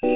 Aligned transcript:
From 0.00 0.08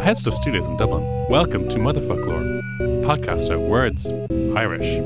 Headstuff 0.00 0.32
Studios 0.32 0.70
in 0.70 0.78
Dublin, 0.78 1.04
welcome 1.28 1.68
to 1.68 1.76
Motherfoclóir, 1.76 2.60
a 2.80 3.06
podcast 3.06 3.48
about 3.48 3.60
words, 3.68 4.10
Irish, 4.56 5.02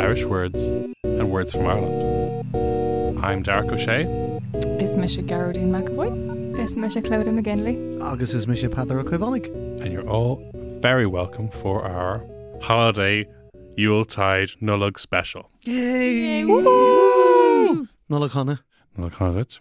Irish 0.00 0.24
words, 0.24 0.64
and 1.04 1.30
words 1.30 1.52
from 1.52 1.66
Ireland. 1.66 3.18
I'm 3.22 3.42
Darach 3.44 3.68
Ó 3.68 3.76
Séaghdha. 3.76 4.40
It's 4.80 4.96
Misha 4.96 5.20
Gearóidín 5.20 5.68
McEvoy? 5.70 6.41
Is 6.62 6.76
Misha 6.76 7.02
Clodagh 7.02 7.36
McGinley? 7.40 8.00
Agus 8.00 8.34
is 8.34 8.46
Misha 8.46 8.68
Peadar 8.68 9.02
Koivonic. 9.02 9.46
and 9.82 9.92
you're 9.92 10.08
all 10.08 10.40
very 10.80 11.06
welcome 11.06 11.48
for 11.48 11.82
our 11.82 12.24
holiday 12.60 13.26
Yuletide 13.76 14.50
Nullag 14.60 14.96
special. 14.96 15.50
Yay! 15.62 16.44
Woo! 16.44 17.88
Nola 18.08 18.28
Connor. 18.28 18.60
Nullag 18.96 19.14
Hanit. 19.14 19.58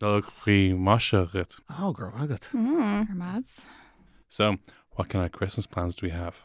Nullag 0.00 0.22
Chi 0.22 0.72
Masharit. 0.74 1.60
Oh, 1.78 1.92
girl, 1.92 2.14
I 2.16 2.26
got. 2.26 2.40
Mm. 2.54 3.08
Hermads. 3.08 3.66
So, 4.26 4.56
what 4.92 5.10
kind 5.10 5.26
of 5.26 5.32
Christmas 5.32 5.66
plans 5.66 5.94
do 5.96 6.06
we 6.06 6.10
have? 6.10 6.36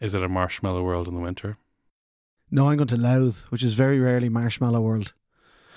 Is 0.00 0.14
it 0.14 0.22
a 0.22 0.28
marshmallow 0.28 0.84
world 0.84 1.08
in 1.08 1.14
the 1.14 1.20
winter? 1.20 1.56
No, 2.52 2.68
I'm 2.68 2.76
going 2.76 2.86
to 2.86 2.96
Louth, 2.96 3.46
which 3.48 3.64
is 3.64 3.74
very 3.74 3.98
rarely 3.98 4.28
Marshmallow 4.28 4.80
World. 4.80 5.12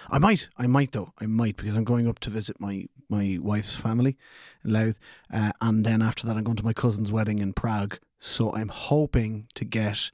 I 0.10 0.18
might, 0.18 0.50
I 0.58 0.68
might 0.68 0.92
though, 0.92 1.14
I 1.20 1.26
might 1.26 1.58
because 1.58 1.76
I'm 1.76 1.84
going 1.84 2.08
up 2.08 2.20
to 2.20 2.30
visit 2.30 2.60
my 2.60 2.88
my 3.10 3.38
wife's 3.42 3.76
family 3.76 4.18
in 4.64 4.74
Louth, 4.74 5.00
uh, 5.34 5.52
and 5.62 5.86
then 5.86 6.02
after 6.02 6.26
that 6.28 6.38
I'm 6.38 6.44
going 6.44 6.58
to 6.58 6.66
my 6.66 6.74
cousin's 6.74 7.12
wedding 7.12 7.40
in 7.40 7.54
Prague. 7.54 8.00
So 8.20 8.54
I'm 8.54 8.70
hoping 8.70 9.48
to 9.56 9.66
get 9.66 10.12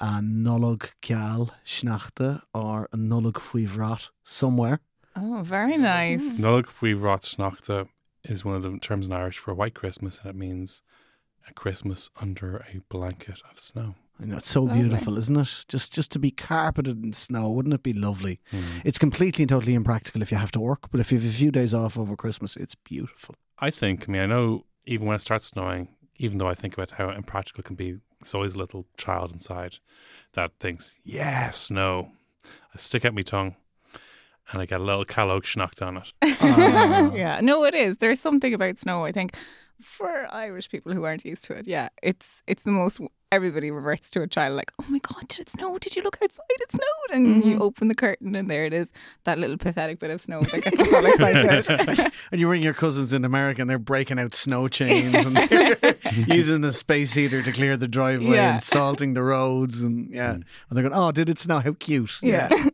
a 0.00 0.20
Nullag 0.20 0.92
Kjal 1.02 1.50
Schnachte 1.64 2.42
or 2.54 2.88
a 2.92 2.96
Nullag 2.96 3.34
Fuivrat 3.34 4.10
somewhere. 4.24 4.80
Oh, 5.14 5.42
very 5.44 5.76
nice. 5.76 6.20
Nullag 6.20 6.66
Fui 6.66 6.94
Rot 6.94 7.22
Snachta 7.22 7.88
is 8.24 8.44
one 8.44 8.56
of 8.56 8.62
the 8.62 8.78
terms 8.78 9.08
in 9.08 9.12
Irish 9.12 9.38
for 9.38 9.52
white 9.52 9.74
Christmas, 9.74 10.20
and 10.20 10.30
it 10.30 10.36
means 10.36 10.82
a 11.48 11.52
Christmas 11.52 12.10
under 12.20 12.64
a 12.72 12.80
blanket 12.88 13.42
of 13.50 13.58
snow. 13.58 13.94
I 14.22 14.26
know 14.26 14.36
it's 14.36 14.50
so 14.50 14.62
Lovely. 14.62 14.82
beautiful, 14.82 15.18
isn't 15.18 15.36
it? 15.36 15.64
Just 15.68 15.92
just 15.92 16.12
to 16.12 16.18
be 16.18 16.30
carpeted 16.30 17.02
in 17.02 17.12
snow, 17.12 17.50
wouldn't 17.50 17.74
it 17.74 17.82
be 17.82 17.92
lovely? 17.92 18.40
Mm. 18.52 18.62
It's 18.84 18.98
completely 18.98 19.42
and 19.42 19.48
totally 19.48 19.74
impractical 19.74 20.22
if 20.22 20.30
you 20.30 20.38
have 20.38 20.52
to 20.52 20.60
work, 20.60 20.90
but 20.90 21.00
if 21.00 21.10
you 21.10 21.18
have 21.18 21.28
a 21.28 21.32
few 21.32 21.50
days 21.50 21.74
off 21.74 21.98
over 21.98 22.14
Christmas, 22.16 22.56
it's 22.56 22.74
beautiful. 22.76 23.34
I 23.58 23.70
think, 23.70 24.08
I 24.08 24.12
mean, 24.12 24.22
I 24.22 24.26
know 24.26 24.64
even 24.86 25.06
when 25.06 25.16
it 25.16 25.20
starts 25.20 25.46
snowing, 25.46 25.88
even 26.18 26.38
though 26.38 26.48
I 26.48 26.54
think 26.54 26.74
about 26.74 26.92
how 26.92 27.10
impractical 27.10 27.60
it 27.60 27.66
can 27.66 27.76
be, 27.76 27.98
there's 28.20 28.34
always 28.34 28.54
a 28.54 28.58
little 28.58 28.86
child 28.96 29.32
inside 29.32 29.78
that 30.34 30.52
thinks, 30.60 30.96
yeah, 31.04 31.50
snow. 31.50 32.12
I 32.44 32.78
stick 32.78 33.04
out 33.04 33.14
my 33.14 33.22
tongue 33.22 33.56
and 34.52 34.62
I 34.62 34.66
get 34.66 34.80
a 34.80 34.84
little 34.84 35.04
calog 35.04 35.42
schnocked 35.42 35.84
on 35.84 35.96
it. 35.98 36.12
Ah. 36.44 37.12
yeah, 37.14 37.40
no, 37.40 37.64
it 37.64 37.74
is. 37.74 37.98
There's 37.98 38.20
something 38.20 38.52
about 38.52 38.78
snow. 38.78 39.04
I 39.04 39.12
think 39.12 39.36
for 39.82 40.26
Irish 40.32 40.68
people 40.68 40.92
who 40.92 41.04
aren't 41.04 41.24
used 41.24 41.44
to 41.44 41.54
it, 41.54 41.66
yeah, 41.66 41.88
it's 42.02 42.42
it's 42.46 42.62
the 42.62 42.70
most. 42.70 43.00
Everybody 43.30 43.70
reverts 43.70 44.10
to 44.10 44.20
a 44.20 44.26
child 44.26 44.56
like, 44.56 44.70
oh 44.78 44.84
my 44.90 44.98
god, 44.98 45.26
did 45.28 45.40
it 45.40 45.48
snow? 45.48 45.78
Did 45.78 45.96
you 45.96 46.02
look 46.02 46.18
outside? 46.22 46.44
It 46.50 46.70
snowed, 46.70 47.16
and 47.16 47.42
you 47.42 47.56
Mhm. 47.56 47.60
open 47.62 47.88
the 47.88 47.94
curtain, 47.94 48.34
and 48.34 48.50
there 48.50 48.66
it 48.66 48.74
is, 48.74 48.88
that 49.24 49.38
little 49.38 49.56
pathetic 49.56 49.98
bit 50.00 50.10
of 50.10 50.20
snow 50.20 50.42
that 50.42 50.62
gets 50.62 50.78
us 50.78 50.92
all 50.92 51.06
excited. 51.66 52.12
and 52.30 52.40
you 52.40 52.46
ring 52.46 52.62
your 52.62 52.74
cousins 52.74 53.14
in 53.14 53.24
America 53.24 53.62
and 53.62 53.70
they're 53.70 53.78
breaking 53.78 54.18
out 54.18 54.34
snow 54.34 54.68
chains 54.68 55.14
and 55.14 55.38
using 56.28 56.60
the 56.60 56.74
space 56.74 57.14
heater 57.14 57.42
to 57.42 57.52
clear 57.52 57.78
the 57.78 57.88
driveway 57.88 58.36
Yeah. 58.36 58.52
and 58.52 58.62
salting 58.62 59.14
the 59.14 59.22
roads 59.22 59.82
and 59.82 60.10
yeah. 60.10 60.32
And 60.32 60.44
they're 60.70 60.82
going, 60.86 60.94
Oh, 60.94 61.10
did 61.10 61.30
it 61.30 61.38
snow? 61.38 61.60
How 61.60 61.72
cute. 61.72 62.18
yeah. 62.20 62.48
Yeah, 62.50 62.66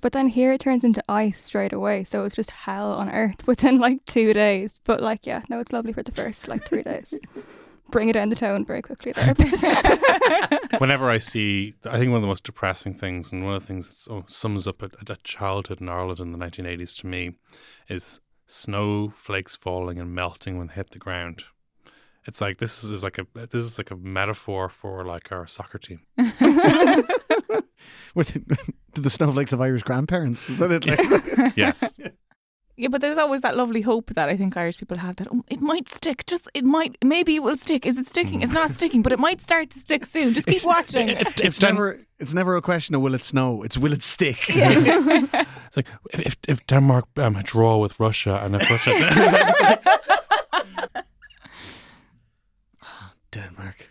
but 0.00 0.12
then 0.12 0.28
here 0.28 0.52
it 0.52 0.60
turns 0.60 0.84
into 0.84 1.02
ice 1.08 1.40
straight 1.40 1.72
away, 1.72 2.04
so 2.04 2.24
it's 2.24 2.34
just 2.34 2.50
hell 2.50 2.92
on 2.92 3.10
earth 3.10 3.46
within 3.46 3.78
like 3.78 4.04
two 4.06 4.32
days. 4.32 4.80
But 4.84 5.02
like, 5.02 5.26
yeah, 5.26 5.42
no, 5.48 5.60
it's 5.60 5.72
lovely 5.72 5.92
for 5.92 6.02
the 6.02 6.12
first 6.12 6.48
like 6.48 6.62
three 6.64 6.82
days. 6.82 7.18
Bring 7.90 8.08
it 8.08 8.14
down 8.14 8.30
the 8.30 8.34
tone 8.34 8.64
very 8.64 8.80
quickly 8.80 9.12
there. 9.12 9.34
Whenever 10.78 11.10
I 11.10 11.18
see, 11.18 11.74
I 11.84 11.98
think 11.98 12.10
one 12.10 12.16
of 12.16 12.22
the 12.22 12.28
most 12.28 12.44
depressing 12.44 12.94
things, 12.94 13.30
and 13.30 13.44
one 13.44 13.54
of 13.54 13.60
the 13.60 13.66
things 13.66 14.06
that 14.06 14.12
oh, 14.12 14.24
sums 14.26 14.66
up 14.66 14.82
a, 14.82 14.90
a 15.06 15.16
childhood 15.22 15.82
in 15.82 15.90
Ireland 15.90 16.18
in 16.18 16.32
the 16.32 16.38
1980s 16.38 16.98
to 17.00 17.06
me, 17.06 17.36
is 17.88 18.20
snowflakes 18.46 19.54
falling 19.54 19.98
and 19.98 20.14
melting 20.14 20.56
when 20.56 20.68
they 20.68 20.74
hit 20.74 20.90
the 20.90 20.98
ground. 20.98 21.44
It's 22.26 22.40
like 22.40 22.56
this 22.58 22.82
is 22.82 23.04
like 23.04 23.18
a 23.18 23.26
this 23.34 23.64
is 23.64 23.76
like 23.78 23.90
a 23.90 23.96
metaphor 23.96 24.70
for 24.70 25.04
like 25.04 25.30
our 25.30 25.46
soccer 25.46 25.78
team. 25.78 26.00
With 28.14 28.32
to 28.94 29.00
the 29.00 29.10
snowflakes 29.10 29.52
of 29.52 29.60
Irish 29.60 29.82
grandparents. 29.82 30.48
Is 30.48 30.58
that 30.58 30.70
it? 30.70 30.86
Like, 31.38 31.56
Yes, 31.56 31.92
Yeah, 32.76 32.88
but 32.88 33.00
there's 33.00 33.18
always 33.18 33.40
that 33.42 33.56
lovely 33.56 33.82
hope 33.82 34.14
that 34.14 34.28
I 34.28 34.36
think 34.36 34.56
Irish 34.56 34.78
people 34.78 34.96
have 34.96 35.16
that 35.16 35.28
oh, 35.30 35.44
it 35.48 35.60
might 35.60 35.88
stick. 35.88 36.26
Just 36.26 36.48
it 36.54 36.64
might, 36.64 36.96
maybe 37.04 37.36
it 37.36 37.42
will 37.42 37.56
stick. 37.56 37.86
Is 37.86 37.98
it 37.98 38.06
sticking? 38.06 38.42
It's 38.42 38.52
not 38.52 38.70
sticking, 38.72 39.02
but 39.02 39.12
it 39.12 39.18
might 39.18 39.40
start 39.40 39.70
to 39.70 39.78
stick 39.78 40.06
soon. 40.06 40.34
Just 40.34 40.46
keep 40.46 40.64
watching. 40.64 41.08
it's 41.08 41.60
never 41.60 42.00
it's 42.18 42.34
never 42.34 42.56
a 42.56 42.62
question 42.62 42.94
of 42.94 43.00
will 43.02 43.14
it 43.14 43.24
snow, 43.24 43.62
it's 43.62 43.78
will 43.78 43.92
it 43.92 44.02
stick. 44.02 44.38
it's 44.48 45.76
like 45.76 45.88
if 46.12 46.20
if, 46.20 46.36
if 46.48 46.66
Denmark 46.66 47.06
um, 47.16 47.40
draw 47.44 47.76
with 47.76 47.98
Russia 48.00 48.40
and 48.42 48.56
if 48.56 48.70
Russia, 48.70 49.80
Denmark. 53.30 53.83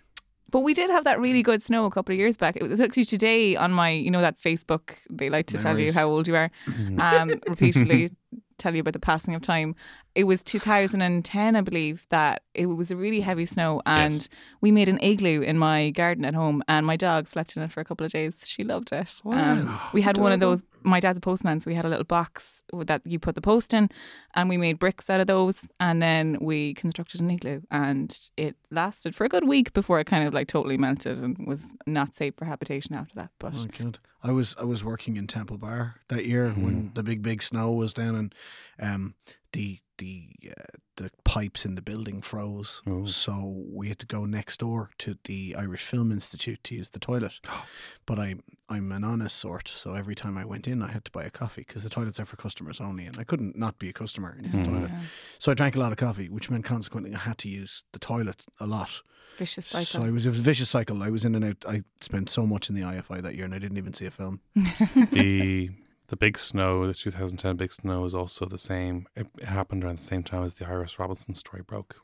But 0.54 0.60
we 0.60 0.76
did 0.76 0.92
have 0.92 1.04
that 1.06 1.20
really 1.20 1.42
good 1.42 1.64
snow 1.64 1.86
a 1.86 1.90
couple 1.90 2.14
of 2.14 2.20
years 2.20 2.38
back. 2.38 2.56
It 2.56 2.62
was 2.62 2.80
actually 2.80 3.06
today 3.06 3.56
on 3.56 3.72
my, 3.72 3.90
you 3.90 4.12
know, 4.12 4.22
that 4.22 4.40
Facebook. 4.40 4.92
They 5.10 5.32
like 5.32 5.48
to 5.48 5.58
tell 5.58 5.80
you 5.80 5.92
how 5.92 6.08
old 6.08 6.28
you 6.28 6.36
are, 6.36 6.52
um, 7.00 7.30
repeatedly 7.50 8.12
tell 8.60 8.76
you 8.76 8.82
about 8.82 8.94
the 8.94 9.00
passing 9.00 9.34
of 9.34 9.42
time. 9.42 9.74
It 10.16 10.26
was 10.26 10.44
2010, 10.44 11.56
I 11.56 11.62
believe, 11.62 12.06
that 12.10 12.44
it 12.54 12.68
was 12.68 12.92
a 12.92 12.96
really 12.96 13.22
heavy 13.22 13.48
snow, 13.48 13.82
and 13.86 14.14
Yes. 14.14 14.30
we 14.62 14.72
made 14.72 14.88
an 14.88 15.00
igloo 15.02 15.42
in 15.42 15.58
my 15.58 15.90
garden 15.90 16.24
at 16.24 16.36
home, 16.36 16.62
and 16.68 16.86
my 16.86 16.96
dog 16.96 17.28
slept 17.28 17.58
in 17.58 17.64
it 17.64 17.72
for 17.72 17.80
a 17.82 17.86
couple 17.86 18.06
of 18.06 18.12
days. 18.12 18.48
She 18.48 18.64
loved 18.64 18.92
it. 18.92 19.22
Um, 19.26 19.80
we 19.92 20.02
had 20.04 20.18
one 20.20 20.32
of 20.32 20.40
those. 20.40 20.62
My 20.86 21.00
dad's 21.00 21.18
a 21.18 21.22
postman, 21.22 21.62
so 21.62 21.70
we 21.72 21.76
had 21.76 21.86
a 21.86 21.90
little 21.90 22.04
box 22.04 22.62
that 22.74 23.02
you 23.06 23.18
put 23.18 23.34
the 23.36 23.42
post 23.42 23.74
in, 23.74 23.90
and 24.36 24.50
we 24.50 24.58
made 24.58 24.78
bricks 24.78 25.10
out 25.10 25.20
of 25.20 25.28
those, 25.28 25.68
and 25.80 26.00
then 26.02 26.38
we 26.42 26.74
constructed 26.76 27.20
an 27.22 27.32
igloo, 27.32 27.62
and 27.72 28.30
it 28.38 28.56
lasted 28.70 29.16
for 29.16 29.24
a 29.24 29.30
good 29.30 29.48
week 29.48 29.74
before 29.74 30.00
it 30.00 30.06
kind 30.06 30.28
of 30.28 30.34
like 30.34 30.48
totally 30.48 30.78
melted 30.78 31.18
and 31.24 31.38
was 31.48 31.76
not 31.88 32.14
safe 32.14 32.36
for 32.38 32.46
habitation 32.46 32.94
after 32.94 33.16
that. 33.16 33.30
But 33.40 33.54
Oh 33.56 33.66
God! 33.66 33.98
I 34.22 34.32
was 34.32 34.56
I 34.60 34.64
was 34.66 34.84
working 34.84 35.18
in 35.18 35.26
Temple 35.26 35.58
Bar 35.58 35.96
that 36.10 36.26
year 36.26 36.50
when 36.50 36.92
the 36.94 37.02
big 37.04 37.24
big 37.24 37.42
snow 37.42 37.72
was 37.72 37.94
down, 37.94 38.16
and 38.16 38.36
um, 38.80 39.14
the 39.54 39.80
the 39.98 40.30
uh, 40.50 40.64
the 40.98 41.10
pipes 41.24 41.66
in 41.66 41.76
the 41.76 41.82
building 41.82 42.22
froze, 42.22 42.82
Ooh. 42.88 43.08
so 43.08 43.64
we 43.72 43.90
had 43.90 44.00
to 44.00 44.06
go 44.06 44.26
next 44.26 44.60
door 44.60 44.92
to 45.00 45.18
the 45.26 45.56
Irish 45.58 45.84
Film 45.84 46.12
Institute 46.12 46.64
to 46.66 46.76
use 46.76 46.92
the 46.92 47.00
toilet. 47.00 47.40
but 48.06 48.20
I 48.20 48.36
I'm 48.70 48.92
an 48.92 49.04
honest 49.04 49.36
sort, 49.38 49.68
so 49.68 49.94
every 49.94 50.16
time 50.16 50.38
I 50.38 50.46
went 50.46 50.68
in, 50.68 50.82
I 50.82 50.92
had 50.92 51.06
to 51.06 51.12
buy 51.12 51.24
a 51.24 51.30
coffee 51.30 51.64
because 51.68 51.84
the 51.84 51.90
toilets 51.90 52.20
are 52.20 52.26
for 52.26 52.38
customers 52.38 52.80
only, 52.82 53.06
and 53.06 53.18
I 53.20 53.24
couldn't 53.24 53.56
not 53.58 53.80
be 53.80 53.90
a 53.90 53.94
customer 53.94 54.36
in 54.38 54.46
his 54.46 54.60
Mhm. 54.60 54.66
toilet. 54.66 54.90
Yeah. 54.92 55.02
So 55.40 55.52
I 55.52 55.56
drank 55.56 55.76
a 55.76 55.80
lot 55.80 55.92
of 55.92 55.98
coffee, 55.98 56.30
which 56.30 56.50
meant 56.50 56.66
consequently 56.66 57.14
I 57.16 57.20
had 57.20 57.38
to 57.40 57.50
use 57.50 57.84
the 57.92 58.00
toilet 58.00 58.46
a 58.60 58.66
lot. 58.68 59.02
Vicious 59.38 59.66
So 59.66 59.80
cycle. 59.84 60.06
I 60.08 60.12
was, 60.12 60.26
it 60.28 60.30
was 60.30 60.40
a 60.40 60.44
vicious 60.44 60.70
cycle. 60.70 61.02
I 61.02 61.10
was 61.10 61.26
in 61.26 61.34
and 61.34 61.44
out. 61.44 61.66
I 61.68 61.82
spent 62.02 62.30
so 62.30 62.46
much 62.46 62.70
in 62.70 62.76
the 62.76 62.84
IFI 62.84 63.20
that 63.24 63.34
year, 63.36 63.46
and 63.46 63.56
I 63.56 63.60
didn't 63.60 63.78
even 63.78 63.94
see 63.94 64.06
a 64.06 64.12
film. 64.12 64.42
the 65.12 65.72
the 66.14 66.18
big 66.18 66.38
snow, 66.38 66.86
the 66.86 66.94
2010 66.94 67.56
big 67.58 67.72
snow, 67.74 68.06
is 68.06 68.14
also 68.14 68.46
the 68.46 68.60
same. 68.60 69.08
It, 69.16 69.26
it 69.40 69.48
happened 69.48 69.84
around 69.84 69.98
the 69.98 70.04
same 70.04 70.22
time 70.22 70.44
as 70.44 70.54
the 70.54 70.68
Iris 70.68 71.00
Robinson 71.00 71.34
story 71.34 71.64
broke. 71.64 71.96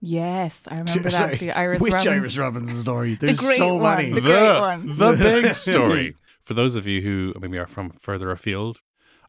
yes, 0.00 0.60
I 0.68 0.80
remember 0.80 1.10
Sorry, 1.10 1.30
that. 1.30 1.40
The 1.40 1.52
Iris 1.52 1.80
Which 1.80 1.94
Robbins. 1.94 2.12
Iris 2.12 2.36
Robinson 2.36 2.76
story? 2.76 3.14
There's 3.14 3.40
great 3.40 3.56
so 3.56 3.76
one. 3.76 3.96
many. 3.96 4.12
The 4.12 4.20
great 4.20 4.60
one. 4.60 4.96
the 4.98 5.12
big 5.16 5.54
story. 5.66 6.14
For 6.42 6.52
those 6.52 6.76
of 6.76 6.86
you 6.86 7.00
who 7.00 7.32
maybe 7.40 7.56
are 7.56 7.66
from 7.66 7.88
further 7.88 8.30
afield, 8.30 8.82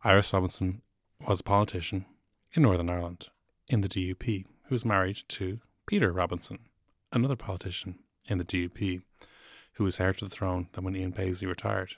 Iris 0.03 0.33
Robinson 0.33 0.81
was 1.25 1.39
a 1.39 1.43
politician 1.43 2.05
in 2.53 2.63
Northern 2.63 2.89
Ireland 2.89 3.29
in 3.69 3.79
the 3.79 3.87
DUP 3.87 4.43
who 4.65 4.75
was 4.75 4.83
married 4.83 5.19
to 5.29 5.61
Peter 5.87 6.11
Robinson, 6.11 6.59
another 7.13 7.37
politician 7.37 7.99
in 8.27 8.37
the 8.37 8.43
DUP 8.43 9.01
who 9.75 9.85
was 9.85 9.97
heir 9.97 10.11
to 10.11 10.25
the 10.25 10.29
throne 10.29 10.67
then 10.73 10.83
when 10.83 10.97
Ian 10.97 11.13
Paisley 11.13 11.47
retired. 11.47 11.95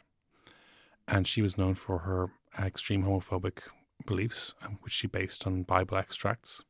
And 1.12 1.28
she 1.28 1.42
was 1.42 1.58
known 1.58 1.76
for 1.76 2.00
her 2.00 2.30
extreme 2.60 3.04
homophobic 3.04 3.60
beliefs, 4.06 4.56
um, 4.64 4.80
which 4.82 4.94
she 4.94 5.08
based 5.08 5.46
on 5.46 5.64
Bible 5.64 5.98
extracts. 5.98 6.64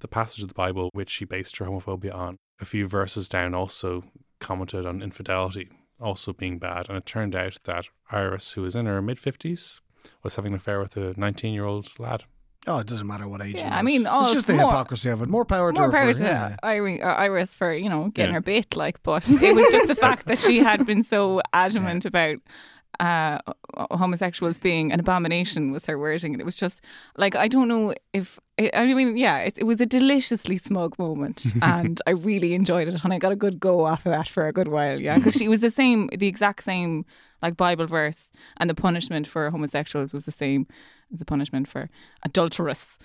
The 0.00 0.08
passage 0.08 0.42
of 0.42 0.48
the 0.48 0.54
Bible 0.54 0.90
which 0.92 1.10
she 1.10 1.24
based 1.24 1.58
her 1.58 1.66
homophobia 1.66 2.14
on, 2.14 2.38
a 2.60 2.64
few 2.64 2.88
verses 2.88 3.28
down, 3.28 3.54
also 3.54 4.02
commented 4.40 4.84
on 4.86 5.02
infidelity 5.02 5.70
also 6.00 6.32
being 6.32 6.58
bad. 6.58 6.88
And 6.88 6.98
it 6.98 7.06
turned 7.06 7.34
out 7.34 7.58
that 7.64 7.86
Iris, 8.10 8.52
who 8.52 8.62
was 8.62 8.76
in 8.76 8.86
her 8.86 9.00
mid 9.00 9.16
50s, 9.16 9.80
was 10.22 10.36
having 10.36 10.52
an 10.52 10.56
affair 10.56 10.80
with 10.80 10.96
a 10.96 11.14
19 11.16 11.52
year 11.54 11.64
old 11.64 11.98
lad. 11.98 12.24
Oh, 12.66 12.78
it 12.78 12.86
doesn't 12.86 13.06
matter 13.06 13.28
what 13.28 13.42
age. 13.44 13.56
Yeah, 13.56 13.68
he 13.70 13.76
I 13.78 13.82
mean, 13.82 14.06
oh, 14.06 14.22
it's 14.22 14.32
just 14.32 14.46
the 14.46 14.54
more- 14.54 14.70
hypocrisy 14.70 15.10
of 15.10 15.20
it. 15.20 15.28
More 15.28 15.44
power 15.44 15.70
to 15.70 15.78
More 15.80 15.90
her. 15.90 15.92
power 15.98 16.12
for, 16.14 16.18
to 16.20 16.24
yeah. 16.24 16.56
Iris, 16.62 17.00
uh, 17.02 17.06
Iris 17.06 17.54
for 17.54 17.72
you 17.74 17.90
know 17.90 18.08
getting 18.08 18.30
Yeah. 18.30 18.36
her 18.36 18.40
bait, 18.40 18.74
like. 18.74 19.02
But 19.02 19.28
it 19.42 19.54
was 19.54 19.70
just 19.70 19.86
the 19.88 19.94
fact 19.94 20.26
that 20.26 20.38
she 20.38 20.60
had 20.60 20.86
been 20.86 21.02
so 21.02 21.42
adamant 21.52 22.06
about 22.06 22.38
uh, 23.00 23.38
homosexuals 23.90 24.58
being 24.58 24.92
an 24.92 25.00
abomination 25.00 25.72
was 25.72 25.84
her 25.86 25.98
wording, 25.98 26.32
and 26.32 26.40
it 26.40 26.44
was 26.44 26.56
just 26.56 26.80
like 27.16 27.34
I 27.34 27.48
don't 27.48 27.68
know 27.68 27.94
if 28.12 28.38
I 28.58 28.86
mean, 28.86 29.16
yeah, 29.16 29.38
it, 29.38 29.58
it 29.58 29.64
was 29.64 29.80
a 29.80 29.86
deliciously 29.86 30.58
smug 30.58 30.98
moment, 30.98 31.52
and 31.62 32.00
I 32.06 32.10
really 32.10 32.54
enjoyed 32.54 32.88
it, 32.88 33.02
and 33.02 33.12
I 33.12 33.18
got 33.18 33.32
a 33.32 33.36
good 33.36 33.58
go 33.58 33.84
off 33.84 34.06
of 34.06 34.12
that 34.12 34.28
for 34.28 34.46
a 34.46 34.52
good 34.52 34.68
while, 34.68 35.00
yeah, 35.00 35.16
because 35.16 35.34
she 35.34 35.48
was 35.48 35.60
the 35.60 35.70
same, 35.70 36.08
the 36.16 36.28
exact 36.28 36.64
same 36.64 37.04
like 37.42 37.56
Bible 37.56 37.86
verse, 37.86 38.30
and 38.58 38.70
the 38.70 38.74
punishment 38.74 39.26
for 39.26 39.50
homosexuals 39.50 40.12
was 40.12 40.24
the 40.24 40.32
same 40.32 40.66
as 41.12 41.18
the 41.18 41.24
punishment 41.24 41.68
for 41.68 41.90
adulterous, 42.22 42.98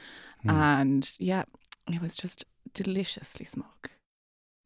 and 0.45 1.15
yeah, 1.19 1.43
it 1.91 2.01
was 2.01 2.15
just 2.15 2.45
deliciously 2.73 3.45
smug. 3.45 3.89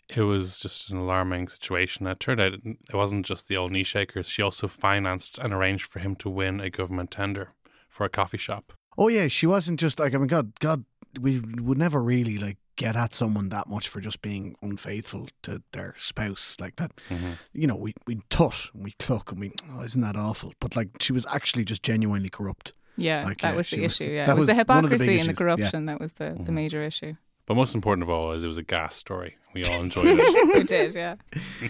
It 0.10 0.22
was 0.22 0.60
just 0.60 0.90
an 0.90 0.98
alarming 0.98 1.48
situation. 1.48 2.06
It 2.08 2.20
turned 2.20 2.42
out 2.42 2.54
it 2.54 2.94
wasn't 2.94 3.26
just 3.26 3.48
the 3.48 3.58
old 3.58 3.72
knee 3.72 3.84
shakers. 3.84 4.28
She 4.28 4.42
also 4.42 4.68
financed 4.68 5.40
and 5.40 5.54
arranged 5.54 5.86
for 5.92 6.00
him 6.00 6.16
to 6.18 6.30
win 6.30 6.60
a 6.60 6.70
government 6.70 7.12
tender 7.12 7.54
for 7.90 8.06
a 8.06 8.10
coffee 8.10 8.38
shop. 8.38 8.74
Oh 8.98 9.08
yeah, 9.08 9.28
she 9.28 9.48
wasn't 9.48 9.80
just 9.80 10.00
like 10.00 10.14
I 10.14 10.18
mean, 10.18 10.28
God, 10.28 10.60
God, 10.60 10.86
we 11.20 11.40
would 11.40 11.78
never 11.78 12.02
really 12.02 12.38
like 12.38 12.58
get 12.76 12.96
at 12.96 13.14
someone 13.16 13.50
that 13.50 13.70
much 13.70 13.88
for 13.88 14.02
just 14.02 14.22
being 14.22 14.56
unfaithful 14.62 15.30
to 15.44 15.62
their 15.72 15.94
spouse 15.98 16.58
like 16.60 16.76
that. 16.78 16.92
Mhm. 17.10 17.38
You 17.54 17.68
know, 17.68 17.76
we 17.76 17.94
we 18.06 18.20
tut, 18.30 18.70
and 18.74 18.84
we 18.84 18.92
cluck, 19.00 19.32
and 19.32 19.40
we 19.40 19.52
oh, 19.74 19.82
isn't 19.84 20.02
that 20.02 20.16
awful? 20.16 20.54
But 20.60 20.76
like, 20.76 20.90
she 21.00 21.14
was 21.14 21.26
actually 21.28 21.66
just 21.66 21.82
genuinely 21.82 22.30
corrupt. 22.30 22.74
Yeah, 22.98 23.24
Like, 23.24 23.42
that 23.42 23.52
yeah, 23.52 23.56
was 23.56 23.66
she 23.68 23.78
the 23.78 23.82
was- 23.84 23.94
issue. 23.94 24.12
Yeah, 24.12 24.26
that 24.28 24.34
it 24.34 24.40
was, 24.40 24.48
was 24.48 24.58
the 24.58 24.64
one 24.66 24.84
of 24.84 24.90
the 24.92 24.98
big 24.98 25.02
hypocrisy 25.02 25.04
and 25.06 25.10
the 25.10 25.16
issues, 25.22 25.28
yeah. 25.28 25.34
corruption 25.34 25.86
that 25.88 26.00
was 26.00 26.12
the, 26.14 26.38
the 26.46 26.52
major 26.52 26.84
issue. 26.84 27.14
But 27.46 27.56
most 27.56 27.76
important 27.76 28.04
of 28.04 28.10
all 28.10 28.32
is 28.32 28.44
it 28.44 28.48
was 28.48 28.58
a 28.58 28.64
gas 28.64 28.96
story. 28.96 29.36
We 29.54 29.66
all 29.66 29.82
enjoyed 29.82 30.06
it. 30.08 30.48
we 30.56 30.64
did, 30.64 30.96
yeah. 30.96 31.16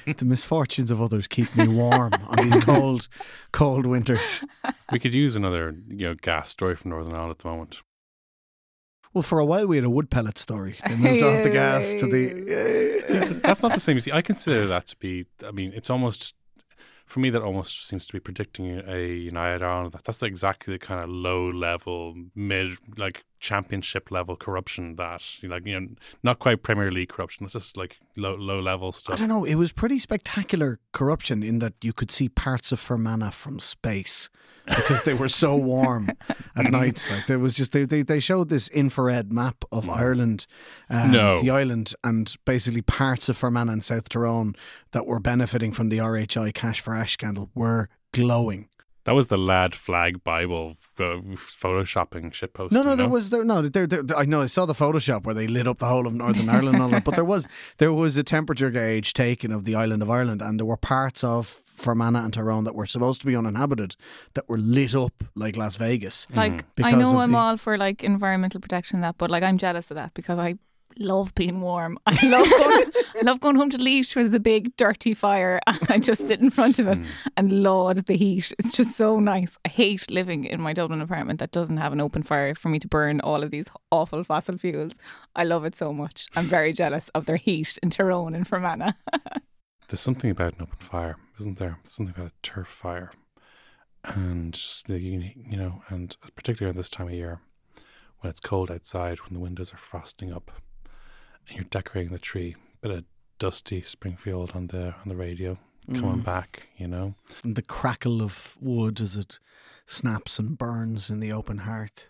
the 0.18 0.26
misfortunes 0.26 0.92
of 0.92 1.02
others 1.02 1.28
keep 1.28 1.56
me 1.56 1.68
warm 1.68 2.14
on 2.14 2.50
these 2.50 2.64
cold, 2.64 3.08
cold 3.52 3.86
winters. 3.86 4.44
we 4.92 5.00
could 5.00 5.14
use 5.14 5.36
another 5.36 5.76
you 5.90 6.08
know 6.08 6.16
gas 6.16 6.50
story 6.50 6.76
from 6.76 6.92
Northern 6.92 7.16
Ireland 7.16 7.32
at 7.32 7.40
the 7.40 7.48
moment. 7.48 7.82
Well, 9.14 9.24
for 9.24 9.40
a 9.40 9.46
while 9.46 9.68
we 9.68 9.78
had 9.78 9.86
a 9.86 9.90
wood 9.90 10.10
pellet 10.10 10.38
story. 10.38 10.76
They 10.88 10.96
moved 10.96 11.24
off 11.24 11.44
the 11.44 11.50
gas 11.50 11.94
to 11.96 12.08
the. 12.08 13.40
That's 13.44 13.62
not 13.62 13.74
the 13.74 13.80
same. 13.80 14.00
See, 14.00 14.12
I 14.12 14.22
consider 14.22 14.68
that 14.68 14.88
to 14.88 14.98
be. 14.98 15.26
I 15.46 15.52
mean, 15.52 15.72
it's 15.76 15.90
almost 15.90 16.36
for 17.06 17.20
me 17.20 17.30
that 17.30 17.42
almost 17.42 17.86
seems 17.86 18.06
to 18.08 18.14
be 18.14 18.20
predicting 18.20 18.82
a 18.88 19.08
United 19.08 19.62
Ireland. 19.62 19.96
That's 20.04 20.22
exactly 20.24 20.74
the 20.74 20.80
kind 20.80 21.04
of 21.04 21.10
low 21.10 21.50
level, 21.50 22.16
mid 22.36 22.78
like 22.98 23.24
championship 23.44 24.10
level 24.10 24.38
corruption 24.38 24.96
that 24.96 25.22
like 25.44 25.66
you 25.68 25.78
know 25.80 25.88
not 26.24 26.40
quite 26.40 26.64
Premier 26.64 26.90
League 26.92 27.10
corruption. 27.10 27.44
It's 27.44 27.54
just 27.54 27.76
like 27.76 27.98
low 28.16 28.36
low 28.36 28.62
level 28.62 28.92
stuff. 28.94 29.16
I 29.16 29.18
don't 29.20 29.28
know. 29.28 29.44
It 29.44 29.56
was 29.56 29.72
pretty 29.74 30.00
spectacular 30.00 30.80
corruption 30.94 31.44
in 31.44 31.60
that 31.60 31.74
you 31.82 31.92
could 31.92 32.10
see 32.10 32.30
parts 32.30 32.72
of 32.72 32.80
Fermanagh 32.80 33.32
from 33.32 33.60
space 33.60 34.30
because 34.66 35.04
they 35.04 35.14
were 35.14 35.28
so 35.28 35.58
warm 35.74 36.10
at 36.56 36.72
nights. 36.72 37.12
Like 37.12 37.28
there 37.28 37.38
was 37.38 37.54
just 37.54 37.74
they, 37.74 37.84
they 37.84 38.02
they 38.02 38.22
showed 38.22 38.48
this 38.48 38.70
infrared 38.70 39.34
map 39.34 39.66
of 39.74 39.90
Ireland, 39.90 40.48
um, 40.90 41.12
No. 41.12 41.38
the 41.40 41.50
island, 41.50 41.94
and 42.02 42.34
basically 42.46 42.82
parts 42.82 43.28
of 43.28 43.36
Fermanagh 43.36 43.74
and 43.74 43.84
South 43.84 44.08
Tyrone 44.08 44.56
that 44.94 45.06
were 45.06 45.20
benefiting 45.20 45.74
from 45.74 45.90
the 45.90 45.98
RHI 45.98 46.54
Cash 46.54 46.80
for 46.80 46.94
Ash 46.96 47.12
scandal 47.14 47.50
were 47.54 47.90
glowing. 48.14 48.70
That 49.06 49.16
was 49.16 49.28
the 49.28 49.38
lad 49.38 49.76
flag 49.76 50.24
Bible 50.24 50.78
uh, 50.98 51.20
photoshopping 51.36 52.34
shit 52.34 52.54
post. 52.54 52.74
No, 52.74 52.84
no, 52.84 52.96
there 52.96 53.10
was 53.10 53.30
there. 53.30 53.44
No, 53.44 53.62
there, 53.62 53.86
there, 53.86 54.04
I 54.18 54.24
know. 54.26 54.42
I 54.42 54.46
saw 54.46 54.66
the 54.66 54.74
Photoshop 54.74 55.24
where 55.26 55.36
they 55.36 55.48
lit 55.48 55.68
up 55.68 55.80
the 55.80 55.88
whole 55.88 56.08
of 56.08 56.14
Northern 56.14 56.50
Ireland 56.50 56.76
and 56.76 56.84
all 56.84 56.90
that. 56.90 57.04
But 57.04 57.16
there 57.16 57.26
was 57.26 57.48
there 57.80 57.94
was 57.94 58.16
a 58.18 58.24
temperature 58.24 58.72
gauge 58.72 59.14
taken 59.14 59.52
of 59.52 59.66
the 59.66 59.76
island 59.76 60.02
of 60.02 60.10
Ireland, 60.10 60.42
and 60.42 60.60
there 60.60 60.66
were 60.66 60.78
parts 60.78 61.24
of 61.24 61.48
Fermanagh 61.48 62.24
and 62.24 62.34
Tyrone 62.34 62.64
that 62.64 62.76
were 62.76 62.86
supposed 62.86 63.20
to 63.22 63.28
be 63.28 63.36
uninhabited 63.36 63.96
that 64.36 64.48
were 64.48 64.58
lit 64.58 64.96
up 64.96 65.24
like 65.36 65.58
Las 65.58 65.76
Vegas. 65.76 66.28
Like 66.34 66.66
I 66.82 66.92
know 66.94 67.18
I'm 67.18 67.32
the- 67.32 67.38
all 67.38 67.58
for 67.58 67.78
like 67.78 68.04
environmental 68.04 68.62
protection 68.62 68.98
and 68.98 69.04
that, 69.04 69.18
but 69.18 69.30
like 69.30 69.44
I'm 69.44 69.58
jealous 69.58 69.92
of 69.92 69.96
that 69.96 70.14
because 70.14 70.40
I 70.40 70.56
love 70.98 71.34
being 71.36 71.62
warm. 71.62 71.98
I 72.06 72.26
love 72.26 72.50
going, 72.50 72.92
I 73.16 73.22
love 73.24 73.40
going 73.40 73.56
home 73.56 73.70
to 73.72 73.78
Laois 73.78 74.16
where 74.16 74.24
there's 74.24 74.36
a 74.36 74.40
big 74.40 74.76
dirty 74.78 75.14
fire 75.14 75.60
and 75.68 75.80
I 75.90 76.00
just 76.00 76.28
sit 76.28 76.40
in 76.40 76.50
front 76.50 76.80
of 76.80 76.88
it 76.88 76.98
hmm. 76.98 77.06
and 77.38 77.64
laud 77.64 78.06
the 78.06 78.18
heat. 78.18 78.54
It's 78.60 78.76
just 78.76 78.96
so 78.96 79.20
nice. 79.20 79.58
I 79.66 79.70
hate 79.70 80.10
living 80.10 80.46
in 80.46 80.62
my 80.62 80.74
Dublin 80.74 81.02
apartment 81.02 81.40
that 81.40 81.52
doesn't 81.52 81.78
have 81.78 81.94
an 81.94 82.02
open 82.02 82.24
fire 82.24 82.56
for 82.56 82.70
me 82.70 82.80
to 82.80 82.88
burn 82.88 83.20
all 83.22 83.44
of 83.44 83.52
these 83.52 83.68
awful 83.92 84.24
fossil 84.24 84.58
fuels. 84.58 84.94
I 85.36 85.44
love 85.44 85.66
it 85.66 85.76
so 85.76 85.94
much. 85.94 86.28
I'm 86.36 86.46
very 86.46 86.74
jealous 86.74 87.10
of 87.10 87.26
their 87.26 87.38
heat 87.38 87.78
in 87.82 87.90
Tyrone 87.90 88.36
and 88.36 88.48
Fermanagh. 88.48 88.94
There's 89.88 90.02
something 90.02 90.32
about 90.32 90.56
an 90.56 90.64
open 90.64 90.80
fire, 90.80 91.18
isn't 91.40 91.60
there? 91.60 91.78
There's 91.84 91.94
something 91.94 92.16
about 92.16 92.32
a 92.32 92.42
turf 92.42 92.68
fire, 92.68 93.12
and 94.04 94.54
just 94.54 94.88
the 94.88 95.00
you 95.00 95.58
know, 95.58 95.84
and 95.90 96.16
particularly 96.36 96.72
at 96.72 96.78
this 96.78 96.90
time 96.90 97.08
of 97.08 97.14
year, 97.14 97.42
when 98.20 98.32
it's 98.32 98.40
cold 98.40 98.72
outside, 98.72 99.20
when 99.20 99.34
the 99.34 99.40
windows 99.40 99.74
are 99.74 99.78
frosting 99.78 100.34
up, 100.34 100.52
and 101.48 101.56
you're 101.58 101.66
decorating 101.66 102.12
the 102.14 102.20
tree, 102.20 102.56
bit 102.82 102.92
of 102.92 103.04
dusty 103.40 103.82
Springfield 103.82 104.52
on 104.56 104.68
the 104.68 104.94
on 105.02 105.08
the 105.10 105.16
radio 105.16 105.58
coming 105.94 106.22
Mm. 106.22 106.24
back, 106.24 106.68
you 106.78 106.88
know. 106.88 107.16
And 107.44 107.56
the 107.56 107.62
crackle 107.62 108.22
of 108.22 108.56
wood 108.62 109.02
as 109.02 109.18
it 109.18 109.40
snaps 109.86 110.40
and 110.40 110.58
burns 110.58 111.10
in 111.10 111.20
the 111.20 111.32
open 111.34 111.60
hearth. 111.60 112.08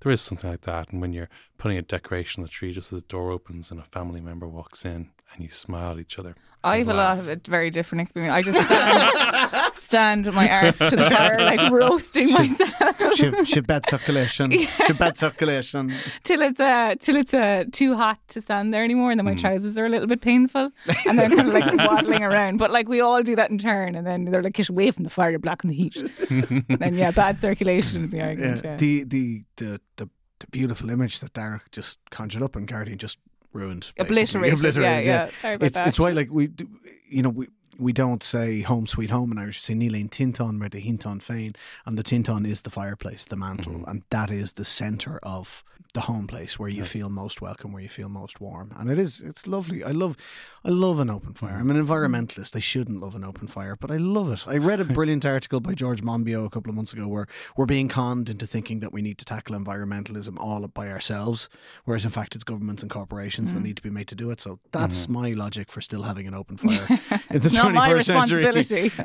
There 0.00 0.10
is 0.10 0.22
something 0.22 0.48
like 0.48 0.62
that, 0.62 0.90
and 0.90 1.02
when 1.02 1.12
you're 1.12 1.28
putting 1.58 1.76
a 1.76 1.82
decoration 1.82 2.40
on 2.40 2.46
the 2.46 2.50
tree, 2.50 2.72
just 2.72 2.90
as 2.90 3.02
the 3.02 3.06
door 3.08 3.30
opens 3.30 3.70
and 3.70 3.78
a 3.78 3.84
family 3.84 4.22
member 4.22 4.48
walks 4.48 4.86
in, 4.86 5.10
and 5.34 5.42
you 5.44 5.50
smile 5.50 5.92
at 5.92 5.98
each 5.98 6.18
other. 6.18 6.34
I 6.64 6.76
and 6.76 6.88
have 6.88 6.96
a 6.96 6.98
lot 6.98 7.18
of 7.18 7.28
a 7.28 7.36
very 7.36 7.68
different 7.68 8.00
experience. 8.02 8.32
I 8.32 8.40
just 8.42 8.66
stand, 8.66 9.74
stand 9.90 10.26
with 10.26 10.34
my 10.34 10.48
arse 10.48 10.78
to 10.90 10.96
the 10.96 11.10
fire, 11.10 11.38
like 11.52 11.62
roasting 11.80 12.28
myself 12.32 13.16
Shiv 13.16 13.34
shiv 13.52 13.66
bet 13.66 13.84
circulation. 13.88 14.46
Shiv 14.86 14.98
bad 14.98 15.16
circulation. 15.16 15.92
till 16.22 16.40
it's 16.42 16.60
uh, 16.60 16.94
till 17.00 17.16
it's 17.16 17.34
uh, 17.34 17.64
too 17.72 17.94
hot 17.96 18.18
to 18.28 18.40
stand 18.40 18.72
there 18.72 18.84
anymore, 18.84 19.10
and 19.10 19.18
then 19.18 19.24
my 19.32 19.34
trousers 19.34 19.76
are 19.78 19.86
a 19.86 19.88
little 19.88 20.06
bit 20.14 20.20
painful, 20.20 20.70
and 21.06 21.18
then 21.18 21.24
I'm 21.32 21.36
kind 21.38 21.48
of 21.48 21.54
like 21.58 21.88
waddling 21.90 22.22
around. 22.22 22.58
But 22.58 22.70
like 22.70 22.88
we 22.88 23.00
all 23.00 23.22
do 23.22 23.34
that 23.36 23.50
in 23.50 23.58
turn, 23.58 23.94
and 23.96 24.06
then 24.06 24.18
they're 24.26 24.42
like, 24.42 24.54
"Get 24.54 24.68
away 24.68 24.90
from 24.92 25.04
the 25.04 25.10
fire, 25.10 25.30
you're 25.30 25.38
blocking 25.48 25.70
the 25.70 25.76
heat." 25.76 25.96
and 26.30 26.64
then 26.82 26.94
yeah, 26.94 27.10
bad 27.10 27.40
circulation 27.40 28.04
is 28.04 28.10
the 28.10 28.18
Yeah. 28.18 28.26
argument. 28.28 28.60
Yeah. 28.64 28.76
The, 28.76 29.04
the 29.04 29.44
the 29.56 29.80
the 29.96 30.08
the 30.40 30.46
beautiful 30.50 30.88
image 30.90 31.20
that 31.20 31.32
Darach 31.34 31.62
just 31.72 31.98
conjured 32.10 32.42
up 32.42 32.56
and 32.56 32.66
Gearóidín 32.68 32.96
just 32.98 33.18
ruined. 33.52 33.92
basically. 33.96 34.50
Obliterated. 34.50 35.06
Yeah, 35.06 35.24
yeah. 35.26 35.30
Sorry 35.42 35.54
about 35.56 35.66
it's 35.66 35.76
that. 35.78 35.86
it's 35.88 35.98
why 36.00 36.10
like 36.12 36.30
we 36.30 36.46
do, 36.46 36.68
you 37.10 37.22
know 37.22 37.30
we 37.30 37.48
we 37.80 37.92
don't 37.92 38.22
say 38.22 38.60
home 38.60 38.86
sweet 38.86 39.10
home 39.10 39.32
in 39.32 39.38
Irish. 39.38 39.68
We 39.68 39.74
say 39.74 39.78
Nílain 39.78 40.10
Tinton 40.10 40.58
mar 40.58 40.68
de 40.68 40.78
Hinton 40.78 41.18
Féin, 41.18 41.56
and 41.86 41.98
the 41.98 42.02
Tinton 42.02 42.44
is 42.44 42.60
the 42.60 42.70
fireplace, 42.70 43.24
the 43.24 43.36
mantle, 43.36 43.80
Mhm. 43.80 43.88
and 43.88 44.02
that 44.10 44.30
is 44.30 44.52
the 44.52 44.64
center 44.64 45.18
of 45.22 45.64
the 45.92 46.02
home 46.02 46.26
place 46.26 46.58
where 46.58 46.68
you 46.68 46.82
Yes. 46.82 46.92
feel 46.92 47.08
most 47.08 47.40
welcome, 47.40 47.72
where 47.72 47.82
you 47.82 47.88
feel 47.88 48.08
most 48.08 48.40
warm, 48.40 48.72
and 48.76 48.90
it 48.90 48.98
is. 48.98 49.20
It's 49.20 49.46
lovely. 49.46 49.82
I 49.82 49.90
love, 49.90 50.16
I 50.64 50.68
love 50.68 51.00
an 51.00 51.10
open 51.10 51.32
fire. 51.34 51.56
I'm 51.56 51.70
an 51.70 51.76
mm-hmm. 51.76 51.90
environmentalist. 51.90 52.54
I 52.54 52.60
shouldn't 52.60 53.00
love 53.00 53.16
an 53.16 53.24
open 53.24 53.48
fire, 53.48 53.76
but 53.76 53.90
I 53.90 53.96
love 53.96 54.30
it. 54.30 54.46
I 54.46 54.58
read 54.58 54.80
a 54.80 54.84
brilliant 54.98 55.24
article 55.24 55.58
by 55.58 55.74
George 55.74 56.02
Monbiot 56.02 56.46
a 56.46 56.50
couple 56.50 56.70
of 56.70 56.76
months 56.76 56.92
ago 56.92 57.08
where 57.08 57.26
we're 57.56 57.66
being 57.66 57.88
conned 57.88 58.28
into 58.28 58.46
thinking 58.46 58.80
that 58.80 58.92
we 58.92 59.02
need 59.02 59.18
to 59.18 59.24
tackle 59.24 59.58
environmentalism 59.58 60.38
all 60.38 60.66
by 60.68 60.88
ourselves, 60.88 61.48
whereas 61.84 62.04
in 62.04 62.10
fact 62.10 62.34
it's 62.34 62.44
governments 62.44 62.82
and 62.82 62.90
corporations 62.90 63.50
that 63.50 63.56
mm-hmm. 63.56 63.66
need 63.66 63.76
to 63.76 63.82
be 63.82 63.90
made 63.90 64.08
to 64.08 64.14
do 64.14 64.30
it. 64.30 64.40
So 64.40 64.60
that's 64.70 65.04
mm-hmm. 65.04 65.12
my 65.12 65.30
logic 65.32 65.70
for 65.70 65.80
still 65.80 66.02
having 66.02 66.28
an 66.28 66.34
open 66.34 66.56
fire 66.56 66.86
in 67.30 67.40
the 67.40 67.50
not 67.74 67.88
my 67.88 67.90
responsibility. 67.92 68.90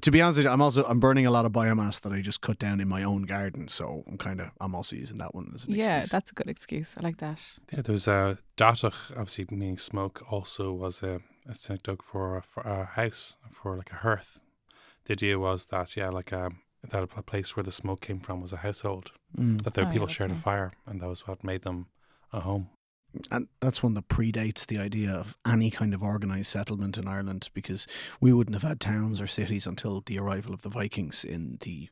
to 0.00 0.10
be 0.10 0.20
honest 0.22 0.38
with 0.38 0.46
you, 0.46 0.50
I'm 0.52 0.62
also 0.62 0.84
I'm 0.84 1.00
burning 1.00 1.26
a 1.26 1.30
lot 1.30 1.44
of 1.44 1.52
biomass 1.52 2.00
that 2.00 2.12
I 2.12 2.20
just 2.20 2.40
cut 2.40 2.58
down 2.58 2.80
in 2.80 2.88
my 2.88 3.02
own 3.02 3.22
garden. 3.22 3.68
So 3.68 4.04
I'm 4.08 4.16
kind 4.18 4.40
of 4.40 4.50
I'm 4.60 4.74
also 4.74 4.96
using 4.96 5.18
that 5.18 5.34
one 5.34 5.52
as 5.54 5.66
an 5.66 5.74
yeah, 5.74 5.98
excuse. 5.98 6.10
that's 6.10 6.30
a 6.30 6.34
good 6.34 6.48
excuse. 6.48 6.94
I 6.96 7.02
like 7.02 7.18
that. 7.18 7.52
Yeah, 7.72 7.82
there 7.82 7.92
was 7.92 8.08
a 8.08 8.38
datach, 8.56 9.10
obviously 9.12 9.46
meaning 9.50 9.78
smoke, 9.78 10.22
also 10.30 10.72
was 10.72 11.02
a, 11.02 11.20
a 11.48 11.54
synagogue 11.54 12.02
for, 12.02 12.36
a- 12.38 12.42
for 12.42 12.62
a 12.62 12.84
house, 12.84 13.36
for 13.50 13.76
like 13.76 13.92
a 13.92 13.96
hearth. 13.96 14.40
The 15.04 15.12
idea 15.14 15.38
was 15.38 15.66
that, 15.66 15.96
yeah, 15.96 16.08
like 16.10 16.32
um, 16.32 16.60
that 16.88 17.02
a 17.16 17.22
place 17.22 17.54
where 17.56 17.64
the 17.64 17.72
smoke 17.72 18.00
came 18.00 18.20
from 18.20 18.40
was 18.40 18.52
a 18.52 18.58
household, 18.58 19.12
Mm. 19.38 19.62
that 19.62 19.72
the 19.74 19.80
Oh, 19.80 19.84
yeah, 19.84 19.90
people 19.92 20.06
that's 20.06 20.16
shared 20.16 20.30
a 20.30 20.34
fire, 20.34 20.72
and 20.86 21.00
that 21.00 21.08
was 21.08 21.26
what 21.26 21.42
made 21.42 21.62
them 21.62 21.86
a 22.32 22.40
home. 22.40 22.68
And 23.30 23.48
that's 23.60 23.82
one 23.82 23.94
that 23.94 24.08
predates 24.08 24.66
the 24.66 24.78
idea 24.78 25.10
of 25.10 25.36
any 25.46 25.70
kind 25.70 25.94
of 25.94 26.02
organised 26.02 26.50
settlement 26.50 26.96
in 26.98 27.06
Ireland 27.06 27.48
because 27.54 27.86
we 28.20 28.32
wouldn't 28.32 28.54
have 28.54 28.68
had 28.68 28.80
towns 28.80 29.20
or 29.20 29.26
cities 29.26 29.66
until 29.66 30.02
the 30.06 30.18
arrival 30.18 30.54
of 30.54 30.62
the 30.62 30.68
Vikings 30.68 31.24
in 31.24 31.58
the 31.60 31.88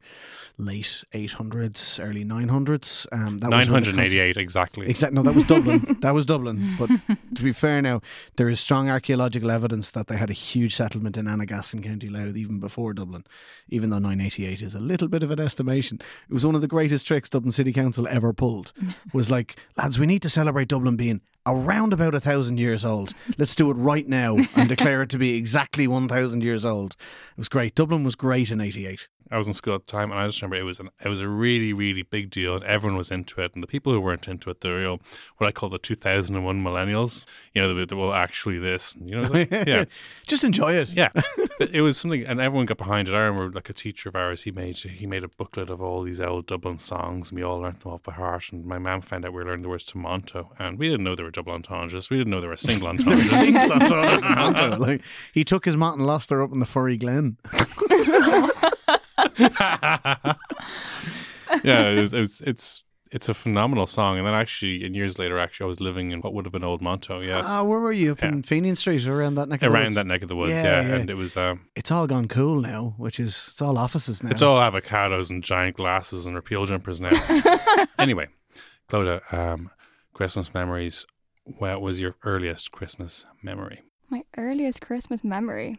late 0.59 1.05
800s, 1.12 2.03
early 2.03 2.25
900s. 2.25 3.07
Um, 3.12 3.39
that 3.39 3.50
was 3.50 3.71
when 3.71 3.83
988, 3.83 4.37
exactly. 4.37 4.89
Exactly. 4.89 5.15
No, 5.15 5.23
that 5.23 5.35
was 5.35 5.45
Dublin. 5.45 5.97
that 6.00 6.15
was 6.15 6.27
Dublin. 6.27 6.77
But 6.79 6.89
to 7.35 7.43
be 7.43 7.53
fair, 7.53 7.83
now 7.83 8.00
there 8.37 8.49
is 8.49 8.61
strong 8.61 8.89
archaeological 8.89 9.50
evidence 9.50 9.91
that 9.93 10.07
they 10.07 10.17
had 10.17 10.31
a 10.31 10.35
huge 10.35 10.75
settlement 10.75 11.17
in 11.17 11.27
Annagassan, 11.27 11.83
County 11.83 12.09
Louth, 12.09 12.37
even 12.37 12.61
before 12.61 12.95
Dublin. 12.95 13.25
Even 13.69 13.91
though 13.91 13.99
988 13.99 14.62
is 14.62 14.75
a 14.75 14.81
little 14.81 15.09
bit 15.09 15.23
of 15.23 15.31
an 15.31 15.41
estimation, 15.41 15.99
it 16.29 16.33
was 16.33 16.45
one 16.47 16.55
of 16.55 16.61
the 16.61 16.69
greatest 16.69 17.07
tricks 17.07 17.29
Dublin 17.29 17.53
City 17.53 17.73
Council 17.73 18.07
ever 18.09 18.33
pulled. 18.33 18.73
Was 19.12 19.31
like, 19.31 19.57
lads, 19.77 19.99
we 19.99 20.07
need 20.07 20.23
to 20.23 20.31
celebrate 20.31 20.69
Dublin 20.69 20.97
being 20.97 21.10
around 21.54 21.92
about 21.92 22.14
a 22.14 22.21
thousand 22.21 22.59
years 22.59 22.85
old. 22.85 23.14
Let's 23.38 23.54
do 23.54 23.71
it 23.71 23.75
right 23.75 24.09
now 24.09 24.38
and 24.54 24.69
declare 24.69 25.02
it 25.02 25.11
to 25.11 25.19
be 25.19 25.37
exactly 25.37 25.87
one 25.87 26.09
thousand 26.09 26.42
years 26.42 26.64
old. 26.64 26.97
It 27.33 27.38
was 27.38 27.49
great. 27.49 27.75
Dublin 27.75 28.04
was 28.04 28.14
great 28.14 28.50
in 28.50 28.61
'88. 28.61 29.09
I 29.33 29.38
was 29.38 29.47
in 29.47 29.52
school 29.52 29.76
at 29.76 29.87
the 29.87 29.92
time, 29.92 30.11
and 30.11 30.19
I 30.19 30.26
just 30.26 30.42
remember 30.42 30.57
it 30.57 30.64
was 30.64 30.80
an, 30.80 30.90
it 31.04 31.09
was 31.09 31.21
a 31.21 31.28
really 31.28 31.73
really 31.73 32.02
big 32.02 32.30
deal, 32.30 32.57
and 32.57 32.64
everyone 32.64 32.97
was 32.97 33.11
into 33.12 33.40
it. 33.40 33.54
And 33.54 33.62
the 33.62 33.69
people 33.69 33.92
who 33.92 34.00
weren't 34.00 34.26
into 34.26 34.50
it, 34.50 34.61
the 34.61 34.75
real 34.75 35.00
what 35.38 35.47
I 35.47 35.52
call 35.52 35.69
the 35.69 35.78
2001 35.78 36.62
millennials, 36.62 37.25
you 37.54 37.62
know, 37.62 37.73
the, 37.73 37.87
the 37.87 37.97
well, 37.97 38.12
actually 38.12 38.59
this, 38.59 38.97
you 39.00 39.16
know, 39.16 39.28
like, 39.28 39.50
yeah, 39.52 39.85
Just 40.26 40.42
enjoy 40.45 40.75
it. 40.75 40.90
yeah. 40.90 41.11
It 41.61 41.83
was 41.83 41.99
something, 41.99 42.25
and 42.25 42.40
everyone 42.40 42.64
got 42.64 42.78
behind 42.78 43.07
it. 43.07 43.12
I 43.14 43.19
remember, 43.19 43.50
like 43.52 43.69
a 43.69 43.75
teacher 43.75 44.09
of 44.09 44.16
ours, 44.16 44.45
he 44.45 44.50
made 44.50 44.78
he 44.78 45.07
made 45.07 45.23
a 45.23 45.28
booklet 45.28 45.69
of 45.69 45.83
all 45.83 46.02
these 46.02 46.19
old 46.19 46.47
Dublin 46.47 46.78
songs, 46.78 47.30
and 47.30 47.38
we 47.38 47.45
all 47.45 47.59
learned 47.59 47.80
them 47.80 47.92
off 47.92 48.02
by 48.02 48.12
heart. 48.14 48.50
And 48.50 48.64
my 48.64 48.78
mom 48.78 49.02
found 49.02 49.26
out 49.26 49.35
we 49.35 49.42
were 49.42 49.45
learning 49.45 49.62
the 49.64 49.69
words 49.69 49.85
Tomonto, 49.85 50.49
and 50.59 50.78
we 50.78 50.88
didn't 50.88 51.04
know 51.04 51.14
they 51.14 51.23
were 51.23 51.30
double 51.40 51.52
entendres. 51.54 52.11
We 52.11 52.18
didn't 52.18 52.30
know 52.30 52.40
there 52.40 52.50
were 52.50 52.56
single 52.56 52.88
entendres. 52.88 53.30
Single 53.30 53.73
entendre, 53.73 54.20
Toronto. 54.20 54.76
Like, 54.78 55.02
he 55.32 55.44
took 55.44 55.64
his 55.64 55.76
Mott 55.76 55.97
and 55.97 56.06
lost 56.06 56.30
her 56.30 56.42
up 56.42 56.52
in 56.52 56.61
the 56.61 56.66
Furry 56.66 56.97
Glen. 56.97 57.37
yeah, 61.64 61.88
it 61.90 62.00
was, 62.00 62.12
it 62.14 62.20
was, 62.20 62.40
it's 62.42 62.82
it's 63.12 63.28
a 63.28 63.35
phenomenal 63.35 63.87
song. 63.87 64.18
And 64.18 64.26
then 64.26 64.35
actually, 64.35 64.85
in 64.85 64.94
years 64.94 65.18
later, 65.18 65.38
actually, 65.38 65.64
I 65.64 65.68
was 65.68 65.80
living 65.80 66.12
in 66.12 66.20
what 66.20 66.32
would 66.32 66.44
have 66.44 66.52
been 66.52 66.62
Old 66.64 66.80
Monto. 66.80 67.25
Yes, 67.26 67.44
Ah, 67.49 67.64
where 67.64 67.80
were 67.80 67.92
you? 67.92 68.12
Up 68.12 68.23
in 68.23 68.42
Fenian 68.42 68.76
Street, 68.76 69.04
around 69.06 69.35
that 69.35 69.49
neck 69.49 69.62
of 69.62 69.68
the 69.70 69.75
around 69.75 69.85
woods? 69.87 69.94
that 69.97 70.06
neck 70.06 70.23
of 70.23 70.28
the 70.28 70.37
woods. 70.37 70.52
Yeah, 70.52 70.80
Yeah, 70.82 70.88
yeah. 70.88 70.94
and 70.97 71.11
it 71.11 71.14
was. 71.14 71.37
Um, 71.37 71.66
It's 71.75 71.90
all 71.90 72.06
gone 72.06 72.28
cool 72.28 72.61
now, 72.61 72.94
which 72.99 73.18
is 73.18 73.49
it's 73.50 73.61
all 73.62 73.78
offices 73.78 74.23
now. 74.23 74.30
It's 74.30 74.42
all 74.42 74.59
avocados 74.59 75.30
and 75.30 75.42
giant 75.42 75.76
glasses 75.76 76.26
and 76.26 76.37
repeal 76.37 76.66
jumpers 76.66 77.00
now. 77.00 77.11
anyway, 77.99 78.28
Clodagh, 78.88 79.32
um, 79.35 79.70
Christmas 80.14 80.54
memories. 80.54 81.04
What 81.59 81.80
was 81.80 82.00
your 82.00 82.16
earliest 82.25 82.73
Christmas 82.73 83.26
memory? 83.42 83.83
My 84.09 84.25
earliest 84.37 84.80
Christmas 84.80 85.23
memory, 85.23 85.78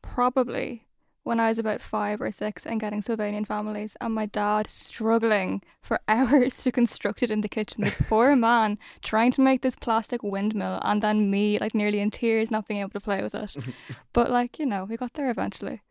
probably 0.00 0.86
when 1.24 1.38
I 1.38 1.48
was 1.48 1.58
about 1.58 1.80
five 1.80 2.20
or 2.20 2.32
six 2.32 2.66
and 2.66 2.80
getting 2.80 3.00
Sylvanian 3.00 3.46
families, 3.46 3.96
and 4.00 4.14
my 4.14 4.26
dad 4.26 4.68
struggling 4.68 5.62
for 5.80 6.00
hours 6.08 6.62
to 6.64 6.72
construct 6.72 7.22
it 7.22 7.30
in 7.30 7.40
the 7.42 7.48
kitchen. 7.48 7.82
The 7.82 7.94
poor 8.08 8.34
man 8.48 8.78
trying 9.02 9.30
to 9.32 9.40
make 9.40 9.62
this 9.62 9.76
plastic 9.76 10.22
windmill, 10.22 10.80
and 10.82 11.02
then 11.02 11.30
me, 11.30 11.58
like 11.58 11.74
nearly 11.74 12.00
in 12.00 12.10
tears, 12.10 12.50
not 12.50 12.66
being 12.66 12.80
able 12.80 12.90
to 12.90 13.00
play 13.00 13.22
with 13.22 13.34
it. 13.34 13.56
but, 14.12 14.30
like, 14.30 14.58
you 14.58 14.66
know, 14.66 14.84
we 14.84 14.96
got 14.96 15.14
there 15.14 15.30
eventually. 15.30 15.82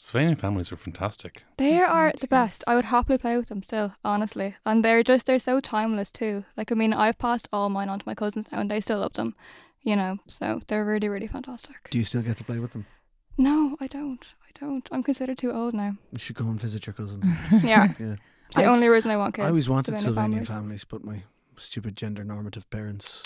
Slovenian 0.00 0.38
families 0.38 0.72
are 0.72 0.76
fantastic. 0.76 1.44
They 1.58 1.78
are 1.78 2.10
the 2.18 2.26
best. 2.26 2.64
I 2.66 2.74
would 2.74 2.86
happily 2.86 3.18
play 3.18 3.36
with 3.36 3.48
them 3.48 3.62
still, 3.62 3.92
honestly. 4.02 4.56
And 4.64 4.82
they're 4.82 5.02
just, 5.02 5.26
they're 5.26 5.38
so 5.38 5.60
timeless 5.60 6.10
too. 6.10 6.44
Like, 6.56 6.72
I 6.72 6.74
mean, 6.74 6.94
I've 6.94 7.18
passed 7.18 7.48
all 7.52 7.68
mine 7.68 7.90
on 7.90 7.98
to 7.98 8.06
my 8.08 8.14
cousins 8.14 8.46
now 8.50 8.60
and 8.60 8.70
they 8.70 8.80
still 8.80 9.00
love 9.00 9.12
them, 9.12 9.34
you 9.82 9.94
know, 9.96 10.16
so 10.26 10.62
they're 10.68 10.86
really, 10.86 11.10
really 11.10 11.26
fantastic. 11.26 11.90
Do 11.90 11.98
you 11.98 12.04
still 12.04 12.22
get 12.22 12.38
to 12.38 12.44
play 12.44 12.58
with 12.58 12.72
them? 12.72 12.86
No, 13.36 13.76
I 13.78 13.88
don't. 13.88 14.24
I 14.42 14.58
don't. 14.58 14.88
I'm 14.90 15.02
considered 15.02 15.36
too 15.36 15.52
old 15.52 15.74
now. 15.74 15.92
You 16.12 16.18
should 16.18 16.36
go 16.36 16.46
and 16.46 16.58
visit 16.58 16.86
your 16.86 16.94
cousins. 16.94 17.22
Yeah. 17.62 17.92
yeah. 18.00 18.16
It's 18.46 18.56
the 18.56 18.62
I've- 18.62 18.70
only 18.72 18.88
reason 18.88 19.10
I 19.10 19.18
want 19.18 19.34
kids. 19.34 19.44
I 19.44 19.48
always 19.48 19.68
wanted 19.68 19.94
Slovenian, 19.94 20.00
Sylvanian 20.02 20.14
families. 20.14 20.48
families. 20.48 20.84
but 20.84 21.04
my 21.04 21.22
stupid 21.58 21.94
gender 21.94 22.24
normative 22.24 22.68
parents. 22.70 23.22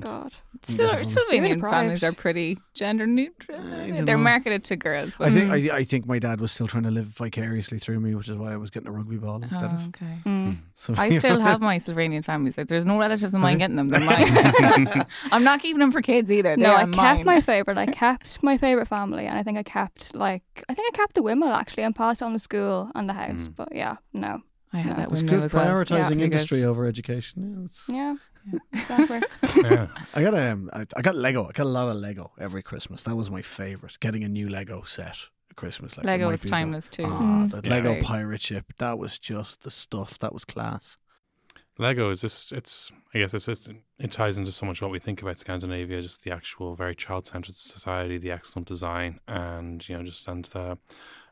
God. 0.00 0.32
Sil- 0.64 1.04
Slovenian 1.04 1.60
families 1.60 2.02
are 2.02 2.12
pretty 2.12 2.58
gender 2.74 3.06
neutral. 3.06 3.60
They're 3.62 4.16
know. 4.16 4.18
marketed 4.18 4.64
to 4.64 4.76
girls. 4.76 5.12
But 5.18 5.28
I 5.28 5.30
think 5.32 5.50
Mm. 5.50 5.70
I, 5.72 5.76
I 5.76 5.84
think 5.84 6.06
my 6.06 6.18
dad 6.18 6.40
was 6.40 6.52
still 6.52 6.66
trying 6.66 6.82
to 6.84 6.90
live 6.90 7.06
vicariously 7.06 7.78
through 7.78 8.00
me, 8.00 8.14
which 8.14 8.28
is 8.28 8.36
why 8.36 8.52
I 8.52 8.56
was 8.56 8.70
getting 8.70 8.88
a 8.88 8.92
rugby 8.92 9.16
ball 9.16 9.42
instead 9.42 9.64
Oh, 9.70 9.74
of. 9.74 9.88
okay. 9.88 10.18
Mm. 10.26 10.56
So, 10.74 10.94
I 10.96 11.18
still 11.18 11.40
have 11.40 11.60
my 11.60 11.78
Slovenian 11.78 12.24
families. 12.24 12.56
Like, 12.58 12.66
there's 12.68 12.84
no 12.86 12.98
relatives 12.98 13.34
of 13.34 13.40
mine 13.40 13.58
getting 13.58 13.76
them. 13.76 13.88
They're 13.88 14.00
mine. 14.00 14.26
I'm 15.32 15.44
not 15.44 15.60
keeping 15.60 15.78
them 15.80 15.92
for 15.92 16.02
kids 16.02 16.30
either. 16.30 16.56
No, 16.56 16.68
They're 16.68 16.76
I 16.76 16.82
kept 16.84 16.96
mine. 16.96 17.24
my 17.24 17.40
favorite. 17.40 17.78
I 17.78 17.86
kept 17.86 18.42
my 18.42 18.58
favorite 18.58 18.88
family, 18.88 19.26
and 19.26 19.38
I 19.38 19.42
think 19.42 19.58
I 19.58 19.62
kept 19.62 20.14
like 20.14 20.42
I 20.68 20.74
think 20.74 20.92
I 20.92 20.96
kept 20.96 21.14
the 21.14 21.22
Wimmel 21.22 21.50
actually, 21.54 21.84
and 21.84 21.94
passed 21.94 22.22
on 22.22 22.32
the 22.32 22.38
school 22.38 22.90
and 22.94 23.08
the 23.08 23.12
house. 23.12 23.48
Mm. 23.48 23.56
But 23.56 23.68
yeah, 23.74 23.96
no, 24.12 24.42
I 24.72 24.78
had 24.78 24.90
No. 24.90 25.02
that 25.02 25.12
It's 25.12 25.22
good 25.22 25.42
as 25.42 25.54
well. 25.54 25.64
prioritizing 25.66 26.18
Yeah, 26.18 26.24
industry 26.24 26.60
good. 26.60 26.66
over 26.68 26.86
education. 26.86 27.70
Yeah, 27.88 27.94
yeah, 27.94 28.16
exactly. 28.72 29.20
Yeah. 29.62 29.86
I 30.14 30.22
got 30.22 30.34
um, 30.34 30.70
I, 30.72 30.84
I 30.96 31.02
got 31.02 31.14
Lego. 31.16 31.46
I 31.48 31.52
got 31.52 31.66
a 31.66 31.68
lot 31.68 31.88
of 31.88 31.96
Lego 31.96 32.32
every 32.38 32.62
Christmas. 32.62 33.02
That 33.04 33.14
was 33.16 33.30
my 33.30 33.42
favorite. 33.42 33.98
Getting 34.00 34.24
a 34.24 34.28
new 34.28 34.48
Lego 34.48 34.82
set 34.82 35.16
at 35.50 35.56
Christmas. 35.56 35.96
Like 35.96 36.06
Lego 36.06 36.26
might 36.26 36.34
is 36.34 36.40
be 36.42 36.48
the- 36.48 36.50
timeless 36.50 36.88
too. 36.88 37.04
Ah, 37.06 37.46
Mm. 37.46 37.50
the 37.50 37.68
Yeah. 37.68 37.74
Lego 37.76 37.92
Great. 37.94 38.04
pirate 38.04 38.42
ship. 38.42 38.72
That 38.78 38.98
was 38.98 39.18
just 39.18 39.62
the 39.62 39.70
stuff. 39.70 40.18
That 40.18 40.32
was 40.32 40.44
class. 40.44 40.96
Lego 41.76 42.10
is 42.10 42.20
just, 42.20 42.52
it's, 42.52 42.92
I 43.14 43.18
guess 43.18 43.34
it's 43.34 43.46
just, 43.46 43.68
it 43.98 44.12
ties 44.12 44.38
into 44.38 44.52
so 44.52 44.64
much 44.64 44.80
what 44.80 44.92
we 44.92 45.00
think 45.00 45.22
about 45.22 45.40
Scandinavia, 45.40 46.00
just 46.02 46.22
the 46.22 46.30
actual 46.30 46.76
very 46.76 46.94
child 46.94 47.26
centered 47.26 47.56
society, 47.56 48.16
the 48.16 48.30
excellent 48.30 48.68
design, 48.68 49.18
and, 49.26 49.86
you 49.88 49.96
know, 49.96 50.04
just, 50.04 50.28
and 50.28 50.44
the, 50.46 50.78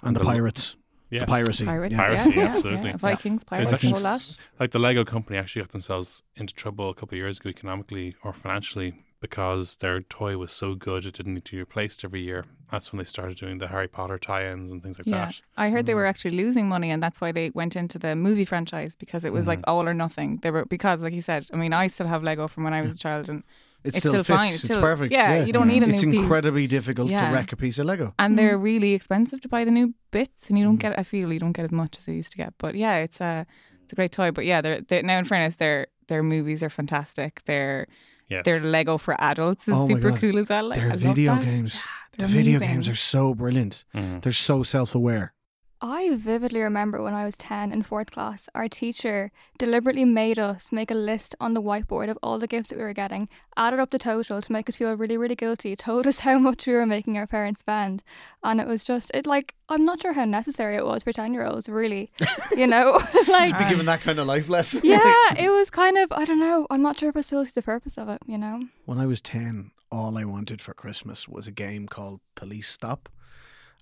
And 0.02 0.16
the, 0.16 0.20
the- 0.20 0.24
pirates. 0.26 0.74
Yes. 1.12 1.20
The 1.22 1.26
piracy. 1.26 1.64
Pirates, 1.64 1.92
Yeah. 1.92 1.98
Piracy, 2.06 2.30
yeah, 2.30 2.36
yeah, 2.36 2.48
absolutely. 2.50 2.90
yeah. 2.90 2.96
Vikings, 2.96 3.44
pirates, 3.44 3.70
It's 3.72 3.82
the 3.82 3.86
actually- 3.88 4.02
whole 4.02 4.12
lot. 4.12 4.36
like 4.60 4.70
the 4.72 4.78
Lego 4.80 5.04
company 5.04 5.38
actually 5.38 5.62
got 5.62 5.70
themselves 5.72 6.22
into 6.40 6.52
trouble 6.54 6.88
a 6.90 6.94
couple 6.94 7.14
of 7.16 7.18
years 7.18 7.38
ago 7.40 7.50
economically 7.50 8.16
or 8.24 8.32
financially 8.32 8.90
because 9.20 9.76
their 9.76 10.00
toy 10.00 10.36
was 10.36 10.50
so 10.50 10.74
good 10.74 11.06
it 11.06 11.14
didn't 11.14 11.34
need 11.34 11.44
to 11.44 11.52
be 11.52 11.58
replaced 11.58 12.04
every 12.04 12.22
year. 12.22 12.44
That's 12.72 12.90
when 12.92 12.98
they 12.98 13.04
started 13.04 13.36
doing 13.36 13.58
the 13.58 13.68
Harry 13.68 13.86
Potter 13.86 14.18
tie-ins 14.18 14.72
and 14.72 14.82
things 14.82 14.98
like 14.98 15.06
Yeah, 15.06 15.26
that. 15.26 15.40
I 15.56 15.70
heard 15.70 15.86
they 15.86 15.92
Mm. 15.92 15.96
were 16.00 16.06
actually 16.06 16.32
losing 16.36 16.66
money, 16.68 16.90
and 16.90 17.00
that's 17.00 17.20
why 17.20 17.30
they 17.30 17.50
went 17.50 17.76
into 17.76 17.98
the 18.00 18.16
movie 18.16 18.44
franchise 18.44 18.96
because 18.96 19.24
it 19.24 19.32
was 19.32 19.46
like 19.46 19.60
Mm-hmm. 19.60 19.70
all 19.70 19.86
or 19.88 19.94
nothing. 19.94 20.38
They 20.42 20.50
were 20.50 20.64
because, 20.64 21.02
like 21.04 21.14
you 21.14 21.22
said, 21.22 21.46
I 21.52 21.56
mean, 21.56 21.72
I 21.72 21.86
still 21.86 22.08
have 22.08 22.24
Lego 22.24 22.48
from 22.48 22.64
when 22.64 22.74
I 22.74 22.82
was 22.82 22.96
a 22.96 22.98
child, 22.98 23.28
and 23.28 23.44
It 23.84 23.88
It's 23.88 23.98
still, 23.98 24.12
still 24.12 24.24
fits. 24.24 24.36
fine. 24.36 24.46
It's, 24.54 24.54
It's 24.64 24.64
still- 24.64 24.80
perfect. 24.80 25.12
yeah, 25.12 25.44
you 25.44 25.52
don't 25.52 25.66
need 25.68 25.82
a 25.82 25.88
It's 25.88 26.02
new 26.04 26.12
piece. 26.12 26.20
incredibly 26.22 26.66
difficult 26.66 27.10
Yeah. 27.10 27.28
to 27.28 27.34
wreck 27.34 27.52
a 27.52 27.56
piece 27.56 27.78
of 27.78 27.86
Lego. 27.86 28.14
and 28.18 28.38
they're 28.38 28.58
Mm. 28.58 28.62
really 28.62 28.92
expensive 28.92 29.40
to 29.40 29.48
buy 29.48 29.64
the 29.64 29.70
new 29.72 29.94
bits, 30.10 30.48
and 30.48 30.58
you 30.58 30.64
don't 30.64 30.76
Mm. 30.76 30.80
get. 30.80 30.98
I 30.98 31.02
feel 31.02 31.32
you 31.32 31.38
don't 31.40 31.52
get 31.52 31.64
as 31.64 31.72
much 31.72 31.98
as 31.98 32.04
they 32.04 32.14
used 32.14 32.30
to 32.32 32.36
get. 32.38 32.54
But 32.58 32.74
yeah, 32.74 32.96
it's 32.96 33.20
a 33.20 33.46
it's 33.82 33.92
a 33.92 33.96
great 33.96 34.12
toy. 34.12 34.30
But 34.30 34.44
yeah, 34.46 34.60
they're, 34.60 34.80
they're 34.82 35.02
now 35.02 35.18
in 35.18 35.24
fairness, 35.24 35.56
their 35.56 35.88
their 36.08 36.22
movies 36.22 36.62
are 36.62 36.70
fantastic. 36.70 37.42
Their 37.46 37.86
Yes. 38.28 38.44
their 38.44 38.60
Lego 38.60 38.96
for 38.98 39.14
adults 39.20 39.66
is 39.68 39.74
Oh 39.74 39.86
my 39.88 39.94
super 39.94 40.10
God. 40.10 40.20
cool 40.20 40.38
as 40.38 40.48
well. 40.48 40.68
Like, 40.68 40.78
Their 40.78 40.86
I 40.86 40.90
love 40.92 41.00
video 41.00 41.34
that. 41.34 41.44
games. 41.44 41.74
Yeah, 41.74 41.80
The 42.12 42.18
they're 42.18 42.26
video 42.42 42.58
games 42.60 42.88
are 42.88 42.94
so 42.94 43.34
brilliant. 43.34 43.84
Mhm. 43.94 44.22
They're 44.22 44.32
so 44.32 44.62
self-aware. 44.62 45.34
I 45.84 46.14
vividly 46.16 46.60
remember 46.60 47.02
when 47.02 47.12
I 47.12 47.24
was 47.24 47.36
10 47.36 47.72
in 47.72 47.82
fourth 47.82 48.12
class, 48.12 48.48
our 48.54 48.68
teacher 48.68 49.32
deliberately 49.58 50.04
made 50.04 50.38
us 50.38 50.70
make 50.70 50.92
a 50.92 50.94
list 50.94 51.34
on 51.40 51.54
the 51.54 51.60
whiteboard 51.60 52.08
of 52.08 52.16
all 52.22 52.38
the 52.38 52.46
gifts 52.46 52.68
that 52.68 52.78
we 52.78 52.84
were 52.84 52.92
getting, 52.92 53.28
added 53.56 53.80
up 53.80 53.90
the 53.90 53.98
total 53.98 54.40
to 54.40 54.52
make 54.52 54.68
us 54.68 54.76
feel 54.76 54.96
really, 54.96 55.16
really 55.16 55.34
guilty, 55.34 55.74
told 55.74 56.06
us 56.06 56.18
how 56.20 56.38
much 56.38 56.68
we 56.68 56.74
were 56.74 56.86
making 56.86 57.18
our 57.18 57.26
parents 57.26 57.60
spend. 57.62 58.04
And 58.44 58.60
it 58.60 58.68
was 58.68 58.84
just, 58.84 59.10
it 59.12 59.26
like, 59.26 59.56
I'm 59.68 59.84
not 59.84 60.00
sure 60.00 60.12
how 60.12 60.24
necessary 60.24 60.76
it 60.76 60.86
was 60.86 61.02
for 61.02 61.12
10 61.12 61.34
year 61.34 61.44
olds, 61.44 61.68
really. 61.68 62.12
You 62.56 62.68
know? 62.68 63.00
like, 63.26 63.50
To 63.58 63.58
be 63.58 63.68
given 63.68 63.86
that 63.86 64.02
kind 64.02 64.20
of 64.20 64.28
life 64.28 64.48
lesson. 64.48 64.82
yeah, 64.84 65.34
it 65.36 65.50
was 65.50 65.68
kind 65.68 65.98
of, 65.98 66.12
I 66.12 66.24
don't 66.24 66.38
know, 66.38 66.68
I'm 66.70 66.82
not 66.82 66.96
sure 67.00 67.08
if 67.08 67.16
I 67.16 67.22
still 67.22 67.44
see 67.44 67.52
the 67.56 67.62
purpose 67.62 67.98
of 67.98 68.08
it, 68.08 68.22
you 68.24 68.38
know? 68.38 68.68
When 68.84 68.98
I 68.98 69.06
was 69.06 69.20
10, 69.20 69.72
all 69.90 70.16
I 70.16 70.24
wanted 70.24 70.60
for 70.60 70.74
Christmas 70.74 71.26
was 71.26 71.48
a 71.48 71.52
game 71.52 71.88
called 71.88 72.20
Police 72.36 72.68
Stop. 72.68 73.08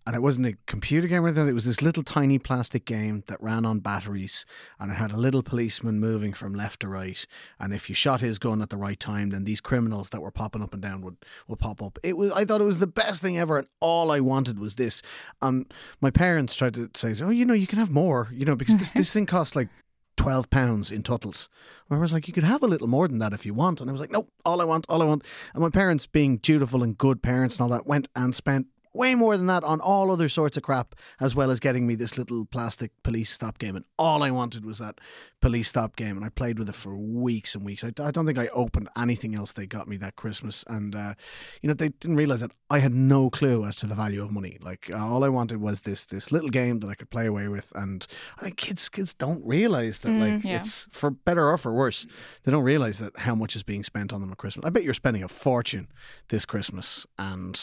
And 0.06 0.16
it 0.16 0.22
wasn't 0.22 0.46
a 0.46 0.56
computer 0.66 1.06
game 1.06 1.24
or 1.24 1.28
anything. 1.28 1.46
It 1.46 1.52
was 1.52 1.66
this 1.66 1.82
little 1.82 2.02
tiny 2.02 2.38
plastic 2.38 2.84
game 2.84 3.22
that 3.26 3.40
ran 3.42 3.66
on 3.66 3.80
batteries. 3.80 4.46
And 4.78 4.90
it 4.90 4.94
had 4.94 5.12
a 5.12 5.16
little 5.16 5.42
policeman 5.42 6.00
moving 6.00 6.32
from 6.32 6.54
left 6.54 6.80
to 6.80 6.88
right. 6.88 7.24
And 7.58 7.72
if 7.74 7.88
you 7.88 7.94
shot 7.94 8.20
his 8.20 8.38
gun 8.38 8.62
at 8.62 8.70
the 8.70 8.76
right 8.76 8.98
time, 8.98 9.30
then 9.30 9.44
these 9.44 9.60
criminals 9.60 10.10
that 10.10 10.22
were 10.22 10.30
popping 10.30 10.62
up 10.62 10.72
and 10.72 10.82
down 10.82 11.02
would, 11.02 11.18
would 11.48 11.58
pop 11.58 11.82
up. 11.82 11.98
It 12.02 12.16
was 12.16 12.32
I 12.32 12.44
thought 12.44 12.60
it 12.60 12.64
was 12.64 12.78
the 12.78 12.86
best 12.86 13.20
thing 13.20 13.38
ever. 13.38 13.58
And 13.58 13.68
all 13.80 14.10
I 14.10 14.20
wanted 14.20 14.58
was 14.58 14.76
this. 14.76 15.02
And 15.42 15.72
my 16.00 16.10
parents 16.10 16.54
tried 16.56 16.74
to 16.74 16.90
say, 16.94 17.14
oh, 17.20 17.30
you 17.30 17.44
know, 17.44 17.54
you 17.54 17.66
can 17.66 17.78
have 17.78 17.90
more, 17.90 18.28
you 18.32 18.44
know, 18.44 18.56
because 18.56 18.78
this, 18.78 18.90
this 18.94 19.12
thing 19.12 19.26
costs 19.26 19.54
like 19.54 19.68
twelve 20.16 20.50
pounds 20.50 20.90
in 20.90 21.02
totals. 21.02 21.48
Where 21.88 21.98
I 21.98 22.00
was 22.00 22.12
like, 22.12 22.28
you 22.28 22.34
could 22.34 22.44
have 22.44 22.62
a 22.62 22.66
little 22.66 22.86
more 22.88 23.08
than 23.08 23.18
that 23.18 23.32
if 23.32 23.46
you 23.46 23.54
want. 23.54 23.80
And 23.80 23.88
I 23.88 23.92
was 23.92 24.00
like, 24.00 24.12
nope, 24.12 24.30
all 24.44 24.60
I 24.60 24.64
want, 24.64 24.86
all 24.88 25.02
I 25.02 25.04
want. 25.06 25.24
And 25.54 25.62
my 25.62 25.70
parents, 25.70 26.06
being 26.06 26.36
dutiful 26.36 26.82
and 26.82 26.96
good 26.96 27.22
parents 27.22 27.56
and 27.56 27.62
all 27.62 27.70
that, 27.70 27.86
went 27.86 28.08
and 28.14 28.34
spent 28.34 28.66
way 28.92 29.14
more 29.14 29.36
than 29.36 29.46
that 29.46 29.64
on 29.64 29.80
all 29.80 30.10
other 30.10 30.28
sorts 30.28 30.56
of 30.56 30.62
crap, 30.62 30.94
as 31.20 31.34
well 31.34 31.50
as 31.50 31.60
getting 31.60 31.86
me 31.86 31.94
this 31.94 32.18
little 32.18 32.44
plastic 32.44 32.90
police 33.02 33.30
stop 33.30 33.58
game. 33.58 33.76
And 33.76 33.84
all 33.98 34.22
I 34.22 34.30
wanted 34.30 34.64
was 34.64 34.78
that 34.78 35.00
police 35.40 35.68
stop 35.68 35.96
game, 35.96 36.16
and 36.16 36.24
I 36.24 36.28
played 36.28 36.58
with 36.58 36.68
it 36.68 36.74
for 36.74 36.96
weeks 36.96 37.54
and 37.54 37.64
weeks. 37.64 37.84
I, 37.84 37.88
I 38.02 38.10
don't 38.10 38.26
think 38.26 38.38
I 38.38 38.48
opened 38.48 38.88
anything 38.96 39.34
else 39.34 39.52
they 39.52 39.66
got 39.66 39.88
me 39.88 39.96
that 39.98 40.16
Christmas, 40.16 40.64
and 40.66 40.94
uh, 40.94 41.14
you 41.62 41.68
know 41.68 41.74
they 41.74 41.90
didn't 41.90 42.16
realize 42.16 42.40
that 42.40 42.52
I 42.68 42.80
had 42.80 42.94
no 42.94 43.30
clue 43.30 43.64
as 43.64 43.76
to 43.76 43.86
the 43.86 43.94
value 43.94 44.22
of 44.22 44.30
money. 44.30 44.58
Like 44.60 44.90
uh, 44.92 44.98
all 44.98 45.24
I 45.24 45.28
wanted 45.28 45.60
was 45.60 45.82
this 45.82 46.04
this 46.04 46.32
little 46.32 46.50
game 46.50 46.80
that 46.80 46.88
I 46.88 46.94
could 46.94 47.10
play 47.10 47.26
away 47.26 47.48
with, 47.48 47.72
and 47.74 48.06
I 48.38 48.44
think 48.44 48.56
kids 48.56 48.88
kids 48.88 49.14
don't 49.14 49.44
realize 49.44 50.00
that 50.00 50.12
like 50.12 50.44
yeah. 50.44 50.60
it's 50.60 50.88
for 50.90 51.10
better 51.10 51.48
or 51.48 51.58
for 51.58 51.72
worse. 51.72 52.06
They 52.42 52.52
don't 52.52 52.64
realize 52.64 52.98
that 52.98 53.18
how 53.20 53.34
much 53.34 53.54
is 53.54 53.62
being 53.62 53.84
spent 53.84 54.12
on 54.12 54.20
them 54.20 54.32
at 54.32 54.38
Christmas. 54.38 54.66
I 54.66 54.70
bet 54.70 54.84
you're 54.84 54.94
spending 54.94 55.22
a 55.22 55.28
fortune 55.28 55.88
this 56.28 56.44
Christmas, 56.44 57.06
and 57.18 57.60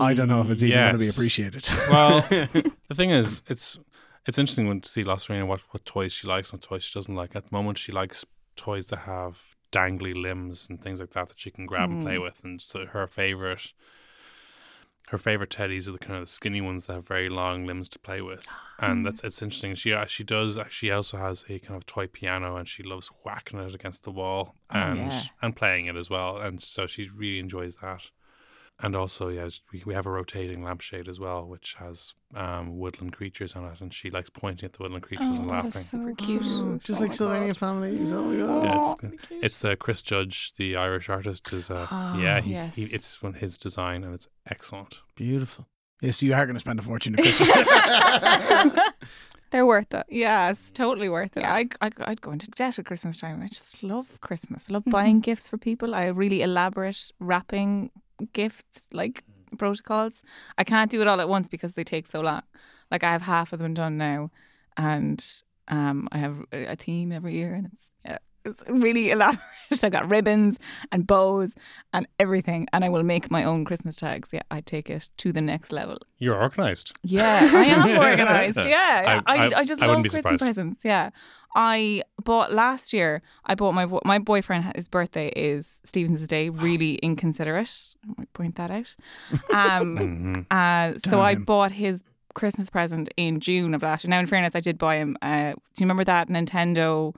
I 0.00 0.14
don't 0.14 0.28
know 0.28 0.40
if 0.40 0.50
it's 0.50 0.62
even 0.62 0.78
going 0.78 0.92
to 0.92 0.98
be 0.98 1.08
appreciated. 1.08 1.68
Well, 1.90 2.20
the 2.28 2.94
thing 2.94 3.10
is, 3.10 3.42
it's 3.46 3.78
it's 4.26 4.38
interesting 4.38 4.66
when 4.66 4.80
to 4.80 4.88
see 4.88 5.04
Lost 5.04 5.26
Serena 5.26 5.46
what 5.46 5.60
what 5.70 5.84
toys 5.84 6.12
she 6.12 6.26
likes 6.26 6.50
and 6.50 6.60
what 6.60 6.68
toys 6.68 6.84
she 6.84 6.98
doesn't 6.98 7.14
like. 7.14 7.36
At 7.36 7.44
the 7.44 7.56
moment, 7.56 7.78
she 7.78 7.92
likes 7.92 8.24
toys 8.56 8.88
that 8.88 9.00
have 9.00 9.42
dangly 9.72 10.20
limbs 10.20 10.68
and 10.68 10.80
things 10.80 11.00
like 11.00 11.10
that 11.10 11.28
that 11.28 11.38
she 11.38 11.50
can 11.50 11.66
grab 11.66 11.90
and 11.90 12.02
play 12.02 12.18
with. 12.18 12.42
And 12.44 12.60
so 12.60 12.86
her 12.86 13.06
favorite, 13.06 13.72
her 15.08 15.18
favorite 15.18 15.50
teddies 15.50 15.86
are 15.86 15.92
the 15.92 15.98
kind 15.98 16.14
of 16.14 16.22
the 16.22 16.30
skinny 16.30 16.60
ones 16.60 16.86
that 16.86 16.94
have 16.94 17.06
very 17.06 17.28
long 17.28 17.66
limbs 17.66 17.88
to 17.90 17.98
play 17.98 18.20
with. 18.20 18.46
And 18.78 19.06
that's 19.06 19.22
it's 19.22 19.40
interesting. 19.40 19.74
She 19.74 19.92
uh, 19.92 20.06
she 20.06 20.24
does 20.24 20.58
she 20.70 20.90
also 20.90 21.16
has 21.18 21.44
a 21.48 21.58
kind 21.58 21.76
of 21.76 21.86
toy 21.86 22.06
piano 22.06 22.56
and 22.56 22.68
she 22.68 22.82
loves 22.82 23.08
whacking 23.24 23.60
it 23.60 23.74
against 23.74 24.02
the 24.02 24.10
wall 24.10 24.54
and 24.70 25.12
yeah. 25.12 25.22
and 25.42 25.54
playing 25.54 25.86
it 25.86 25.96
as 25.96 26.10
well. 26.10 26.38
And 26.38 26.60
so 26.60 26.86
she 26.86 27.08
really 27.08 27.38
enjoys 27.38 27.76
that. 27.76 28.10
And 28.82 28.94
also, 28.94 29.28
yeah, 29.28 29.48
we, 29.72 29.82
we 29.86 29.94
have 29.94 30.06
a 30.06 30.10
rotating 30.10 30.62
lampshade 30.62 31.08
as 31.08 31.18
well, 31.18 31.46
which 31.46 31.76
has 31.78 32.14
um, 32.34 32.78
woodland 32.78 33.14
creatures 33.14 33.56
on 33.56 33.64
it, 33.64 33.80
and 33.80 33.92
she 33.92 34.10
likes 34.10 34.28
pointing 34.28 34.66
at 34.66 34.74
the 34.74 34.82
woodland 34.82 35.02
creatures 35.02 35.38
and 35.38 35.48
laughing. 35.48 35.70
is 35.80 35.88
so 35.88 36.14
cute. 36.18 36.42
cute. 36.42 36.84
Just 36.84 37.00
Oh 37.00 37.04
like 37.04 37.10
my 37.10 37.16
Sylvania 37.16 37.48
God. 37.48 37.56
families. 37.56 38.12
Oh, 38.12 38.22
my 38.22 38.64
Yeah, 38.64 38.80
it's 38.82 38.94
Oh, 39.02 39.10
it's 39.30 39.64
uh, 39.64 39.76
Chris 39.76 40.02
Judge, 40.02 40.52
the 40.56 40.76
Irish 40.76 41.08
artist, 41.08 41.50
is 41.54 41.70
uh, 41.70 41.86
yeah, 42.18 42.40
he, 42.40 42.52
yes. 42.52 42.74
he, 42.74 42.84
it's 42.84 43.22
one 43.22 43.32
his 43.34 43.56
design 43.56 44.04
and 44.04 44.12
it's 44.14 44.28
excellent. 44.50 45.00
Beautiful. 45.14 45.66
Yes, 46.02 46.20
you 46.20 46.34
are 46.34 46.44
going 46.44 46.56
to 46.56 46.60
spend 46.60 46.78
a 46.78 46.82
fortune 46.82 47.14
at 47.18 47.22
Christmas. 47.24 48.78
They're 49.50 49.64
worth 49.64 49.94
it. 49.94 50.04
Yeah, 50.10 50.50
it's 50.50 50.70
totally 50.72 51.08
worth 51.08 51.36
it. 51.36 51.44
I, 51.44 51.68
I, 51.80 51.90
I'd 52.00 52.20
go 52.20 52.32
into 52.32 52.48
debt 52.50 52.78
at 52.78 52.84
Christmas 52.84 53.16
time. 53.16 53.40
I 53.42 53.46
just 53.46 53.82
love 53.82 54.20
Christmas. 54.20 54.64
I 54.68 54.72
love 54.74 54.84
buying 54.86 55.20
gifts 55.20 55.48
for 55.48 55.56
people. 55.56 55.94
I 55.94 56.06
have 56.06 56.16
really 56.18 56.42
elaborate 56.42 57.12
wrapping 57.20 57.90
gifts, 58.32 58.84
like 58.92 59.24
protocols. 59.58 60.22
I 60.58 60.64
can't 60.64 60.90
do 60.90 61.00
it 61.00 61.08
all 61.08 61.20
at 61.20 61.28
once 61.28 61.48
because 61.48 61.74
they 61.74 61.84
take 61.84 62.06
so 62.06 62.20
long. 62.20 62.42
Like 62.90 63.04
I 63.04 63.12
have 63.12 63.22
half 63.22 63.52
of 63.52 63.58
them 63.58 63.74
done 63.74 63.96
now, 63.98 64.30
and 64.76 65.24
um, 65.68 66.08
I 66.12 66.18
have 66.18 66.38
a 66.52 66.72
a 66.72 66.76
theme 66.76 67.12
every 67.12 67.34
year, 67.34 67.54
and 67.54 67.66
it's 67.66 67.90
yeah, 68.04 68.18
it's 68.46 68.62
really 68.68 69.10
elaborate. 69.10 69.40
I 69.82 69.88
got 69.88 70.08
ribbons 70.08 70.58
and 70.92 71.06
bows 71.06 71.52
and 71.92 72.06
everything, 72.20 72.68
and 72.72 72.84
I 72.84 72.88
will 72.88 73.02
make 73.02 73.30
my 73.32 73.42
own 73.42 73.64
Christmas 73.64 73.96
tags. 73.96 74.28
Yeah, 74.32 74.42
I 74.50 74.60
take 74.60 74.88
it 74.88 75.10
to 75.16 75.32
the 75.32 75.40
next 75.40 75.72
level. 75.72 75.98
You're 76.18 76.40
organised. 76.40 76.92
Yeah, 77.02 77.50
I 77.52 77.64
am 77.64 77.88
organised. 77.98 78.58
Yeah, 78.64 79.22
I- 79.26 79.34
I, 79.36 79.48
I, 79.48 79.50
I- 79.60 79.64
just 79.64 79.82
I 79.82 79.86
love 79.86 80.02
Christmas 80.02 80.12
surprised. 80.22 80.40
presents. 80.40 80.84
Yeah, 80.84 81.10
I 81.56 82.02
bought 82.24 82.52
last 82.52 82.92
year. 82.92 83.22
I 83.44 83.56
bought 83.56 83.72
my 83.74 83.86
my 84.04 84.18
boyfriend. 84.20 84.72
His 84.76 84.86
birthday 84.88 85.28
is 85.34 85.80
Stephen's 85.84 86.26
Day. 86.28 86.48
Really 86.48 86.94
inconsiderate. 87.02 87.96
I 88.08 88.12
might 88.18 88.32
point 88.34 88.54
that 88.56 88.70
out. 88.70 88.94
Um, 89.52 89.96
hmm 89.96 90.40
uh, 90.50 90.92
so 91.04 91.10
Damn 91.10 91.20
I 91.20 91.34
bought 91.34 91.72
his 91.72 92.02
Christmas 92.34 92.70
present 92.70 93.08
in 93.16 93.40
June 93.40 93.74
of 93.74 93.82
last 93.82 94.04
year. 94.04 94.10
Now, 94.10 94.20
in 94.20 94.26
fairness, 94.26 94.54
I 94.54 94.60
did 94.60 94.78
buy 94.78 94.96
him. 94.96 95.16
Uh, 95.22 95.52
do 95.54 95.78
you 95.78 95.86
remember 95.86 96.04
that 96.04 96.28
Nintendo? 96.28 97.14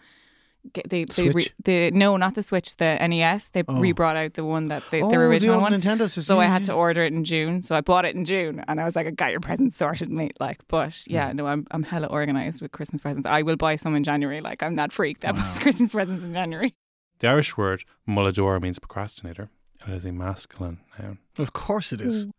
Ge- 0.75 0.89
They, 0.89 1.05
they 1.05 1.23
re- 1.25 1.33
Switch? 1.33 1.55
the 1.65 1.91
no, 1.91 2.17
not 2.17 2.35
the 2.35 2.43
Switch, 2.43 2.77
the 2.77 2.97
NES. 3.01 3.49
They 3.49 3.63
Oh. 3.69 3.81
re-brought 3.81 4.17
out 4.17 4.35
the 4.35 4.45
one 4.45 4.69
that 4.69 4.83
the, 4.91 5.03
oh, 5.03 5.11
their 5.11 5.27
original 5.27 5.57
the 5.59 5.63
old 5.65 5.73
one. 5.73 5.81
Nintendo 5.81 6.03
system. 6.05 6.23
So 6.25 6.41
I 6.41 6.45
had 6.47 6.63
yeah. 6.63 6.67
to 6.69 6.73
order 6.75 7.05
it 7.05 7.13
in 7.13 7.25
June. 7.25 7.63
So 7.63 7.75
I 7.75 7.81
bought 7.81 8.05
it 8.05 8.15
in 8.15 8.25
June, 8.25 8.65
and 8.69 8.81
I 8.81 8.85
was 8.85 8.95
like, 8.97 9.07
"I 9.07 9.11
got 9.11 9.31
your 9.31 9.41
presents 9.41 9.77
sorted, 9.77 10.11
mate." 10.11 10.37
Like, 10.41 10.61
but 10.69 10.91
Mm. 10.91 11.07
yeah, 11.11 11.33
no, 11.33 11.47
I'm 11.47 11.67
I'm 11.71 11.83
hella 11.83 12.07
organized 12.09 12.63
with 12.63 12.73
Christmas 12.73 13.01
presents. 13.01 13.27
I 13.27 13.43
will 13.43 13.57
buy 13.57 13.77
some 13.77 13.95
in 13.95 14.05
January. 14.05 14.41
Like, 14.41 14.63
I'm 14.63 14.77
that 14.77 14.93
freaked 14.93 15.23
that 15.23 15.35
Wow. 15.35 15.43
buys 15.49 15.59
Christmas 15.65 15.93
presents 15.93 16.25
in 16.27 16.33
January. 16.35 16.75
The 17.21 17.29
Irish 17.29 17.57
word 17.57 17.85
mullador 18.09 18.61
means 18.63 18.79
procrastinator, 18.79 19.51
and 19.85 19.93
it 19.93 19.97
is 19.97 20.05
a 20.05 20.13
masculine 20.13 20.79
noun. 20.99 21.19
Of 21.39 21.53
course 21.53 21.93
it 21.93 22.01
is. 22.01 22.27
Mm. 22.27 22.31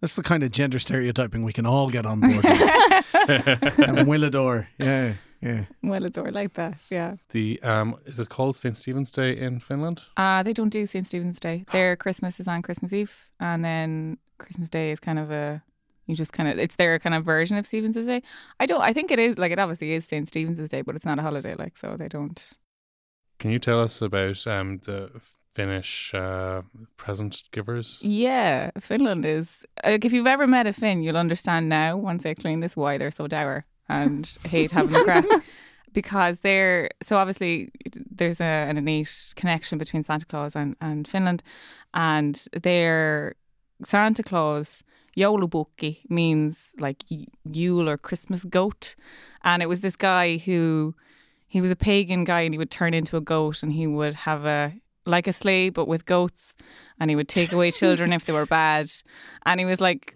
That's 0.00 0.14
the 0.16 0.22
kind 0.22 0.42
of 0.42 0.52
gender 0.52 0.78
stereotyping 0.78 1.42
we 1.42 1.54
can 1.54 1.64
all 1.64 1.88
get 1.90 2.04
on 2.04 2.20
board 2.20 2.36
with. 2.36 2.44
and 3.14 3.98
Willador. 4.06 4.66
Yeah, 4.78 5.14
yeah. 5.40 5.64
well, 5.82 6.04
it's 6.04 6.18
all 6.18 6.30
like 6.30 6.54
that. 6.54 6.80
Yeah. 6.90 7.16
The 7.30 7.60
um, 7.62 7.96
is 8.06 8.18
it 8.18 8.28
called 8.28 8.56
St 8.56 8.76
Stephen's 8.76 9.10
Day 9.10 9.36
in 9.36 9.60
Finland? 9.60 10.02
Uh 10.16 10.42
they 10.42 10.52
don't 10.52 10.70
do 10.70 10.86
St 10.86 11.06
Stephen's 11.06 11.40
Day. 11.40 11.64
Their 11.72 11.96
Christmas 11.96 12.40
is 12.40 12.48
on 12.48 12.62
Christmas 12.62 12.92
Eve, 12.92 13.14
and 13.40 13.64
then 13.64 14.18
Christmas 14.38 14.68
Day 14.68 14.90
is 14.90 15.00
kind 15.00 15.18
of 15.18 15.30
a. 15.30 15.62
You 16.06 16.14
just 16.14 16.32
kind 16.32 16.48
of 16.48 16.58
it's 16.58 16.76
their 16.76 17.00
kind 17.00 17.16
of 17.16 17.24
version 17.24 17.56
of 17.56 17.66
Stephen's 17.66 17.96
Day. 17.96 18.22
I 18.60 18.66
don't. 18.66 18.80
I 18.80 18.92
think 18.92 19.10
it 19.10 19.18
is 19.18 19.38
like 19.38 19.52
it 19.52 19.58
obviously 19.58 19.92
is 19.92 20.04
St 20.04 20.28
Stephen's 20.28 20.68
Day, 20.68 20.82
but 20.82 20.94
it's 20.94 21.04
not 21.04 21.18
a 21.18 21.22
holiday. 21.22 21.54
Like 21.54 21.76
so, 21.76 21.96
they 21.96 22.08
don't. 22.08 22.52
Can 23.38 23.50
you 23.50 23.58
tell 23.58 23.80
us 23.80 24.00
about 24.00 24.46
um, 24.46 24.78
the 24.84 25.10
Finnish 25.52 26.14
uh, 26.14 26.62
present 26.96 27.42
givers? 27.50 28.02
Yeah, 28.04 28.70
Finland 28.78 29.26
is 29.26 29.64
like 29.84 30.04
if 30.04 30.12
you've 30.12 30.28
ever 30.28 30.46
met 30.46 30.66
a 30.66 30.72
Finn, 30.72 31.02
you'll 31.02 31.16
understand 31.16 31.68
now 31.68 31.96
once 31.96 32.24
I 32.24 32.30
explain 32.30 32.60
this 32.60 32.76
why 32.76 32.98
they're 32.98 33.10
so 33.10 33.26
dour 33.26 33.66
and 33.88 34.36
hate 34.44 34.70
having 34.70 34.94
a 34.94 35.04
crack. 35.04 35.24
Because 35.92 36.40
they're 36.40 36.90
so 37.02 37.16
obviously 37.16 37.70
there's 38.10 38.38
a, 38.38 38.44
an 38.44 38.76
innate 38.76 39.32
connection 39.34 39.78
between 39.78 40.02
Santa 40.02 40.26
Claus 40.26 40.54
and, 40.54 40.76
and 40.78 41.08
Finland, 41.08 41.42
and 41.94 42.44
their 42.52 43.34
Santa 43.82 44.22
Claus 44.22 44.84
joulupukki 45.16 46.00
means 46.10 46.72
like 46.78 47.02
Yule 47.50 47.88
or 47.88 47.96
Christmas 47.96 48.44
goat, 48.44 48.94
and 49.42 49.62
it 49.62 49.70
was 49.70 49.80
this 49.80 49.96
guy 49.96 50.36
who 50.36 50.94
he 51.48 51.62
was 51.62 51.70
a 51.70 51.76
pagan 51.76 52.24
guy 52.24 52.42
and 52.42 52.52
he 52.52 52.58
would 52.58 52.70
turn 52.70 52.92
into 52.92 53.16
a 53.16 53.20
goat 53.20 53.62
and 53.62 53.72
he 53.72 53.86
would 53.86 54.14
have 54.14 54.44
a 54.44 54.74
like 55.06 55.26
a 55.26 55.32
sleigh 55.32 55.70
but 55.70 55.88
with 55.88 56.04
goats. 56.04 56.54
And 56.98 57.10
he 57.10 57.16
would 57.16 57.28
take 57.28 57.52
away 57.52 57.70
children 57.70 58.12
if 58.12 58.24
they 58.24 58.32
were 58.32 58.46
bad. 58.46 58.90
And 59.44 59.60
he 59.60 59.66
was 59.66 59.80
like 59.80 60.14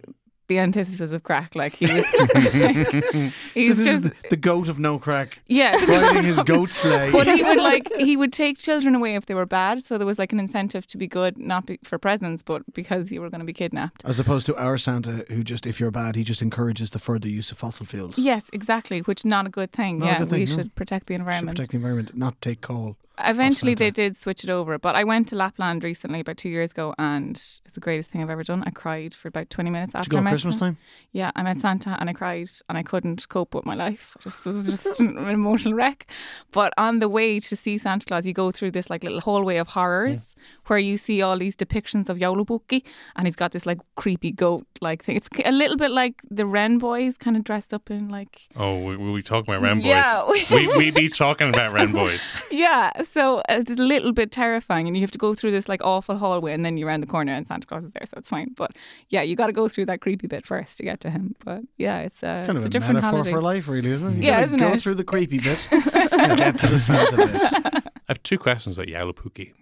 the 0.51 0.59
antithesis 0.59 1.13
of 1.13 1.23
crack 1.23 1.55
like 1.55 1.75
he 1.77 1.87
was 1.95 2.05
So 2.11 3.31
he's 3.55 3.77
this 3.79 3.87
just 3.87 4.03
the, 4.03 4.13
the 4.31 4.37
goat 4.37 4.69
of 4.69 4.79
no 4.79 4.99
crack 4.99 5.39
yeah 5.47 5.73
riding 5.89 6.25
his 6.25 6.41
goat 6.43 6.73
sleigh. 6.73 7.11
but 7.13 7.27
he 7.27 7.43
would 7.43 7.59
like 7.59 7.87
he 7.95 8.17
would 8.17 8.33
take 8.33 8.59
children 8.59 8.95
away 8.95 9.15
if 9.15 9.27
they 9.27 9.35
were 9.35 9.47
bad 9.47 9.85
so 9.85 9.97
there 9.97 10.07
was 10.07 10.19
like 10.19 10.33
an 10.33 10.41
incentive 10.41 10.87
to 10.89 10.97
be 10.99 11.07
good 11.07 11.39
not 11.39 11.67
be, 11.67 11.79
for 11.85 11.99
presents 11.99 12.43
but 12.43 12.63
because 12.75 13.13
you 13.13 13.21
were 13.23 13.31
going 13.31 13.41
to 13.41 13.47
be 13.47 13.53
kidnapped 13.53 14.03
As 14.05 14.19
opposed 14.19 14.47
to 14.47 14.57
our 14.57 14.77
Santa, 14.77 15.25
who 15.29 15.45
just, 15.45 15.67
if 15.67 15.79
you're 15.81 15.91
bad, 15.93 16.17
he 16.17 16.25
just 16.25 16.43
encourages 16.43 16.91
the 16.91 16.99
further 16.99 17.29
use 17.29 17.53
of 17.53 17.59
fossil 17.59 17.87
fuels. 17.87 18.19
yes 18.19 18.51
exactly 18.53 19.01
which 19.03 19.21
is 19.21 19.25
not 19.37 19.47
a 19.47 19.51
good 19.51 19.71
thing 19.73 19.99
Not 20.01 20.07
yeah 20.07 20.19
good 20.19 20.31
thing, 20.31 20.41
we 20.41 20.47
no. 20.47 20.57
should 20.57 20.75
protect 20.75 21.07
the 21.07 21.15
Should 21.15 21.21
environment 21.21 21.57
protect 21.57 21.71
the 21.71 21.77
environment, 21.77 22.17
not 22.17 22.41
take 22.41 22.61
coal. 22.61 22.97
Eventually, 23.23 23.75
they 23.75 23.91
did 23.91 24.17
switch 24.17 24.45
it 24.45 24.49
over. 24.51 24.79
But 24.79 24.97
I 24.97 25.05
went 25.05 25.29
to 25.29 25.37
Lapland 25.37 25.85
recently, 25.85 26.21
about 26.21 26.39
two 26.39 26.49
years 26.49 26.71
ago, 26.71 26.95
and 26.99 27.33
it's 27.37 27.61
the 27.75 27.81
greatest 27.81 28.11
thing 28.11 28.23
I've 28.23 28.31
ever 28.31 28.43
done. 28.43 28.63
I 28.67 28.71
cried 28.71 29.15
for 29.15 29.29
about 29.29 29.51
20 29.51 29.69
minutes 29.69 29.95
after 29.95 30.15
you 30.15 30.19
I 30.19 30.23
met 30.23 30.31
Christmas 30.42 30.61
time? 30.61 30.76
Yeah, 31.12 31.31
I 31.35 31.42
met 31.42 31.59
Santa 31.61 31.96
and 31.98 32.09
I 32.09 32.12
cried 32.12 32.48
and 32.68 32.79
I 32.79 32.83
couldn't 32.83 33.29
cope 33.29 33.55
with 33.55 33.66
my 33.66 33.74
life. 33.74 34.16
Just 34.22 34.46
it 34.46 34.50
was 34.50 34.66
just 34.66 35.00
an 35.00 35.18
emotional 35.18 35.74
wreck. 35.74 36.07
But 36.53 36.72
on 36.79 37.00
the 37.00 37.09
way 37.09 37.40
to 37.40 37.57
see 37.57 37.79
Santa 37.79 38.07
Claus, 38.07 38.24
you 38.26 38.33
go 38.33 38.50
through 38.50 38.70
this 38.70 38.88
like 38.88 39.03
little 39.03 39.20
hallway 39.20 39.57
of 39.57 39.68
horrors 39.68 40.37
where 40.66 40.79
you 40.79 40.96
see 40.96 41.20
all 41.20 41.37
these 41.37 41.57
depictions 41.57 42.09
of 42.09 42.18
Joulupukki 42.18 42.85
and 43.16 43.26
he's 43.26 43.35
got 43.37 43.50
this 43.53 43.66
like 43.66 43.79
creepy 43.96 44.31
goat 44.31 44.66
like 44.81 45.03
thing. 45.05 45.16
It's 45.16 45.29
a 45.44 45.50
little 45.50 45.76
bit 45.76 45.90
like 45.90 46.22
the 46.31 46.46
Wren 46.46 46.79
boys 46.79 47.18
kind 47.18 47.37
of 47.37 47.42
dressed 47.42 47.74
up 47.74 47.90
in 47.90 48.09
like 48.09 48.48
Oh, 48.57 48.79
we, 48.79 48.96
we 48.96 49.22
talking 49.22 49.53
about 49.53 49.62
Wren 49.62 49.79
Boys. 49.81 49.87
Yeah. 49.90 50.22
we, 50.50 50.68
we 50.76 50.90
be 50.92 51.09
talking 51.09 51.48
about 51.48 51.72
Wren 51.72 51.90
Boys. 51.92 52.33
yeah, 52.50 53.03
so 53.03 53.38
uh, 53.48 53.62
it's 53.66 53.70
a 53.70 53.74
little 53.74 54.12
bit 54.12 54.31
terrifying, 54.31 54.87
and 54.87 54.96
you 54.96 55.03
have 55.03 55.11
to 55.11 55.18
go 55.18 55.35
through 55.35 55.50
this 55.50 55.68
like 55.68 55.83
awful 55.85 56.18
hallway, 56.18 56.53
and 56.53 56.64
then 56.64 56.76
you're 56.76 56.88
around 56.88 57.00
the 57.03 57.07
corner, 57.07 57.33
and 57.33 57.46
Santa 57.46 57.66
Claus 57.66 57.85
is 57.85 57.90
there, 57.92 58.07
so 58.07 58.14
it's 58.16 58.29
fine. 58.29 58.53
But 58.57 58.72
yeah, 59.09 59.22
you 59.22 59.37
got 59.37 59.48
to 59.48 59.53
go 59.53 59.68
through 59.68 59.87
that 59.87 60.00
creepy 60.00 60.26
bit 60.31 60.47
first 60.47 60.79
to 60.79 60.83
get 60.83 61.01
to 61.01 61.11
him. 61.11 61.35
But 61.45 61.62
yeah, 61.77 62.01
it's, 62.01 62.23
uh, 62.23 62.45
Kind 62.47 62.57
it's 62.57 62.59
of 62.59 62.64
a, 62.64 62.66
a, 62.66 62.71
different 62.71 62.95
metaphor 62.95 63.11
holiday. 63.19 63.31
for 63.31 63.43
life, 63.43 63.69
really, 63.69 63.90
isn't 63.90 64.07
it? 64.07 64.16
You 64.16 64.23
Yeah, 64.23 64.31
gotta 64.33 64.45
isn't 64.47 64.59
go 64.59 64.69
it? 64.73 64.81
through 64.81 64.95
the 64.95 65.05
creepy 65.05 65.38
bit 65.49 65.69
and 65.71 66.38
get 66.38 66.59
to 66.59 66.66
the 66.69 66.79
Santa 66.79 67.16
bit. 67.16 67.43
I 67.87 68.09
have 68.09 68.23
two 68.23 68.38
questions 68.38 68.79
about 68.79 68.88
Joulupukki. 68.88 69.53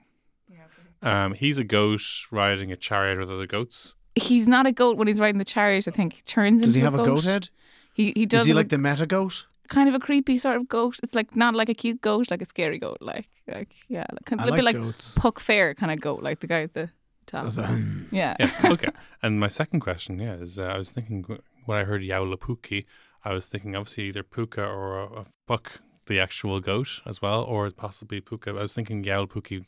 Um, 1.02 1.34
he's 1.34 1.58
a 1.58 1.64
goat 1.64 2.02
riding 2.30 2.72
a 2.72 2.76
chariot 2.76 3.18
with 3.18 3.30
other 3.30 3.46
goats. 3.46 3.94
He's 4.14 4.48
not 4.48 4.66
a 4.66 4.72
goat 4.72 4.96
when 4.96 5.06
he's 5.06 5.20
riding 5.20 5.38
the 5.38 5.44
chariot. 5.44 5.86
I 5.86 5.92
think 5.92 6.14
he 6.14 6.22
turns 6.22 6.60
Does 6.60 6.70
into 6.70 6.80
he 6.80 6.84
have 6.84 6.94
a 6.94 6.98
goat. 6.98 7.06
goat 7.06 7.24
head? 7.24 7.48
He 7.94 8.12
he 8.16 8.26
does. 8.26 8.42
Is 8.42 8.46
he 8.48 8.52
like 8.52 8.68
the 8.68 8.78
meta 8.78 9.06
goat? 9.06 9.46
kind 9.68 9.88
of 9.88 9.94
a 9.94 9.98
creepy 9.98 10.38
sort 10.38 10.56
of 10.56 10.66
goat? 10.68 10.98
It's 11.02 11.14
like 11.14 11.36
not 11.36 11.54
like 11.54 11.68
a 11.68 11.74
cute 11.74 12.00
goat, 12.00 12.30
like 12.30 12.42
a 12.42 12.46
scary 12.46 12.78
goat. 12.78 12.98
Like 13.00 13.28
like 13.46 13.68
yeah, 13.88 14.06
like, 14.10 14.24
kind 14.24 14.40
of 14.40 14.46
I 14.46 14.50
a 14.50 14.52
bit 14.56 14.64
like 14.64 14.74
like 14.74 14.84
goats. 14.84 15.12
Puck 15.14 15.38
Fair 15.40 15.74
kind 15.74 15.92
of 15.92 16.00
goat, 16.00 16.22
like 16.22 16.40
the 16.40 16.46
guy 16.46 16.62
at 16.62 16.74
the 16.74 16.90
top. 17.28 17.56
Um, 17.58 18.08
Yeah. 18.10 18.36
Yes. 18.38 18.56
Okay. 18.64 18.90
and 19.22 19.40
my 19.40 19.48
second 19.48 19.80
question, 19.80 20.18
yeah, 20.18 20.34
is 20.34 20.58
uh, 20.58 20.64
I 20.64 20.78
was 20.78 20.90
thinking 20.92 21.24
when 21.66 21.78
I 21.78 21.84
heard 21.84 22.02
Joulupukki, 22.02 22.86
I 23.24 23.32
was 23.32 23.46
thinking 23.46 23.76
obviously 23.76 24.04
either 24.04 24.22
Puka 24.22 24.64
or 24.64 24.98
a, 25.00 25.04
a 25.20 25.26
Puck, 25.46 25.80
the 26.06 26.18
actual 26.20 26.60
goat 26.60 27.00
as 27.06 27.20
well, 27.22 27.42
or 27.44 27.70
possibly 27.70 28.20
Puka. 28.20 28.50
I 28.50 28.62
was 28.62 28.74
thinking 28.74 29.04
Joulupukki. 29.04 29.64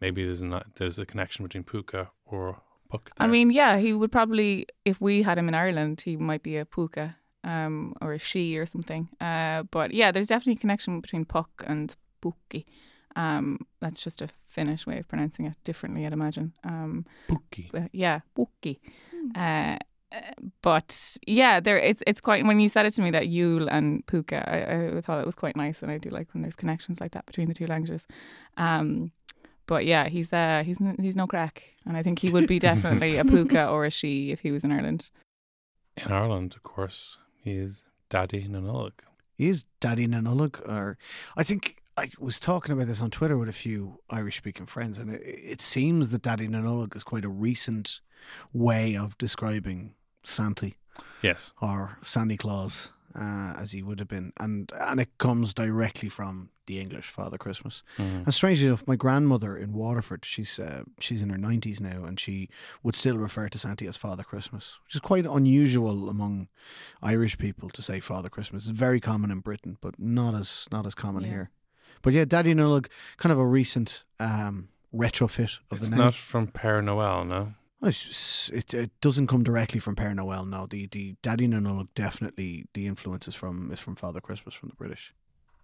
Maybe 0.00 0.24
there's 0.24 0.44
not 0.44 0.66
there's 0.76 0.98
a 0.98 1.06
connection 1.06 1.44
between 1.44 1.64
Puka 1.64 2.10
or 2.26 2.60
Puck. 2.90 3.10
I 3.18 3.26
mean, 3.26 3.50
yeah, 3.50 3.78
he 3.78 3.92
would 3.92 4.12
probably, 4.12 4.66
if 4.84 5.00
we 5.00 5.22
had 5.22 5.38
him 5.38 5.48
in 5.48 5.54
Ireland, 5.54 6.02
he 6.02 6.16
might 6.16 6.42
be 6.42 6.56
a 6.56 6.64
puka 6.64 7.16
um, 7.44 7.94
or 8.00 8.12
a 8.12 8.18
she 8.18 8.56
or 8.58 8.66
something. 8.66 9.08
Uh, 9.20 9.62
but 9.70 9.92
yeah, 9.92 10.10
there's 10.10 10.26
definitely 10.26 10.54
a 10.54 10.64
connection 10.64 11.00
between 11.00 11.24
puck 11.24 11.62
and 11.66 11.96
pukki. 12.22 12.64
Um, 13.16 13.66
that's 13.80 14.02
just 14.02 14.22
a 14.22 14.28
Finnish 14.48 14.86
way 14.86 14.98
of 14.98 15.08
pronouncing 15.08 15.46
it 15.46 15.56
differently, 15.64 16.06
I'd 16.06 16.12
imagine. 16.12 16.52
Um, 16.62 17.06
Puki. 17.28 17.70
but 17.72 17.90
yeah, 17.92 18.20
pukki. 18.36 18.78
Uh, 19.34 19.78
uh, 20.12 20.20
but 20.62 21.16
yeah, 21.26 21.58
there 21.60 21.76
it's 21.76 22.02
it's 22.06 22.20
quite 22.20 22.44
when 22.44 22.60
you 22.60 22.68
said 22.68 22.86
it 22.86 22.92
to 22.94 23.02
me 23.02 23.10
that 23.10 23.28
Yule 23.28 23.68
and 23.68 24.06
Puka, 24.06 24.48
I, 24.48 24.98
I 24.98 25.00
thought 25.00 25.20
it 25.20 25.26
was 25.26 25.34
quite 25.34 25.56
nice, 25.56 25.82
and 25.82 25.90
I 25.90 25.98
do 25.98 26.10
like 26.10 26.32
when 26.32 26.42
there's 26.42 26.54
connections 26.54 27.00
like 27.00 27.12
that 27.12 27.26
between 27.26 27.48
the 27.48 27.54
two 27.54 27.66
languages. 27.66 28.06
Um, 28.56 29.10
but 29.66 29.84
yeah, 29.86 30.08
he's 30.08 30.32
uh 30.32 30.62
he's 30.64 30.78
he's 31.00 31.16
no 31.16 31.26
crack, 31.26 31.62
and 31.84 31.96
I 31.96 32.02
think 32.02 32.20
he 32.20 32.30
would 32.30 32.46
be 32.46 32.58
definitely 32.70 33.16
a 33.16 33.24
Puka 33.24 33.68
or 33.68 33.84
a 33.84 33.90
she 33.90 34.30
if 34.30 34.40
he 34.40 34.52
was 34.52 34.62
in 34.62 34.72
Ireland. 34.72 35.10
In 35.96 36.12
Ireland, 36.12 36.54
of 36.54 36.62
course, 36.62 37.18
he 37.42 37.52
is 37.52 37.84
Daddy 38.08 38.46
Nanulloch. 38.46 39.00
He 39.36 39.48
is 39.48 39.64
Daddy 39.80 40.06
Nanulloch, 40.06 40.60
or 40.68 40.96
I 41.36 41.42
think 41.42 41.82
I 41.96 42.10
was 42.18 42.40
talking 42.40 42.72
about 42.72 42.86
this 42.88 43.00
on 43.00 43.10
Twitter 43.10 43.38
with 43.38 43.48
a 43.48 43.52
few 43.52 44.00
Irish 44.10 44.38
speaking 44.38 44.66
friends, 44.66 44.98
and 44.98 45.10
it, 45.10 45.22
it 45.24 45.62
seems 45.62 46.10
that 46.10 46.22
Daddy 46.22 46.48
Nanulloch 46.48 46.96
is 46.96 47.04
quite 47.04 47.24
a 47.24 47.28
recent 47.28 48.00
way 48.52 48.96
of 48.96 49.16
describing 49.18 49.94
Santy 50.24 50.76
Yes. 51.22 51.52
or 51.60 51.98
Sandy 52.02 52.36
Claus, 52.36 52.90
uh, 53.14 53.54
as 53.56 53.72
he 53.72 53.82
would 53.82 54.00
have 54.00 54.08
been, 54.08 54.32
and 54.40 54.72
and 54.80 54.98
it 54.98 55.16
comes 55.18 55.54
directly 55.54 56.08
from 56.08 56.50
the 56.66 56.80
English 56.80 57.06
Father 57.10 57.36
Christmas. 57.38 57.82
Mhm. 57.98 58.24
And 58.24 58.34
strangely 58.34 58.66
enough, 58.66 58.88
my 58.88 58.96
grandmother 58.96 59.56
in 59.56 59.72
Waterford, 59.72 60.24
she's 60.24 60.58
uh, 60.58 60.82
she's 60.98 61.22
in 61.22 61.28
her 61.30 61.38
nineties 61.38 61.80
now, 61.80 62.04
and 62.04 62.18
she 62.18 62.48
would 62.82 62.96
still 62.96 63.18
refer 63.18 63.48
to 63.50 63.58
Santa 63.58 63.86
as 63.86 63.96
Father 63.96 64.24
Christmas, 64.24 64.78
which 64.84 64.94
is 64.96 65.00
quite 65.00 65.26
unusual 65.26 66.08
among 66.08 66.48
Irish 67.02 67.38
people 67.38 67.68
to 67.70 67.82
say 67.82 68.00
Father 68.00 68.30
Christmas. 68.30 68.66
It's 68.66 68.76
very 68.78 68.98
common 69.00 69.30
in 69.30 69.40
Britain, 69.40 69.76
but 69.80 69.96
not 70.00 70.34
as 70.34 70.66
not 70.72 70.86
as 70.86 70.94
common 70.94 71.22
Yeah. 71.24 71.30
here. 71.30 71.50
But 72.04 72.12
yeah, 72.12 72.24
Daddy 72.24 72.54
Nullag, 72.54 72.86
kind 73.16 73.32
of 73.32 73.38
a 73.38 73.46
recent 73.46 74.04
um, 74.20 74.68
retrofit 74.94 75.58
of 75.72 75.78
It's 75.78 75.88
the 75.90 75.96
name. 75.96 76.04
not 76.04 76.14
from 76.14 76.46
Père 76.48 76.84
Noel, 76.84 77.24
no. 77.24 77.54
It's 77.82 78.04
just- 78.04 78.50
It, 78.52 78.72
it 78.74 78.90
doesn't 79.00 79.26
come 79.26 79.42
directly 79.42 79.80
from 79.80 79.96
Père 79.96 80.14
Noel. 80.14 80.44
No, 80.46 80.66
the 80.66 80.86
the 80.86 81.16
Daddy 81.22 81.48
Nullag 81.48 81.88
definitely 81.96 82.66
the 82.74 82.86
influence 82.86 83.26
is 83.26 83.34
from 83.34 83.72
is 83.72 83.80
from 83.80 83.96
Father 83.96 84.20
Christmas 84.20 84.54
from 84.54 84.68
the 84.68 84.76
British. 84.76 85.12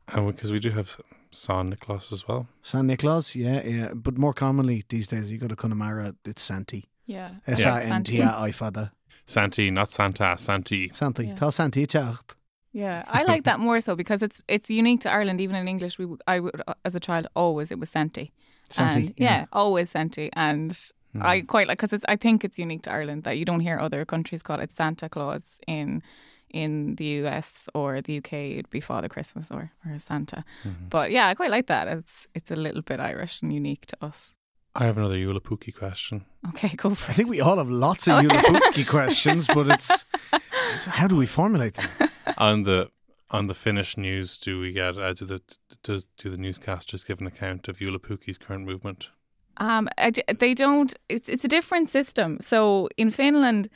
And 0.09 0.27
because 0.27 0.51
we 0.51 0.59
do 0.59 0.71
have 0.71 0.97
San 1.31 1.71
Nicholas 1.71 2.11
as 2.13 2.27
well. 2.27 2.49
San 2.63 2.87
Nicholas, 2.89 3.37
yeah, 3.37 3.63
yeah, 3.63 3.93
but 3.95 4.19
more 4.19 4.33
commonly 4.35 4.85
these 4.89 5.07
days 5.07 5.31
you 5.31 5.39
go 5.39 5.47
to 5.47 5.55
Connemara, 5.55 6.15
it's 6.25 6.43
Santi. 6.43 6.89
Yeah, 7.07 7.31
S 7.47 7.63
A 7.65 7.83
N 7.85 8.03
T 8.05 8.21
A 8.21 8.39
I 8.49 8.51
fada. 8.51 8.93
Santi, 9.27 9.71
not 9.71 9.91
Santa, 9.91 10.35
Santi. 10.37 10.91
Santi. 10.93 11.27
Yeah. 11.27 11.35
Tá 11.37 11.53
Santi 11.53 11.87
teacht. 11.87 12.35
Yeah, 12.73 13.05
I 13.09 13.25
like 13.25 13.45
that 13.45 13.59
more 13.61 13.81
so 13.81 13.97
because 13.97 14.23
it's 14.23 14.43
it's 14.49 14.71
unique 14.71 15.01
to 15.01 15.11
Ireland. 15.11 15.41
Even 15.41 15.57
in 15.57 15.67
English, 15.69 15.99
we 15.99 16.07
I 16.27 16.41
would 16.41 16.63
uh, 16.67 16.75
as 16.85 16.95
a 16.95 17.01
child 17.01 17.27
always 17.35 17.71
it 17.71 17.79
was 17.81 17.91
Santi. 17.91 18.33
Santi. 18.69 19.07
And, 19.07 19.15
yeah. 19.19 19.47
always 19.53 19.91
Santi, 19.91 20.31
and 20.35 20.93
Hmm. 21.13 21.23
I 21.23 21.41
quite 21.41 21.67
like 21.67 21.81
because 21.81 22.05
I 22.09 22.17
think 22.17 22.45
it's 22.45 22.57
unique 22.59 22.83
to 22.83 22.93
Ireland 22.93 23.25
that 23.25 23.37
you 23.37 23.45
don't 23.45 23.61
hear 23.61 23.79
other 23.81 24.05
countries 24.05 24.43
call 24.43 24.61
it 24.61 24.71
Santa 24.71 25.09
Claus 25.09 25.43
in 25.67 26.03
in 26.51 26.95
the 26.97 27.05
US 27.27 27.69
or 27.75 28.01
the 28.01 28.19
UK. 28.19 28.33
It'd 28.33 28.71
be 28.71 28.81
Father 28.81 29.09
Christmas 29.09 29.51
or 29.51 29.73
or 29.85 29.99
Santa. 29.99 30.45
Mhm. 30.65 30.89
But 30.91 31.11
yeah, 31.11 31.27
I 31.27 31.35
quite 31.35 31.51
like 31.51 31.67
that. 31.67 31.89
It's 31.89 32.29
it's 32.35 32.51
a 32.51 32.57
little 32.57 32.83
bit 32.83 33.01
Irish 33.01 33.43
and 33.43 33.53
unique 33.53 33.87
to 33.87 33.97
us. 34.07 34.31
I 34.77 34.85
have 34.85 34.99
another 34.99 35.17
Joulupukki 35.17 35.75
question. 35.75 36.25
Okay, 36.51 36.77
go 36.77 36.95
for 36.95 37.07
it. 37.09 37.11
I 37.11 37.15
think 37.15 37.29
we 37.29 37.41
all 37.41 37.57
have 37.57 37.71
lots 37.71 38.07
of 38.07 38.23
Joulupukki 38.25 38.87
questions, 38.87 39.49
but 39.49 39.67
it's, 39.69 40.07
it's 40.75 40.85
how 40.85 41.09
do 41.09 41.17
we 41.17 41.27
formulate 41.27 41.75
them? 41.75 41.89
on 42.39 42.65
the 42.65 42.91
on 43.31 43.47
the 43.47 43.55
Finnish 43.55 43.97
news, 43.97 44.39
do 44.39 44.61
we 44.61 44.73
get 44.73 44.99
uh, 44.99 45.13
do 45.13 45.25
the 45.25 45.41
does 45.83 46.07
do 46.17 46.31
the 46.31 46.37
newscasters 46.37 47.07
give 47.07 47.21
an 47.21 47.27
account 47.27 47.69
of 47.69 47.79
Joulupukki's 47.79 48.39
current 48.39 48.65
movement? 48.65 49.09
Um, 49.57 49.89
they 50.39 50.55
don't. 50.55 50.95
It's 51.09 51.29
it's 51.29 51.45
a 51.45 51.49
different 51.49 51.89
system. 51.91 52.39
So 52.41 52.89
in 52.97 53.11
Finland, 53.11 53.69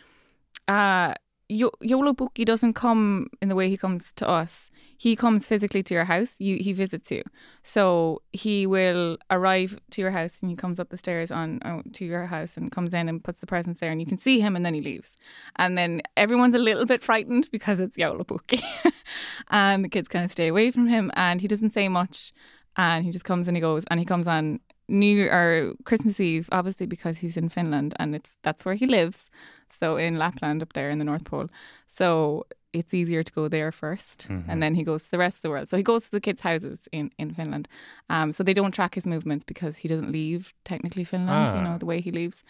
uh, 0.68 1.14
Yo- 1.48 1.72
Joulupukki 1.83 2.44
doesn't 2.44 2.72
come 2.72 3.28
in 3.42 3.48
the 3.48 3.54
way 3.54 3.68
he 3.68 3.76
comes 3.76 4.12
to 4.14 4.28
us. 4.28 4.70
He 4.96 5.14
comes 5.14 5.46
physically 5.46 5.83
to 5.83 5.94
your 5.94 6.07
house. 6.07 6.37
You 6.38 6.57
he 6.59 6.72
visits 6.72 7.11
you. 7.11 7.22
So 7.62 8.22
he 8.33 8.66
will 8.66 9.18
arrive 9.30 9.78
to 9.90 10.00
your 10.00 10.12
house 10.12 10.40
and 10.40 10.50
he 10.50 10.57
comes 10.57 10.80
up 10.80 10.88
the 10.88 10.96
stairs 10.96 11.30
on 11.30 11.61
uh, 11.62 11.83
to 11.92 12.04
your 12.04 12.26
house 12.26 12.57
and 12.57 12.72
comes 12.72 12.94
in 12.94 13.09
and 13.09 13.22
puts 13.22 13.40
the 13.40 13.46
presents 13.46 13.80
there 13.80 13.90
and 13.90 14.00
you 14.00 14.07
can 14.07 14.18
see 14.18 14.40
him 14.40 14.57
and 14.57 14.64
then 14.64 14.74
he 14.74 14.80
leaves. 14.80 15.16
And 15.57 15.76
then 15.76 16.00
everyone's 16.16 16.54
a 16.54 16.59
little 16.59 16.87
bit 16.87 17.02
frightened 17.02 17.48
because 17.50 17.78
it's 17.78 17.98
Joulupukki, 17.98 18.62
and 19.50 19.85
the 19.85 19.90
kids 19.90 20.09
kind 20.09 20.24
of 20.24 20.33
stay 20.33 20.48
away 20.48 20.70
from 20.70 20.88
him 20.88 21.11
and 21.14 21.42
he 21.42 21.48
doesn't 21.48 21.74
say 21.74 21.88
much 21.88 22.33
and 22.76 23.04
he 23.04 23.11
just 23.11 23.24
comes 23.24 23.48
and 23.48 23.57
he 23.57 23.61
goes 23.61 23.85
and 23.90 24.00
he 24.00 24.07
comes 24.07 24.26
on 24.26 24.61
New 24.88 25.28
or 25.28 25.72
Christmas 25.85 26.20
Eve, 26.20 26.48
obviously 26.52 26.87
because 26.87 27.18
he's 27.18 27.37
in 27.37 27.48
Finland 27.48 27.94
and 27.98 28.14
it's 28.14 28.37
that's 28.42 28.64
where 28.64 28.74
he 28.74 28.87
lives. 28.87 29.30
So 29.70 29.96
in 29.96 30.18
Lapland 30.18 30.62
up 30.62 30.72
there 30.72 30.90
in 30.90 30.98
the 30.98 31.05
North 31.05 31.24
Pole. 31.24 31.48
So 31.87 32.46
it's 32.72 32.92
easier 32.92 33.22
to 33.22 33.33
go 33.33 33.48
there 33.48 33.70
1st 33.70 34.27
Mhm. 34.29 34.44
and 34.48 34.61
then 34.62 34.74
he 34.74 34.83
goes 34.83 35.05
to 35.05 35.11
the 35.11 35.18
rest 35.18 35.37
of 35.38 35.42
the 35.42 35.50
world. 35.50 35.68
So 35.68 35.77
he 35.77 35.83
goes 35.83 36.05
to 36.07 36.11
the 36.11 36.20
kids' 36.20 36.40
houses 36.40 36.88
in, 36.92 37.11
in 37.18 37.33
Finland. 37.33 37.68
Um, 38.11 38.33
so 38.33 38.42
they 38.42 38.53
don't 38.55 38.74
track 38.74 38.94
his 38.96 39.07
movements 39.07 39.44
because 39.44 39.77
he 39.79 39.88
doesn't 39.88 40.11
leave 40.11 40.53
technically 40.64 41.05
Finland, 41.05 41.48
you 41.50 41.61
Ah. 41.61 41.64
know, 41.64 41.79
the 41.79 41.87
way 41.87 42.00
he 42.00 42.11
leaves. 42.11 42.42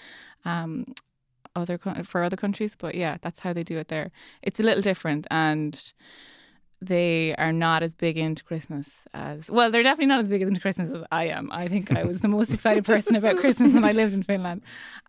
Um, 0.44 0.84
other 1.56 1.78
for 2.04 2.24
other 2.24 2.36
countries, 2.36 2.74
but 2.76 2.94
yeah, 2.94 3.18
that's 3.20 3.40
how 3.40 3.52
they 3.52 3.62
do 3.62 3.78
it 3.78 3.88
there. 3.88 4.10
It's 4.42 4.58
a 4.60 4.62
little 4.64 4.82
different, 4.82 5.26
and 5.30 5.92
they 6.86 7.34
are 7.36 7.52
not 7.52 7.82
as 7.82 7.94
big 7.94 8.16
into 8.16 8.42
Christmas 8.44 8.90
as 9.12 9.48
well. 9.50 9.70
They're 9.70 9.82
definitely 9.82 10.06
not 10.06 10.20
as 10.20 10.28
big 10.28 10.42
into 10.42 10.60
Christmas 10.60 10.90
as 10.90 11.02
I 11.10 11.24
am. 11.28 11.50
I 11.52 11.68
think 11.68 11.92
I 11.92 12.04
was 12.04 12.20
the 12.20 12.28
most 12.28 12.52
excited 12.52 12.84
person 12.84 13.16
about 13.16 13.36
Christmas 13.38 13.72
when 13.72 13.84
I 13.84 13.92
lived 13.92 14.14
in 14.14 14.22
Finland. 14.22 14.62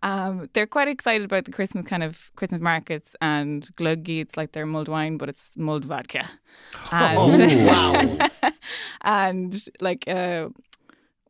Um, 0.03 0.49
they're 0.53 0.67
quite 0.67 0.87
excited 0.87 1.25
about 1.25 1.45
the 1.45 1.51
Christmas 1.51 1.85
kind 1.85 2.03
of 2.03 2.31
Christmas 2.35 2.61
markets 2.61 3.15
and 3.21 3.67
glöggi. 3.75 4.21
It's 4.21 4.37
like 4.37 4.51
their 4.53 4.65
mulled 4.65 4.87
wine, 4.87 5.17
but 5.17 5.29
it's 5.29 5.51
mulled 5.57 5.85
vodka. 5.85 6.29
And, 6.91 7.17
Oh, 7.17 7.65
wow. 7.65 8.29
and 9.01 9.61
like 9.81 10.07
uh, 10.07 10.49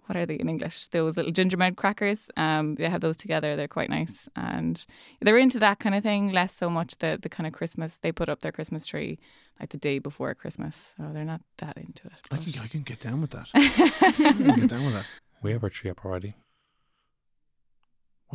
what 0.05 0.15
are 0.15 0.25
they 0.25 0.36
in 0.36 0.49
English? 0.49 0.88
Those 0.89 1.17
little 1.17 1.31
gingerbread 1.31 1.77
crackers. 1.77 2.27
Um, 2.38 2.75
they 2.75 2.89
have 2.89 3.01
those 3.01 3.17
together. 3.17 3.55
They're 3.55 3.67
quite 3.67 3.89
nice, 3.89 4.29
and 4.36 4.84
they're 5.21 5.38
into 5.38 5.60
that 5.60 5.79
kind 5.79 5.95
of 5.95 6.03
thing. 6.03 6.31
Less 6.31 6.55
so 6.55 6.69
much 6.69 6.97
the 6.99 7.17
the 7.21 7.29
kind 7.29 7.47
of 7.47 7.53
Christmas. 7.53 7.97
They 8.01 8.12
put 8.12 8.29
up 8.29 8.41
their 8.41 8.51
Christmas 8.51 8.86
tree 8.86 9.17
like 9.59 9.69
the 9.69 9.77
day 9.77 9.99
before 9.99 10.33
Christmas. 10.35 10.75
So 10.97 11.11
they're 11.13 11.25
not 11.25 11.41
that 11.57 11.77
into 11.77 12.07
it. 12.07 12.13
I 12.31 12.37
can, 12.37 12.61
I 12.61 12.67
can 12.67 12.83
get 12.83 12.99
down 12.99 13.21
with 13.21 13.31
that. 13.31 13.47
I 13.53 14.11
can 14.11 14.59
get 14.59 14.69
down 14.69 14.85
with 14.85 14.93
that. 14.93 15.05
We 15.41 15.51
have 15.51 15.63
our 15.63 15.69
tree 15.69 15.91
up 15.91 16.03
already. 16.05 16.35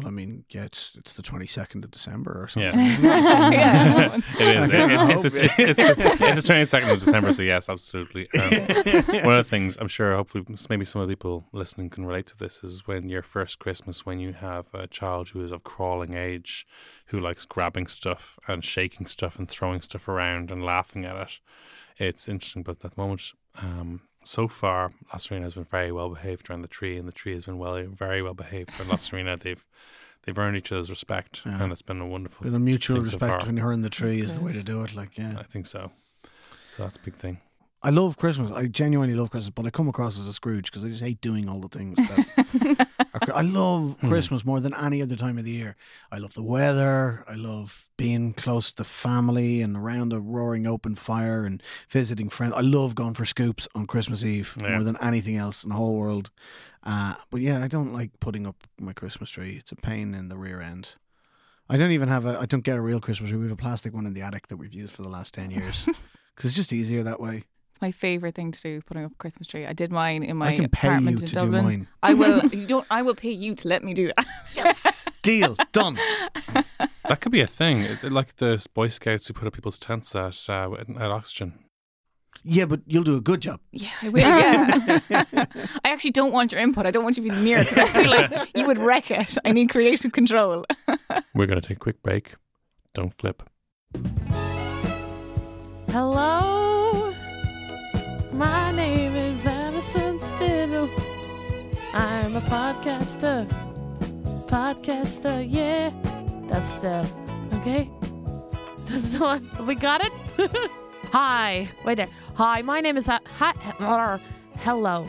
Well, 0.00 0.08
I 0.08 0.10
mean, 0.10 0.44
yeah, 0.50 0.64
it's 0.64 0.92
it's 0.96 1.12
the 1.14 1.22
twenty 1.22 1.46
second 1.46 1.84
of 1.84 1.90
December 1.90 2.32
or 2.42 2.48
something. 2.48 2.72
Yes. 2.78 3.00
Yeah. 3.52 4.16
it 4.38 4.56
is. 4.56 4.70
I 4.70 4.74
It- 4.74 4.90
hope 5.12 5.24
It's, 5.24 6.46
the 6.46 6.52
22nd 6.54 6.92
of 6.92 6.98
December, 7.00 7.32
so 7.32 7.42
yes, 7.42 7.68
absolutely. 7.68 8.28
Um, 8.40 9.24
one 9.24 9.34
of 9.36 9.44
the 9.44 9.48
things 9.48 9.76
I'm 9.78 9.88
sure, 9.88 10.14
hopefully, 10.16 10.44
maybe 10.68 10.84
some 10.84 11.00
of 11.02 11.08
the 11.08 11.12
people 11.14 11.46
listening 11.52 11.90
can 11.90 12.04
relate 12.06 12.26
to 12.28 12.36
this 12.38 12.62
is 12.64 12.86
when 12.86 13.08
your 13.08 13.22
first 13.22 13.58
Christmas, 13.58 14.04
when 14.06 14.18
you 14.18 14.32
have 14.32 14.68
a 14.74 14.86
child 14.86 15.28
who 15.30 15.42
is 15.42 15.52
of 15.52 15.62
crawling 15.64 16.14
age, 16.14 16.66
who 17.06 17.20
likes 17.20 17.44
grabbing 17.44 17.86
stuff 17.86 18.38
and 18.48 18.64
shaking 18.64 19.06
stuff 19.06 19.38
and 19.38 19.48
throwing 19.48 19.80
stuff 19.80 20.08
around 20.08 20.50
and 20.50 20.64
laughing 20.64 21.04
at 21.04 21.16
it. 21.16 21.38
It's 21.98 22.28
interesting, 22.28 22.62
but 22.62 22.76
at 22.84 22.92
the 22.92 23.00
moment, 23.00 23.22
um, 23.60 24.02
so 24.22 24.48
far, 24.48 24.92
La 25.12 25.18
Serena 25.18 25.46
has 25.46 25.54
been 25.54 25.64
very 25.64 25.92
well 25.92 26.08
behaved 26.10 26.48
around 26.50 26.62
the 26.62 26.68
tree, 26.68 26.96
and 26.98 27.06
the 27.08 27.12
tree 27.12 27.34
has 27.34 27.44
been 27.44 27.58
well, 27.58 27.82
very 27.86 28.22
well 28.22 28.34
behaved 28.34 28.70
around 28.78 28.88
La 28.88 28.96
Serena. 28.98 29.36
They've 29.36 29.64
they've 30.24 30.38
earned 30.38 30.56
each 30.56 30.70
other's 30.72 30.90
respect, 30.90 31.42
Yeah. 31.46 31.62
and 31.62 31.72
it's 31.72 31.82
been 31.82 32.00
a 32.00 32.06
wonderful. 32.06 32.44
Bit 32.44 32.54
of 32.54 32.60
mutual 32.60 32.96
thing 32.96 33.04
so 33.06 33.12
respect 33.12 33.42
far. 33.42 33.46
when 33.46 33.56
you're 33.56 33.72
in 33.72 33.82
the 33.82 33.90
tree 33.90 34.20
is 34.20 34.36
the 34.36 34.42
way 34.44 34.52
to 34.52 34.62
do 34.62 34.82
it. 34.82 34.94
Like, 34.94 35.16
yeah. 35.16 35.34
I 35.38 35.42
think 35.44 35.66
so. 35.66 35.90
So 36.68 36.82
that's 36.84 36.96
a 36.96 37.00
big 37.00 37.14
thing. 37.14 37.38
I 37.82 37.88
love 37.90 38.18
Christmas. 38.18 38.50
I 38.50 38.66
genuinely 38.66 39.14
love 39.14 39.30
Christmas, 39.30 39.50
but 39.50 39.64
I 39.64 39.70
come 39.70 39.88
across 39.88 40.18
as 40.20 40.28
a 40.28 40.34
Scrooge 40.34 40.70
because 40.70 40.84
I 40.84 40.88
just 40.88 41.02
hate 41.02 41.20
doing 41.22 41.48
all 41.48 41.60
the 41.60 41.68
things. 41.68 41.96
That 41.96 42.86
are, 43.14 43.34
I 43.34 43.40
love 43.40 43.96
Hmm. 44.00 44.08
Christmas 44.08 44.44
more 44.44 44.60
than 44.60 44.74
any 44.74 45.00
other 45.00 45.16
time 45.16 45.38
of 45.38 45.44
the 45.44 45.50
year. 45.50 45.76
I 46.12 46.18
love 46.18 46.34
the 46.34 46.42
weather. 46.42 47.24
I 47.26 47.36
love 47.36 47.88
being 47.96 48.34
close 48.34 48.70
to 48.72 48.84
family 48.84 49.62
and 49.62 49.76
around 49.78 50.12
a 50.12 50.20
roaring 50.20 50.66
open 50.66 50.94
fire 50.94 51.44
and 51.46 51.62
visiting 51.88 52.28
friends. 52.28 52.52
I 52.54 52.60
love 52.60 52.94
going 52.94 53.14
for 53.14 53.24
scoops 53.24 53.66
on 53.74 53.86
Christmas 53.86 54.24
Eve 54.24 54.56
Yeah. 54.60 54.72
more 54.72 54.82
than 54.82 54.98
anything 55.00 55.36
else 55.36 55.62
in 55.64 55.70
the 55.70 55.76
whole 55.76 55.94
world. 55.96 56.30
Uh, 56.82 57.14
but 57.30 57.40
yeah, 57.40 57.62
I 57.62 57.66
don't 57.68 57.94
like 57.94 58.10
putting 58.20 58.46
up 58.46 58.56
my 58.78 58.92
Christmas 58.92 59.30
tree. 59.30 59.56
It's 59.58 59.72
a 59.72 59.76
pain 59.76 60.14
in 60.14 60.28
the 60.28 60.36
rear 60.36 60.60
end. 60.60 60.96
I 61.68 61.76
don't 61.76 61.92
even 61.92 62.08
have 62.08 62.26
a. 62.26 62.38
I 62.40 62.46
don't 62.46 62.64
get 62.64 62.76
a 62.76 62.80
real 62.80 63.00
Christmas 63.00 63.30
tree. 63.30 63.38
We 63.38 63.44
have 63.46 63.52
a 63.52 63.56
plastic 63.56 63.94
one 63.94 64.04
in 64.06 64.12
the 64.12 64.22
attic 64.22 64.48
that 64.48 64.56
we've 64.56 64.74
used 64.74 64.94
for 64.94 65.02
the 65.02 65.08
last 65.08 65.32
ten 65.34 65.50
years 65.50 65.84
because 66.34 66.44
it's 66.50 66.54
just 66.56 66.72
easier 66.72 67.02
that 67.04 67.20
way. 67.20 67.44
It's 67.80 67.82
my 67.82 67.92
favorite 67.92 68.34
thing 68.34 68.52
to 68.52 68.60
do, 68.60 68.82
putting 68.82 69.04
up 69.06 69.12
a 69.12 69.14
Christmas 69.14 69.46
tree. 69.46 69.64
I 69.64 69.72
did 69.72 69.90
mine 69.90 70.22
in 70.22 70.36
my 70.36 70.48
I 70.48 70.56
can 70.56 70.68
pay 70.68 70.88
you 70.88 70.92
apartment 70.92 71.18
to 71.20 71.24
in 71.24 71.28
do 71.30 71.34
Dublin. 71.40 71.64
mine. 71.64 71.88
I 72.02 72.12
will. 72.12 72.42
You 72.52 72.66
don't. 72.66 72.86
I 72.90 73.00
will 73.00 73.14
pay 73.14 73.30
you 73.30 73.54
to 73.54 73.68
let 73.68 73.82
me 73.82 73.94
do 73.94 74.10
that. 74.14 74.26
Yes, 74.52 75.08
deal 75.22 75.56
done. 75.72 75.96
That 77.08 77.20
could 77.22 77.32
be 77.32 77.40
a 77.40 77.46
thing. 77.46 77.80
It's 77.80 78.04
like 78.04 78.36
the 78.36 78.62
Boy 78.74 78.88
Scouts 78.88 79.28
who 79.28 79.32
put 79.32 79.46
up 79.48 79.54
people's 79.54 79.78
tents 79.78 80.14
at 80.14 80.36
uh, 80.50 80.72
at 80.74 80.88
Oxegen. 81.10 81.54
Yeah, 82.44 82.66
but 82.66 82.80
you'll 82.86 83.02
do 83.04 83.16
a 83.16 83.20
good 83.22 83.40
job. 83.40 83.60
Yeah, 83.72 83.88
I 84.02 84.08
will. 84.10 84.20
Yeah. 84.20 85.00
I 85.84 85.88
actually 85.88 86.10
don't 86.10 86.32
want 86.32 86.52
your 86.52 86.60
input. 86.60 86.84
I 86.84 86.90
don't 86.90 87.02
want 87.04 87.16
you 87.16 87.24
to 87.24 87.30
be 87.30 87.36
near 87.36 87.60
it 87.60 87.68
'cause 87.68 87.78
I 87.78 87.86
feel 87.86 88.10
like 88.10 88.50
you 88.54 88.66
would 88.66 88.78
wreck 88.78 89.10
it. 89.10 89.38
I 89.46 89.52
need 89.52 89.70
creative 89.70 90.12
control. 90.12 90.66
We're 91.34 91.46
going 91.46 91.60
to 91.60 91.66
take 91.66 91.78
a 91.78 91.80
quick 91.80 92.02
break. 92.02 92.34
Don't 92.94 93.14
flip. 93.18 93.42
Hello, 95.90 96.49
podcaster. 102.50 103.46
Podcaster, 104.48 105.46
yeah. 105.48 105.92
That's 106.48 106.74
the, 106.80 107.08
okay? 107.58 107.88
That's 108.88 109.10
the 109.10 109.18
one. 109.20 109.66
We 109.66 109.76
got 109.76 110.00
it? 110.04 110.12
Hi. 111.12 111.68
Wait 111.84 111.94
there. 111.94 112.08
Hi, 112.34 112.62
my 112.62 112.80
name 112.80 112.96
is. 112.96 113.06
A- 113.06 113.20
hi. 113.24 113.52
er, 113.80 114.20
Hello. 114.56 115.06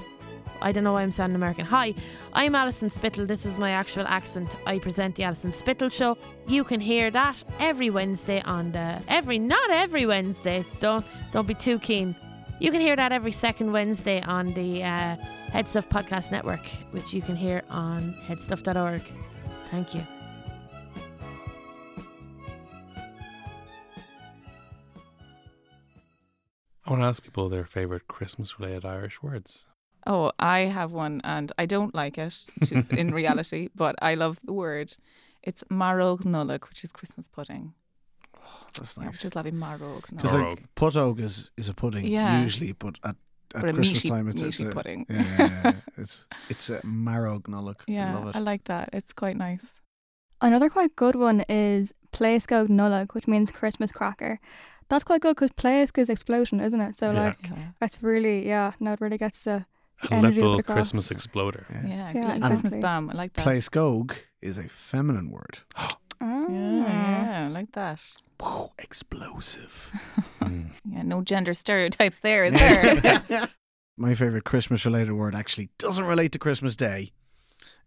I 0.62 0.71
don't 0.71 0.84
know 0.84 0.93
why 0.93 1.01
I'm 1.01 1.12
sounding 1.12 1.36
American. 1.36 1.65
Hi, 1.65 1.95
I'm 2.34 2.54
Alison 2.54 2.91
Spittle. 2.91 3.25
This 3.25 3.47
is 3.47 3.58
my 3.58 3.71
actual 3.71 4.06
accent. 4.06 4.56
I 4.67 4.77
present 4.77 5.15
the 5.15 5.23
Alison 5.23 5.51
Spittle 5.51 5.89
Show. 5.89 6.19
You 6.45 6.63
can 6.63 6.80
hear 6.80 7.10
that 7.10 7.38
every 7.60 7.89
Wednesday 7.89 8.41
on 8.41 8.71
the 8.71 9.01
every 9.08 9.39
not 9.39 9.71
every 9.71 10.06
Wednesday. 10.06 10.63
Don't 10.80 11.04
don't 11.32 11.47
be 11.47 11.56
too 11.56 11.80
keen. 11.80 12.15
You 12.60 12.71
can 12.71 12.82
hear 12.82 12.95
that 12.95 13.12
every 13.12 13.32
second 13.32 13.71
Wednesday 13.71 14.21
on 14.21 14.54
the 14.54 14.84
uh, 14.84 15.15
Headstuff 15.54 15.88
Podcast 15.90 16.32
Network, 16.32 16.66
which 16.92 17.14
you 17.14 17.22
can 17.22 17.36
hear 17.36 17.62
on 17.70 18.14
headstuff.org. 18.28 19.02
Thank 19.70 19.94
you. 19.94 20.02
I 26.86 26.90
want 26.90 27.02
to 27.04 27.06
ask 27.08 27.24
people 27.24 27.48
their 27.50 27.66
favorite 27.66 28.08
Christmas 28.08 28.60
related 28.60 28.86
Irish 28.86 29.22
words. 29.22 29.66
Oh, 30.08 30.32
I 30.40 30.62
have 30.62 30.92
one, 30.92 31.22
and 31.24 31.52
I 31.60 31.68
don't 31.68 31.94
like 31.94 32.18
it 32.18 32.46
to, 32.66 32.84
in 32.90 33.12
reality, 33.14 33.70
but 33.76 33.96
I 34.02 34.16
love 34.16 34.40
the 34.44 34.54
word. 34.54 34.96
It's 35.44 35.64
marog 35.72 36.22
nullag, 36.24 36.68
which 36.70 36.84
is 36.84 36.92
Christmas 36.92 37.28
pudding. 37.28 37.74
Oh, 38.36 38.64
that's 38.74 38.98
I 38.98 39.06
nice. 39.06 39.22
just 39.22 39.36
love 39.36 39.46
it, 39.46 39.54
marog 39.54 40.04
Because 40.10 40.34
like 40.34 40.74
puddog 40.76 41.20
is, 41.20 41.52
is 41.56 41.70
a 41.70 41.74
pudding 41.76 42.08
Yeah. 42.08 42.42
usually, 42.42 42.72
but 42.72 42.98
at, 43.04 43.16
at 43.56 43.62
But 43.62 43.70
a 43.70 43.74
Christmas 43.74 44.04
meaty, 44.04 44.10
time 44.10 44.28
it's, 44.28 44.42
meaty 44.42 44.50
it's 44.50 44.72
a, 44.72 44.76
pudding. 44.76 45.06
Yeah, 45.10 45.18
yeah, 45.22 45.38
yeah, 45.38 45.62
yeah. 45.64 45.74
it's 45.98 46.26
it's 46.50 46.70
a 46.70 46.80
marrow 46.86 47.40
gnulloch. 47.40 47.82
I 47.88 47.92
Yeah, 47.92 48.14
love 48.16 48.28
it. 48.30 48.36
I 48.36 48.40
like 48.40 48.64
that. 48.66 48.90
It's 48.94 49.14
quite 49.14 49.38
nice. 49.38 49.80
Another 50.42 50.70
quite 50.70 50.96
good 50.96 51.16
one 51.16 51.42
is 51.50 51.94
Playsco 52.12 52.68
Nullag, 52.68 53.14
which 53.14 53.28
means 53.28 53.52
Christmas 53.52 53.92
cracker. 53.92 54.40
That's 54.90 55.04
quite 55.04 55.22
good 55.22 55.36
because 55.36 55.52
Playsk 55.52 55.98
is 55.98 56.10
explosion, 56.10 56.60
isn't 56.60 56.82
it? 56.82 56.96
So 56.96 57.12
Yeah. 57.12 57.20
like 57.26 57.38
Yeah, 57.50 57.68
that's 57.80 58.02
really 58.04 58.48
yeah, 58.48 58.74
no, 58.80 58.94
it 58.94 59.02
really 59.02 59.18
gets 59.20 59.46
uh, 59.48 59.62
A 60.10 60.14
Energy 60.14 60.38
of 60.40 60.44
little 60.44 60.58
the. 60.58 60.64
Christmas 60.64 61.12
exploder. 61.12 61.66
yeah. 61.70 61.88
yeah, 61.88 62.12
Yeah, 62.14 62.26
little 62.34 62.40
Christmas 62.50 62.74
exactly. 62.74 62.82
bam. 62.82 63.10
I 63.12 63.14
like 63.14 63.34
that. 63.34 63.46
Playscog 63.46 64.16
is 64.42 64.58
a 64.58 64.68
feminine 64.68 65.30
word. 65.30 65.60
ah. 66.22 66.46
Yeah, 66.50 66.86
yeah, 67.44 67.48
like 67.52 67.72
that. 67.74 68.02
Explosive. 68.80 69.92
Mm. 70.42 70.72
Yeah, 70.86 71.04
no 71.04 71.22
gender 71.22 71.54
stereotypes 71.54 72.20
there, 72.20 72.44
is 72.46 72.54
there? 72.60 73.48
My 73.98 74.16
favorite 74.16 74.44
Christmas 74.44 74.86
related 74.88 75.14
word 75.14 75.36
actually 75.36 75.70
doesn't 75.78 76.04
relate 76.06 76.32
to 76.32 76.40
Christmas 76.40 76.76
Day. 76.76 77.12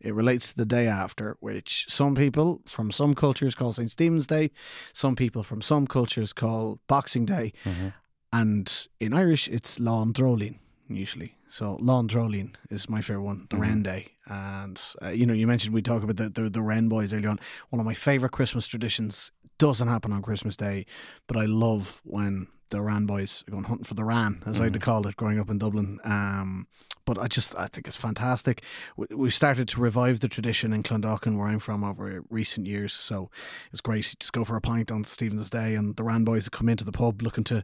It 0.01 0.15
relates 0.15 0.51
to 0.51 0.57
the 0.57 0.65
day 0.65 0.87
after, 0.87 1.37
which 1.41 1.87
some 1.89 2.15
people 2.15 2.63
from 2.69 2.93
some 2.93 3.15
cultures 3.15 3.57
call 3.57 3.73
St. 3.73 3.91
Stephen's 3.91 4.29
Day, 4.29 4.53
some 4.93 5.17
people 5.17 5.43
from 5.43 5.63
some 5.63 5.89
cultures 5.89 6.33
call 6.33 6.79
Boxing 6.87 7.27
Day, 7.27 7.53
Mhm. 7.65 7.93
and 8.33 8.87
in 9.01 9.13
Irish 9.13 9.49
it's 9.49 9.79
Laundrolin 9.81 10.59
usually. 10.89 11.37
So 11.49 11.79
Laundrolin 11.79 12.55
is 12.71 12.89
my 12.89 13.01
favorite 13.01 13.23
one, 13.25 13.47
the 13.51 13.57
Mhm. 13.57 13.61
Wren 13.61 13.83
Day, 13.83 14.09
and 14.27 14.81
uh, 15.03 15.09
you 15.09 15.25
know 15.27 15.35
you 15.35 15.47
mentioned 15.47 15.75
we 15.75 15.83
talk 15.83 16.03
about 16.03 16.17
the, 16.17 16.29
the 16.29 16.51
the 16.51 16.87
boys 16.89 17.13
earlier 17.13 17.31
on. 17.31 17.39
One 17.71 17.81
of 17.81 17.87
my 17.87 17.95
favorite 17.95 18.33
Christmas 18.33 18.67
traditions 18.67 19.33
doesn't 19.59 19.89
happen 19.89 20.13
on 20.13 20.23
Christmas 20.23 20.57
Day, 20.57 20.85
but 21.27 21.37
I 21.37 21.45
love 21.47 22.01
when 22.05 22.49
the 22.71 22.81
Ran 22.83 23.07
boys 23.07 23.45
are 23.47 23.53
going 23.53 23.65
hunting 23.65 23.85
for 23.85 23.95
the 23.95 24.05
Ran, 24.05 24.43
as 24.47 24.61
I'd 24.61 24.73
Mhm. 24.73 24.81
called 24.81 25.07
it 25.07 25.17
growing 25.17 25.39
up 25.39 25.49
in 25.51 25.59
Dublin. 25.59 26.01
Um, 26.05 26.67
but 27.05 27.19
I 27.19 27.29
just 27.29 27.55
I 27.55 27.69
think 27.69 27.87
it's 27.87 27.97
fantastic. 27.99 28.63
We, 28.97 29.07
we 29.15 29.31
started 29.31 29.69
to 29.69 29.81
revive 29.81 30.21
the 30.21 30.29
tradition 30.29 30.73
in 30.73 30.83
Clondalkin, 30.83 31.37
where 31.37 31.47
I'm 31.47 31.61
from, 31.61 31.85
over 31.85 32.25
recent 32.31 32.67
years. 32.67 32.93
So 32.95 33.31
it's 33.71 33.81
great. 33.83 33.99
You 34.13 34.17
just 34.19 34.33
go 34.33 34.43
for 34.45 34.57
a 34.57 34.61
pint 34.61 34.91
on 34.91 35.05
Stephen's 35.05 35.51
Day, 35.51 35.75
and 35.77 35.95
the 35.97 36.03
Ran 36.03 36.25
boys 36.25 36.49
come 36.49 36.69
into 36.69 36.85
the 36.85 36.93
pub 36.93 37.23
looking 37.23 37.45
to 37.45 37.63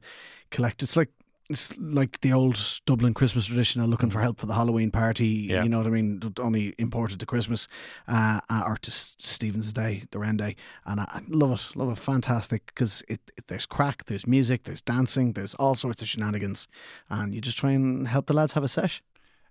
collect. 0.51 0.83
It's 0.83 0.97
like 0.97 1.09
it's 1.51 1.77
like 1.79 2.21
the 2.21 2.33
old 2.33 2.59
Dublin 2.87 3.13
Christmas 3.13 3.47
tradition 3.47 3.81
of 3.81 3.89
looking 3.89 4.09
for 4.09 4.21
help 4.21 4.39
for 4.39 4.47
the 4.47 4.55
Halloween 4.55 4.91
party. 4.91 5.27
Yeah. 5.27 5.63
You 5.65 5.69
know 5.69 5.79
what 5.79 5.87
I 5.87 5.91
mean? 5.91 6.21
Only 6.39 6.75
imported 6.79 7.19
to 7.21 7.27
Christmas 7.27 7.67
uh, 8.07 8.41
uh, 8.49 8.63
or 8.67 8.77
to 8.77 8.91
Stephen's 8.91 9.73
Day, 9.73 10.05
the 10.13 10.19
Wren 10.19 10.37
Day, 10.37 10.57
and 10.87 11.01
I 11.01 11.05
I 11.11 11.23
love 11.29 11.53
it. 11.53 11.77
Love 11.77 11.91
it. 11.91 11.99
Fantastic 11.99 12.67
because 12.67 13.03
it, 13.09 13.21
it 13.37 13.49
there's 13.49 13.67
crack, 13.67 14.05
there's 14.05 14.27
music, 14.27 14.65
there's 14.65 14.83
dancing, 14.83 15.33
there's 15.33 15.55
all 15.57 15.75
sorts 15.75 16.03
of 16.03 16.09
shenanigans, 16.09 16.69
and 17.09 17.35
you 17.35 17.41
just 17.41 17.59
try 17.59 17.73
and 17.73 18.07
help 18.09 18.27
the 18.27 18.35
lads 18.35 18.53
have 18.53 18.65
a 18.65 18.69
sesh. 18.69 19.03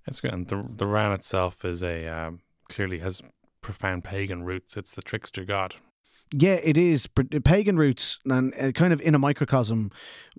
It's 0.07 0.21
good. 0.21 0.33
And 0.33 0.47
the 0.47 0.65
the 0.75 0.87
Ran 0.87 1.11
itself 1.11 1.65
is 1.65 1.83
a 1.83 2.07
um, 2.07 2.39
clearly 2.69 2.99
has 2.99 3.21
profound 3.61 4.03
pagan 4.05 4.43
roots. 4.43 4.77
It's 4.77 4.95
the 4.95 5.01
trickster 5.01 5.43
god. 5.43 5.75
Yeah, 6.31 6.59
it 6.63 6.77
is 6.77 7.07
pagan 7.07 7.77
roots, 7.77 8.19
and 8.23 8.53
uh, 8.59 8.71
kind 8.71 8.93
of 8.93 9.01
in 9.01 9.15
a 9.15 9.19
microcosm. 9.19 9.91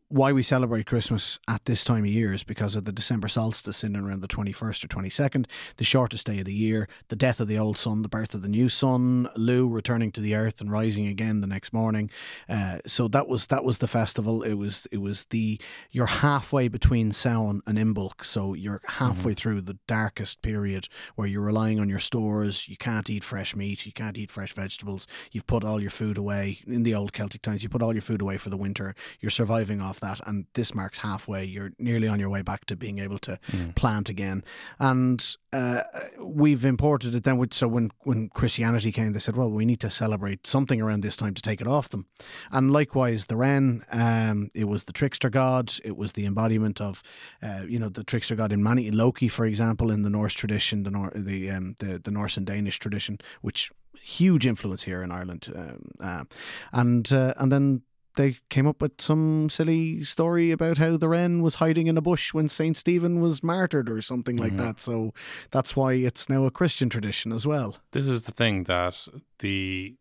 Why 0.06 0.32
we 0.32 0.42
celebrate 0.42 0.86
Christmas 0.86 1.38
at 1.48 1.66
this 1.66 1.84
time 1.84 2.02
of 2.02 2.10
year 2.10 2.32
is 2.32 2.42
because 2.42 2.74
of 2.74 2.84
the 2.84 2.90
December 2.92 3.28
solstice 3.28 3.84
in 3.84 3.94
and 3.94 4.06
around 4.06 4.20
the 4.22 4.28
twenty 4.28 4.52
first 4.52 4.84
or 4.84 4.88
twenty 4.88 5.10
second, 5.10 5.46
the 5.76 5.84
shortest 5.84 6.26
day 6.26 6.40
of 6.40 6.46
the 6.46 6.54
year, 6.54 6.88
the 7.08 7.16
death 7.16 7.38
of 7.38 7.46
the 7.46 7.58
old 7.58 7.78
sun, 7.78 8.02
the 8.02 8.08
birth 8.08 8.34
of 8.34 8.42
the 8.42 8.48
new 8.48 8.68
sun, 8.68 9.28
Lugh 9.36 9.72
returning 9.72 10.10
to 10.12 10.20
the 10.20 10.34
earth 10.34 10.60
and 10.60 10.70
rising 10.70 11.06
again 11.06 11.40
the 11.40 11.46
next 11.46 11.72
morning. 11.72 12.10
Uh, 12.48 12.78
so 12.86 13.06
that 13.08 13.28
was 13.28 13.48
that 13.48 13.64
was 13.64 13.78
the 13.78 13.86
festival. 13.86 14.42
It 14.42 14.54
was 14.54 14.86
it 14.90 14.98
was 14.98 15.26
the 15.26 15.60
you're 15.90 16.06
halfway 16.06 16.68
between 16.68 17.12
Samhain 17.12 17.62
and 17.66 17.78
Imbolc, 17.78 18.24
so 18.24 18.54
you're 18.54 18.80
halfway 18.84 19.34
through 19.34 19.60
the 19.60 19.78
darkest 19.86 20.42
period 20.42 20.88
where 21.14 21.28
you're 21.28 21.40
relying 21.40 21.78
on 21.78 21.88
your 21.88 22.00
stores. 22.00 22.68
You 22.68 22.76
can't 22.76 23.10
eat 23.10 23.22
fresh 23.22 23.54
meat, 23.54 23.86
you 23.86 23.92
can't 23.92 24.18
eat 24.18 24.30
fresh 24.30 24.52
vegetables. 24.52 25.06
You've 25.30 25.46
put 25.46 25.64
all 25.64 25.79
all 25.80 25.82
your 25.82 25.90
food 25.90 26.18
away 26.18 26.58
in 26.66 26.82
the 26.82 26.94
old 26.94 27.12
Celtic 27.12 27.40
times. 27.40 27.62
You 27.62 27.68
put 27.68 27.82
all 27.82 27.94
your 27.94 28.02
food 28.02 28.20
away 28.20 28.36
for 28.36 28.50
the 28.50 28.56
winter. 28.56 28.94
You're 29.20 29.30
surviving 29.30 29.80
off 29.80 29.98
that, 30.00 30.20
and 30.26 30.44
this 30.52 30.74
marks 30.74 30.98
halfway. 30.98 31.44
You're 31.44 31.72
nearly 31.78 32.06
on 32.06 32.20
your 32.20 32.28
way 32.28 32.42
back 32.42 32.66
to 32.66 32.76
being 32.76 32.98
able 32.98 33.18
to 33.20 33.38
plant 33.74 34.10
again. 34.10 34.44
And 34.78 35.36
uh, 35.52 35.82
we've 36.20 36.64
imported 36.64 37.14
it 37.14 37.24
then. 37.24 37.38
With, 37.38 37.54
so 37.54 37.66
when 37.66 37.90
when 38.00 38.28
Christianity 38.28 38.92
came, 38.92 39.12
they 39.12 39.18
said, 39.18 39.36
well, 39.36 39.50
we 39.50 39.64
need 39.64 39.80
to 39.80 39.90
celebrate 39.90 40.46
something 40.46 40.82
around 40.82 41.02
this 41.02 41.16
time 41.16 41.34
to 41.34 41.42
take 41.42 41.60
it 41.60 41.66
off 41.66 41.88
them. 41.88 42.06
And 42.50 42.70
likewise, 42.70 43.26
the 43.26 43.36
wren, 43.36 43.82
um, 43.90 44.48
it 44.54 44.64
was 44.64 44.84
the 44.84 44.92
trickster 44.92 45.30
god. 45.30 45.72
It 45.84 45.96
was 45.96 46.12
the 46.12 46.26
embodiment 46.26 46.80
of, 46.80 47.02
uh, 47.42 47.62
you 47.66 47.78
know, 47.78 47.88
the 47.88 48.04
trickster 48.04 48.36
god 48.36 48.52
in 48.52 48.62
many 48.62 48.90
Loki, 48.90 49.28
for 49.28 49.46
example, 49.46 49.90
in 49.90 50.02
the 50.02 50.10
Norse 50.10 50.34
tradition, 50.34 50.82
the 50.82 50.90
Nor- 50.90 51.12
the 51.14 51.50
um, 51.50 51.74
the 51.78 51.98
the 51.98 52.10
Norse 52.10 52.36
and 52.36 52.46
Danish 52.46 52.78
tradition, 52.78 53.18
which 53.40 53.70
huge 54.00 54.46
influence 54.46 54.84
here 54.84 55.02
in 55.02 55.10
Ireland, 55.10 55.52
um, 55.54 55.90
uh, 56.00 56.24
and 56.72 57.10
uh, 57.12 57.34
and 57.36 57.50
then 57.52 57.82
they 58.16 58.36
came 58.48 58.66
up 58.66 58.82
with 58.82 59.00
some 59.00 59.48
silly 59.48 60.02
story 60.04 60.50
about 60.50 60.78
how 60.78 60.96
the 60.96 61.08
wren 61.08 61.42
was 61.42 61.56
hiding 61.56 61.86
in 61.86 61.96
a 61.96 62.02
bush 62.02 62.34
when 62.34 62.48
Saint 62.48 62.76
Stephen 62.76 63.20
was 63.20 63.42
martyred 63.42 63.88
or 63.88 64.02
something 64.02 64.36
like 64.36 64.56
that. 64.56 64.80
So 64.80 65.14
that's 65.50 65.76
why 65.76 65.94
it's 65.94 66.28
now 66.28 66.44
a 66.44 66.50
Christian 66.50 66.88
tradition 66.88 67.32
as 67.32 67.46
well. 67.46 67.76
This 67.92 68.06
is 68.06 68.24
the 68.24 68.32
thing 68.32 68.64
that 68.64 69.06
the 69.38 69.96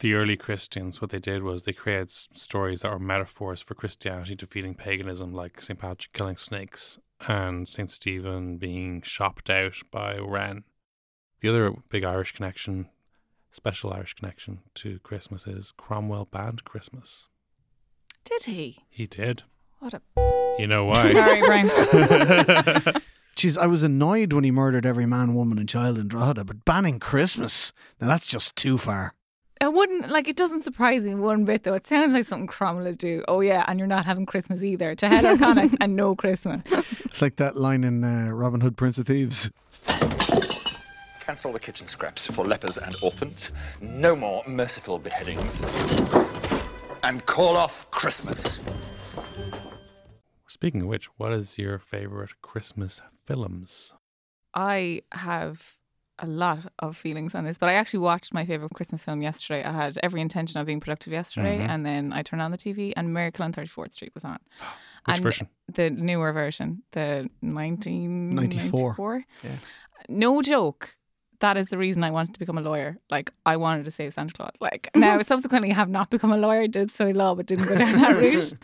the 0.00 0.14
early 0.14 0.36
Christians 0.36 1.00
what 1.00 1.10
they 1.10 1.18
did 1.18 1.42
was 1.42 1.62
they 1.62 1.72
created 1.72 2.10
stories 2.10 2.80
that 2.80 2.92
were 2.92 2.98
metaphors 2.98 3.60
for 3.60 3.74
Christianity 3.74 4.34
defeating 4.34 4.74
paganism, 4.74 5.32
like 5.32 5.60
St. 5.60 5.78
Patrick 5.78 6.12
killing 6.12 6.36
snakes 6.36 6.98
and 7.28 7.68
St. 7.68 7.90
Stephen 7.90 8.56
being 8.56 9.02
shopped 9.02 9.50
out 9.50 9.76
by 9.90 10.18
Wren. 10.18 10.64
The 11.40 11.48
other 11.48 11.72
big 11.88 12.04
Irish 12.04 12.32
connection, 12.32 12.88
special 13.52 13.92
Irish 13.92 14.14
connection 14.14 14.60
to 14.74 14.98
Christmas 15.00 15.46
is 15.46 15.72
Cromwell 15.72 16.24
banned 16.24 16.64
Christmas. 16.64 17.28
Did 18.24 18.44
he? 18.44 18.84
He 18.88 19.06
did. 19.06 19.44
What 19.78 19.94
a 19.94 20.00
You 20.58 20.66
know 20.66 20.86
why? 20.86 21.12
sorry, 21.12 21.40
Brian. 21.40 21.68
Jeez, 23.36 23.56
I 23.56 23.66
was 23.66 23.82
annoyed 23.82 24.32
when 24.32 24.44
he 24.44 24.50
murdered 24.50 24.84
every 24.84 25.06
man, 25.06 25.34
woman, 25.34 25.58
and 25.58 25.68
child 25.68 25.98
in 25.98 26.08
Drogheda, 26.08 26.44
but 26.44 26.64
banning 26.64 26.98
Christmas, 26.98 27.72
now 28.00 28.08
that's 28.08 28.26
just 28.26 28.56
too 28.56 28.76
far. 28.78 29.14
I 29.60 29.68
wouldn't 29.68 30.08
like. 30.10 30.26
It 30.26 30.36
doesn't 30.36 30.62
surprise 30.64 31.04
me 31.04 31.14
one 31.14 31.44
bit 31.44 31.62
though. 31.62 31.74
It 31.74 31.86
sounds 31.86 32.12
like 32.12 32.24
something 32.24 32.48
Cromwell 32.48 32.84
would 32.84 32.98
do. 32.98 33.22
Oh 33.28 33.40
yeah, 33.40 33.64
and 33.68 33.78
you're 33.78 33.86
not 33.86 34.04
having 34.04 34.26
Christmas 34.26 34.62
either. 34.62 34.96
To 34.96 35.08
head 35.08 35.38
Connacht 35.38 35.76
and 35.80 35.94
no 35.94 36.16
Christmas. 36.16 36.62
It's 37.04 37.22
like 37.22 37.36
that 37.36 37.54
line 37.54 37.84
in 37.84 38.02
uh, 38.02 38.30
Robin 38.32 38.60
Hood, 38.60 38.76
Prince 38.76 38.98
of 38.98 39.06
Thieves. 39.06 39.52
Cancel 41.32 41.52
the 41.54 41.58
kitchen 41.60 41.88
scraps 41.88 42.26
for 42.26 42.44
lepers 42.44 42.76
and 42.76 42.94
orphans. 43.02 43.52
No 43.80 44.14
more 44.14 44.42
merciful 44.46 44.98
beheadings. 44.98 45.62
And 47.02 47.24
call 47.24 47.56
off 47.56 47.90
Christmas. 47.90 48.60
Speaking 50.46 50.82
of 50.82 50.88
which, 50.88 51.06
what 51.16 51.32
is 51.32 51.56
your 51.56 51.78
favorite 51.78 52.32
Christmas 52.42 53.00
films? 53.24 53.94
I 54.52 55.00
have 55.12 55.78
a 56.18 56.26
lot 56.26 56.66
of 56.80 56.98
feelings 56.98 57.34
on 57.34 57.44
this, 57.44 57.56
but 57.56 57.70
I 57.70 57.74
actually 57.76 58.00
watched 58.00 58.34
my 58.34 58.44
favorite 58.44 58.74
Christmas 58.74 59.02
film 59.02 59.22
yesterday. 59.22 59.64
I 59.64 59.72
had 59.72 59.98
every 60.02 60.20
intention 60.20 60.60
of 60.60 60.66
being 60.66 60.80
productive 60.80 61.14
yesterday, 61.14 61.56
Mhm. 61.60 61.68
and 61.70 61.86
then 61.86 62.12
I 62.12 62.20
turned 62.22 62.42
on 62.42 62.50
the 62.50 62.58
TV, 62.58 62.92
and 62.94 63.14
Miracle 63.14 63.42
on 63.42 63.54
Thirty 63.54 63.68
Fourth 63.68 63.94
Street 63.94 64.12
was 64.12 64.22
on. 64.26 64.38
Which 65.06 65.16
and 65.16 65.22
version? 65.22 65.48
The 65.72 65.88
newer 65.88 66.30
version, 66.34 66.82
the 66.90 67.30
1994. 67.40 68.80
94. 68.92 69.24
Yeah. 69.44 69.50
No 70.10 70.42
joke. 70.42 70.94
That 71.42 71.56
is 71.56 71.66
the 71.66 71.76
reason 71.76 72.04
I 72.04 72.12
wanted 72.12 72.34
to 72.34 72.38
become 72.38 72.56
a 72.56 72.60
lawyer. 72.60 72.98
Like 73.10 73.32
I 73.44 73.56
wanted 73.56 73.84
to 73.84 73.90
save 73.90 74.14
Santa 74.14 74.32
Claus. 74.32 74.52
Like 74.60 74.88
now, 74.94 75.20
subsequently, 75.22 75.70
have 75.70 75.90
not 75.90 76.08
become 76.08 76.32
a 76.32 76.36
lawyer. 76.36 76.68
Did 76.68 76.92
study 76.92 77.12
law, 77.12 77.34
but 77.34 77.46
didn't 77.46 77.66
go 77.66 77.76
down 77.76 78.00
that 78.00 78.16
route. 78.22 78.54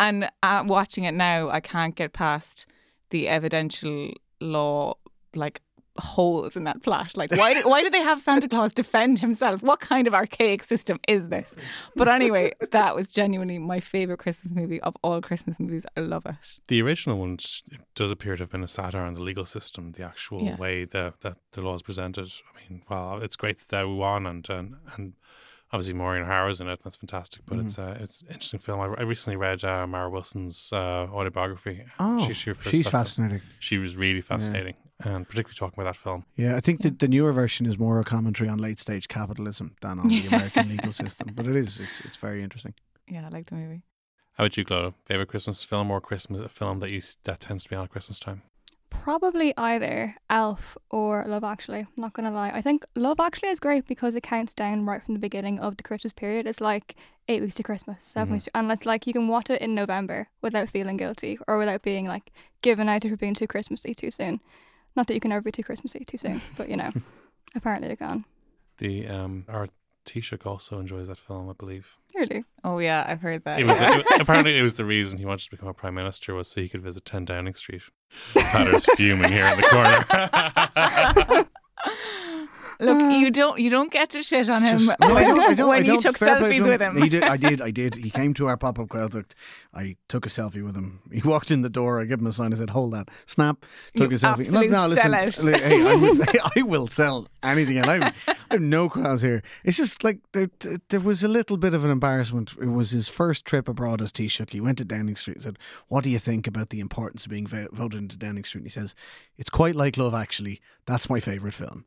And 0.00 0.28
uh, 0.42 0.64
watching 0.66 1.04
it 1.04 1.14
now, 1.14 1.48
I 1.48 1.60
can't 1.60 1.94
get 1.94 2.12
past 2.12 2.66
the 3.10 3.28
evidential 3.28 4.12
law 4.40 4.94
like 5.34 5.62
holes 5.98 6.56
in 6.56 6.64
that 6.64 6.82
plot. 6.82 7.16
Like 7.16 7.32
why 7.32 7.54
did, 7.54 7.64
why 7.64 7.82
did 7.82 7.92
they 7.92 8.02
have 8.02 8.20
Santa 8.20 8.48
Claus 8.48 8.72
defend 8.72 9.18
himself? 9.18 9.62
What 9.62 9.80
kind 9.80 10.06
of 10.06 10.14
archaic 10.14 10.62
system 10.64 10.98
is 11.08 11.28
this? 11.28 11.52
But 11.96 12.08
anyway, 12.08 12.52
that 12.70 12.94
was 12.94 13.08
genuinely 13.08 13.58
my 13.58 13.80
favorite 13.80 14.18
Christmas 14.18 14.52
movie 14.52 14.80
of 14.80 14.96
all 15.02 15.20
Christmas 15.20 15.58
movies. 15.60 15.84
I 15.96 16.00
love 16.00 16.26
it. 16.26 16.58
The 16.68 16.82
original 16.82 17.18
one 17.18 17.38
does 17.94 18.10
appear 18.10 18.36
to 18.36 18.42
have 18.44 18.50
been 18.50 18.62
a 18.62 18.68
satire 18.68 19.02
on 19.02 19.14
the 19.14 19.22
legal 19.22 19.44
system, 19.46 19.92
the 19.92 20.04
actual 20.04 20.42
Yeah. 20.42 20.56
way 20.56 20.84
the, 20.84 21.14
that 21.22 21.36
the 21.52 21.62
law 21.62 21.74
is 21.74 21.82
presented. 21.82 22.28
I 22.54 22.58
mean, 22.70 22.82
well, 22.88 23.20
it's 23.22 23.36
great 23.36 23.58
that 23.58 23.68
they 23.68 23.84
won, 23.84 24.26
and 24.26 24.48
and, 24.48 24.76
and 24.96 25.14
obviously 25.72 25.94
Maureen 25.94 26.22
O'Hara's 26.22 26.60
in 26.60 26.68
it. 26.68 26.80
That's 26.82 26.96
fantastic. 26.96 27.42
But 27.46 27.58
it's 27.58 27.76
Mm-hmm. 27.76 27.90
uh, 27.90 28.02
it's 28.02 28.20
an 28.22 28.28
interesting 28.28 28.60
film. 28.60 28.80
I, 28.80 28.84
I 28.84 29.02
recently 29.02 29.36
read 29.36 29.64
uh, 29.64 29.86
Mara 29.86 30.08
Wilson's 30.10 30.70
uh, 30.72 31.06
autobiography. 31.12 31.84
Oh, 31.98 32.18
She- 32.26 32.32
she 32.32 32.52
she's 32.54 32.84
to 32.84 32.90
fascinating. 32.90 33.40
She 33.58 33.78
was 33.78 33.96
really 33.96 34.20
fascinating, 34.20 34.74
and 35.04 35.28
particularly 35.28 35.54
talking 35.56 35.80
about 35.80 35.92
that 35.92 36.00
film. 36.00 36.24
Yeah, 36.36 36.56
I 36.56 36.60
think 36.60 36.82
the, 36.82 36.90
the 36.90 37.08
newer 37.08 37.32
version 37.32 37.66
is 37.66 37.78
more 37.78 38.00
a 38.00 38.04
commentary 38.04 38.48
on 38.48 38.58
late 38.58 38.80
stage 38.80 39.08
capitalism 39.08 39.76
than 39.82 39.98
on 40.00 40.08
the 40.08 40.26
American 40.32 40.68
legal 40.68 40.92
system. 40.92 41.28
But 41.34 41.46
it 41.46 41.56
is, 41.56 41.80
it's, 41.80 42.00
it's 42.00 42.16
very 42.16 42.42
interesting. 42.42 42.74
Yeah, 43.06 43.26
I 43.26 43.28
like 43.28 43.46
the 43.50 43.54
movie. 43.56 43.82
How 44.34 44.44
about 44.44 44.56
you, 44.56 44.64
Clodagh? 44.64 44.94
Favorite 45.06 45.28
Christmas 45.28 45.62
film 45.64 45.90
or 45.90 46.00
Christmas 46.00 46.40
a 46.40 46.48
film 46.48 46.78
that 46.80 46.90
you 46.92 47.00
that 47.24 47.40
tends 47.40 47.64
to 47.64 47.70
be 47.70 47.76
on 47.76 47.84
at 47.84 47.90
Christmas 47.90 48.18
time? 48.18 48.42
Probably 49.08 49.54
either 49.56 50.16
Elf 50.28 50.76
or 50.90 51.24
Love 51.26 51.42
Actually. 51.42 51.78
I'm 51.78 51.88
not 51.96 52.12
gonna 52.12 52.30
lie. 52.30 52.50
I 52.50 52.60
think 52.60 52.84
Love 52.94 53.20
Actually 53.20 53.48
is 53.48 53.58
great 53.58 53.86
because 53.86 54.14
it 54.14 54.22
counts 54.22 54.52
down 54.52 54.84
right 54.84 55.02
from 55.02 55.14
the 55.14 55.18
beginning 55.18 55.58
of 55.60 55.78
the 55.78 55.82
Christmas 55.82 56.12
period. 56.12 56.46
It's 56.46 56.60
like 56.60 56.94
eight 57.26 57.40
weeks 57.40 57.54
to 57.54 57.62
Christmas, 57.62 58.04
7 58.04 58.28
Mhm. 58.28 58.32
weeks, 58.32 58.44
to, 58.44 58.50
and 58.54 58.70
it's 58.70 58.84
like 58.84 59.06
you 59.06 59.14
can 59.14 59.26
watch 59.26 59.48
it 59.48 59.62
in 59.62 59.74
November 59.74 60.28
without 60.42 60.68
feeling 60.68 60.98
guilty 60.98 61.38
or 61.48 61.56
without 61.56 61.80
being 61.80 62.06
like 62.06 62.30
given 62.60 62.86
out 62.86 63.02
for 63.02 63.16
being 63.16 63.32
too 63.32 63.46
Christmassy 63.46 63.94
too 63.94 64.10
soon. 64.10 64.40
Not 64.94 65.06
that 65.06 65.14
you 65.14 65.20
can 65.20 65.32
ever 65.32 65.40
be 65.40 65.52
too 65.52 65.62
Christmassy 65.62 66.04
too 66.04 66.18
soon, 66.18 66.42
but 66.54 66.68
you 66.68 66.76
know, 66.76 66.92
apparently 67.56 67.88
you 67.88 67.96
can. 67.96 68.26
The 68.76 69.08
um, 69.08 69.46
our 69.48 69.68
Taoiseach 70.08 70.46
also 70.46 70.78
enjoys 70.80 71.08
that 71.08 71.18
film, 71.18 71.48
I 71.48 71.52
believe. 71.52 71.86
Really? 72.14 72.44
Oh 72.64 72.78
yeah, 72.78 73.04
I've 73.06 73.20
heard 73.20 73.44
that. 73.44 73.60
It 73.60 73.66
was, 73.66 73.76
it- 73.78 74.06
apparently, 74.20 74.58
it 74.58 74.62
was 74.62 74.74
the 74.76 74.84
reason 74.84 75.18
he 75.18 75.26
wanted 75.26 75.44
to 75.44 75.50
become 75.50 75.68
a 75.68 75.74
prime 75.74 75.94
minister 75.94 76.34
was 76.34 76.48
so 76.48 76.60
he 76.60 76.68
could 76.68 76.82
visit 76.82 77.04
10 77.04 77.26
Downing 77.26 77.54
Street. 77.54 77.82
Peadar's 78.34 78.86
fuming 78.96 79.30
here 79.30 79.46
in 79.46 79.60
the 79.60 79.66
corner. 79.68 81.46
Look, 82.80 82.98
mm. 82.98 83.18
you 83.20 83.30
don't 83.32 83.58
you 83.58 83.70
don't 83.70 83.90
get 83.90 84.10
to 84.10 84.22
shit 84.22 84.48
on 84.48 84.62
him 84.62 84.78
Just- 84.78 85.00
no, 85.00 85.08
I 85.08 85.12
when, 85.12 85.24
don't, 85.24 85.40
I 85.50 85.54
don't, 85.54 85.68
when 85.68 85.82
I 85.82 85.92
you 85.92 86.00
took 86.00 86.16
Fair 86.16 86.38
play 86.38 86.56
to 86.56 86.62
selfies 86.62 86.68
with 86.68 86.80
him. 86.80 87.02
He 87.02 87.08
did, 87.08 87.22
I 87.24 87.36
did, 87.36 87.60
I 87.60 87.70
did. 87.72 87.96
He 88.04 88.10
came 88.10 88.34
to 88.34 88.46
our 88.46 88.56
pop 88.56 88.78
up 88.78 88.88
Gaeltacht. 88.88 89.32
I 89.74 89.96
took 90.08 90.24
a 90.26 90.28
selfie 90.28 90.62
with 90.64 90.76
him. 90.76 91.00
He 91.12 91.20
walked 91.22 91.50
in 91.50 91.62
the 91.62 91.68
door. 91.68 92.00
I 92.00 92.04
gave 92.04 92.20
him 92.20 92.26
a 92.26 92.32
sign. 92.32 92.52
I 92.52 92.56
said, 92.56 92.70
"Hold 92.70 92.94
that." 92.94 93.08
Snap. 93.26 93.66
Took 93.96 94.10
You 94.10 94.16
a 94.16 94.20
selfie. 94.20 94.46
absolute 94.46 94.70
listen. 94.70 95.12
sellout. 95.12 95.44
li- 95.44 95.58
Hey, 95.58 95.86
I, 95.88 95.94
would, 95.96 96.28
I 96.56 96.62
will 96.62 96.86
sell 96.86 97.26
anything, 97.42 97.78
and 97.78 97.90
I, 97.90 98.12
I 98.28 98.34
have 98.52 98.60
no 98.60 98.88
qualms 98.88 99.22
here. 99.22 99.42
It's 99.64 99.76
just 99.76 100.04
like 100.04 100.18
there, 100.32 100.48
there 100.90 101.00
was 101.00 101.22
a 101.24 101.28
little 101.28 101.56
bit 101.56 101.74
of 101.74 101.84
an 101.84 101.90
embarrassment. 101.90 102.54
It 102.60 102.66
was 102.68 102.90
his 102.92 103.08
first 103.08 103.44
trip 103.44 103.68
abroad 103.68 104.00
as 104.00 104.12
Taoiseach. 104.12 104.50
He 104.52 104.60
went 104.60 104.78
to 104.78 104.84
Downing 104.84 105.16
Street 105.16 105.36
and 105.38 105.42
said, 105.42 105.58
"What 105.88 106.04
do 106.04 106.10
you 106.10 106.18
think 106.20 106.46
about 106.46 106.70
the 106.70 106.80
importance 106.80 107.24
of 107.26 107.30
being 107.30 107.46
voted 107.46 107.98
into 107.98 108.16
Downing 108.16 108.44
Street?" 108.44 108.60
And 108.60 108.66
he 108.66 108.70
says, 108.70 108.94
"It's 109.36 109.50
quite 109.50 109.74
like 109.74 109.96
Love 109.96 110.14
Actually. 110.14 110.60
That's 110.86 111.10
my 111.10 111.18
favourite 111.20 111.54
film." 111.54 111.84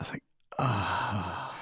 I 0.00 0.02
was 0.02 0.10
like, 0.12 0.22
ah. 0.58 1.54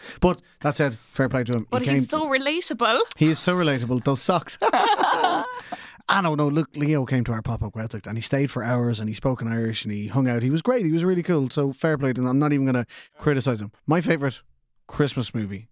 but 0.20 0.42
that 0.60 0.76
said, 0.76 0.98
fair 0.98 1.30
play 1.30 1.42
to 1.44 1.52
him. 1.52 1.66
but 1.70 1.80
he 1.80 1.88
came 1.88 1.98
he's 2.00 2.10
so 2.10 2.26
relatable. 2.26 3.00
he 3.16 3.30
is 3.30 3.38
so 3.38 3.54
relatable. 3.54 4.04
Those 4.04 4.20
socks. 4.20 4.58
I 4.62 6.20
don't 6.22 6.36
know. 6.36 6.48
Look, 6.48 6.76
Leo 6.76 7.06
came 7.06 7.24
to 7.24 7.32
our 7.32 7.40
pop 7.40 7.62
up 7.62 7.72
Gaeltacht 7.72 8.06
and 8.06 8.18
he 8.18 8.22
stayed 8.22 8.50
for 8.50 8.62
hours 8.62 9.00
and 9.00 9.08
he 9.08 9.14
spoke 9.14 9.40
in 9.40 9.48
Irish 9.48 9.84
and 9.84 9.92
he 9.92 10.08
hung 10.08 10.28
out. 10.28 10.42
He 10.42 10.50
was 10.50 10.60
great. 10.60 10.84
He 10.84 10.92
was 10.92 11.02
really 11.02 11.22
cool. 11.22 11.48
So 11.48 11.72
fair 11.72 11.96
play 11.96 12.12
to 12.12 12.20
him. 12.20 12.26
I'm 12.26 12.38
not 12.38 12.52
even 12.52 12.66
going 12.66 12.84
to 12.84 12.86
criticize 13.18 13.60
him. 13.62 13.72
My 13.86 14.02
favorite 14.02 14.42
Christmas 14.86 15.34
movie, 15.34 15.68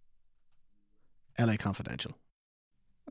L.A. 1.36 1.58
Confidential. 1.58 2.16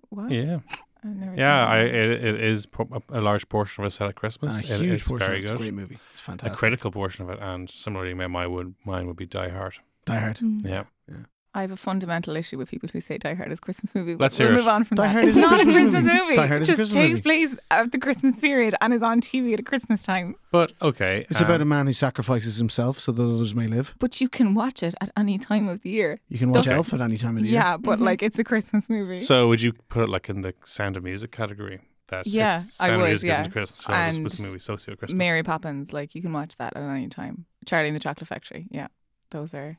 What? 0.09 0.31
yeah. 0.31 0.59
I've 1.03 1.15
never 1.15 1.35
Yeah, 1.35 1.65
seen 1.65 1.71
I, 1.73 1.79
it, 1.79 2.23
it 2.25 2.41
is 2.41 2.67
a 3.09 3.21
large 3.21 3.47
portion 3.49 3.83
of 3.83 3.87
it 3.87 3.91
set 3.91 4.07
at 4.07 4.15
Christmas. 4.15 4.57
a 4.69 4.73
It- 4.75 4.81
huge 4.81 4.99
it's 4.99 5.07
portion. 5.07 5.27
very 5.27 5.39
of 5.39 5.43
it. 5.43 5.43
It's 5.45 5.51
good. 5.51 5.55
a 5.55 5.63
great 5.63 5.73
movie. 5.73 5.99
It's 6.13 6.27
A 6.43 6.49
critical 6.55 6.91
portion 6.91 7.25
of 7.25 7.29
it, 7.31 7.39
and 7.41 7.69
similarly, 7.69 8.13
my, 8.13 8.27
my 8.27 8.47
would, 8.47 8.75
mine 8.85 9.07
would 9.07 9.17
be 9.17 9.25
Die 9.25 9.49
Hard. 9.49 9.75
Die 10.05 10.19
Hard. 10.19 10.37
Mm. 10.37 10.65
Yeah. 10.65 10.83
I 11.55 11.61
have 11.61 11.71
a 11.71 11.77
fundamental 11.77 12.35
issue 12.35 12.57
with 12.57 12.69
people 12.69 12.89
who 12.91 12.99
say 12.99 13.17
Die 13.19 13.33
Hard 13.35 13.51
is 13.51 13.59
a 13.59 13.61
Christmas 13.61 13.93
movie. 13.93 14.15
Let's 14.15 14.39
we'll 14.39 14.47
hear 14.47 14.55
it. 14.55 14.57
move 14.57 14.67
on 14.67 14.83
from 14.85 14.95
Die 14.95 15.03
that. 15.05 15.11
Hard 15.13 15.25
it's 15.27 15.37
a 15.37 15.39
not 15.41 15.49
Christmas 15.61 15.75
a 15.75 15.79
Christmas 15.79 16.03
movie. 16.05 16.19
movie. 16.23 16.35
Die 16.35 16.47
Hard 16.47 16.61
is 16.63 16.69
it 16.69 16.73
a 16.73 16.75
just 16.77 16.91
Christmas 16.91 16.93
takes 16.93 17.09
movie. 17.11 17.21
place 17.21 17.57
at 17.69 17.91
the 17.91 17.97
Christmas 17.99 18.35
period 18.37 18.75
and 18.81 18.93
is 18.93 19.03
on 19.03 19.21
TV 19.21 19.53
at 19.53 19.59
a 19.59 19.63
Christmas 19.63 20.01
time. 20.03 20.35
But 20.51 20.71
okay. 20.81 21.27
It's 21.29 21.41
um, 21.41 21.45
about 21.45 21.61
a 21.61 21.65
man 21.65 21.85
who 21.87 21.93
sacrifices 21.93 22.57
himself 22.57 22.97
so 22.97 23.11
that 23.11 23.23
others 23.23 23.53
may 23.53 23.67
live. 23.67 23.93
But 23.99 24.19
you 24.19 24.29
can 24.29 24.55
watch 24.55 24.81
it 24.81 24.95
at 24.99 25.11
any 25.15 25.37
time 25.37 25.67
of 25.67 25.81
the 25.83 25.91
year. 25.91 26.21
You 26.27 26.39
can 26.39 26.51
watch 26.51 26.67
Okay. 26.67 26.75
Elf 26.75 26.93
at 26.93 27.01
any 27.01 27.17
time 27.17 27.37
of 27.37 27.43
the 27.43 27.49
year. 27.49 27.59
Yeah, 27.59 27.77
but 27.77 27.99
like 27.99 28.23
it's 28.23 28.39
a 28.39 28.43
Christmas 28.43 28.89
movie. 28.89 29.19
So 29.19 29.47
would 29.47 29.61
you 29.61 29.73
put 29.89 30.03
it 30.03 30.09
like 30.09 30.29
in 30.29 30.41
the 30.41 30.55
Sound 30.63 30.97
of 30.97 31.03
Music 31.03 31.31
category? 31.31 31.81
That 32.09 32.25
Yeah, 32.27 32.57
it's, 32.61 32.81
I 32.81 32.87
Sound 32.87 32.97
would, 32.97 33.05
of 33.05 33.09
Music 33.11 33.27
yeah. 33.27 33.33
isn't 33.33 33.47
a 33.47 33.51
Christmas 33.51 33.81
film. 33.83 33.97
It's 33.99 34.07
And 34.07 34.15
supposed 34.15 34.41
movie 34.41 34.57
associated 34.57 34.91
with 34.93 34.99
Christmas. 34.99 35.17
Mary 35.17 35.43
Poppins, 35.43 35.93
like 35.93 36.15
you 36.15 36.21
can 36.21 36.33
watch 36.33 36.57
that 36.57 36.75
at 36.75 36.81
any 36.83 37.07
time. 37.09 37.45
Charlie 37.65 37.89
and 37.89 37.95
the 37.95 37.99
Chocolate 38.01 38.27
Factory, 38.27 38.67
yeah, 38.71 38.87
those 39.31 39.53
are 39.53 39.77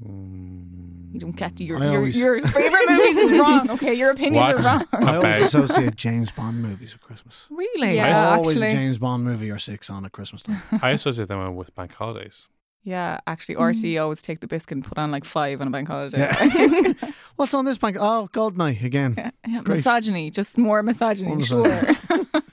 You 0.00 1.20
don't 1.20 1.36
get 1.36 1.60
your 1.60 1.78
I 1.78 1.86
your, 1.86 1.96
always- 1.98 2.16
your 2.16 2.42
favorite 2.42 2.88
movies 2.90 3.16
is 3.16 3.38
wrong. 3.38 3.70
Okay, 3.70 3.94
your 3.94 4.10
opinions 4.10 4.58
What? 4.58 4.64
are 4.66 4.78
wrong. 4.78 4.86
I 5.08 5.16
always 5.16 5.34
Okay. 5.36 5.44
associate 5.44 5.96
James 5.96 6.30
Bond 6.32 6.60
movies 6.60 6.92
with 6.92 7.02
Christmas. 7.02 7.46
Really? 7.50 7.94
Yeah. 7.96 8.34
always 8.34 8.56
a 8.60 8.64
actually. 8.64 8.76
James 8.76 8.98
Bond 8.98 9.24
movie 9.24 9.50
or 9.50 9.58
six 9.58 9.88
on 9.88 10.04
at 10.04 10.12
Christmas 10.12 10.42
time. 10.42 10.60
I 10.82 10.90
associate 10.90 11.28
them 11.28 11.54
with 11.56 11.74
bank 11.74 11.94
holidays. 11.94 12.48
Yeah, 12.82 13.20
actually, 13.26 13.54
Mm. 13.54 13.94
RT 13.94 13.98
always 13.98 14.20
take 14.20 14.40
the 14.40 14.46
biscuit 14.46 14.72
and 14.76 14.84
put 14.84 14.98
on 14.98 15.10
like 15.10 15.24
five 15.24 15.60
on 15.62 15.68
a 15.68 15.70
bank 15.70 15.88
holiday. 15.88 16.18
Yeah. 16.18 16.92
What's 17.36 17.54
on 17.54 17.64
this 17.64 17.78
bank? 17.78 17.96
Oh, 17.98 18.28
Gold 18.32 18.56
Goldeneye 18.56 18.84
again. 18.84 19.14
Yeah, 19.16 19.62
Great. 19.62 19.78
misogyny, 19.78 20.30
just 20.30 20.58
more 20.58 20.82
misogyny, 20.82 21.28
More 21.34 21.42
sure. 21.42 21.92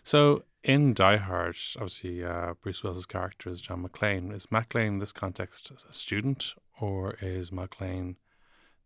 So 0.04 0.44
in 0.64 0.94
Die 0.94 1.18
Hard, 1.18 1.58
obviously 1.76 2.24
uh, 2.24 2.54
Bruce 2.62 2.82
Willis's 2.82 3.06
character 3.06 3.50
is 3.50 3.60
John 3.60 3.84
McClane. 3.86 4.34
Is 4.34 4.46
McClane 4.46 4.88
in 4.88 5.00
this 5.00 5.12
context 5.12 5.70
a 5.89 5.92
student, 5.92 6.54
or 6.82 7.16
is 7.22 7.50
McClane? 7.52 8.16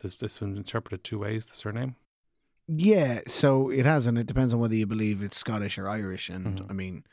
This 0.02 0.16
this 0.16 0.38
been 0.38 0.56
interpreted 0.58 1.04
two 1.04 1.20
ways. 1.20 1.46
The 1.46 1.56
surname. 1.56 1.96
Yeah, 2.68 3.22
so 3.28 3.70
it 3.70 3.86
has, 3.86 4.06
and 4.08 4.18
it 4.18 4.26
depends 4.28 4.54
on 4.54 4.60
whether 4.60 4.76
you 4.76 4.86
believe 4.88 5.22
it's 5.22 5.38
Scottish 5.38 5.78
or 5.78 5.88
Irish. 5.88 6.30
And 6.30 6.60
Mhm. 6.62 6.70
I 6.70 6.74
mean, 6.74 7.04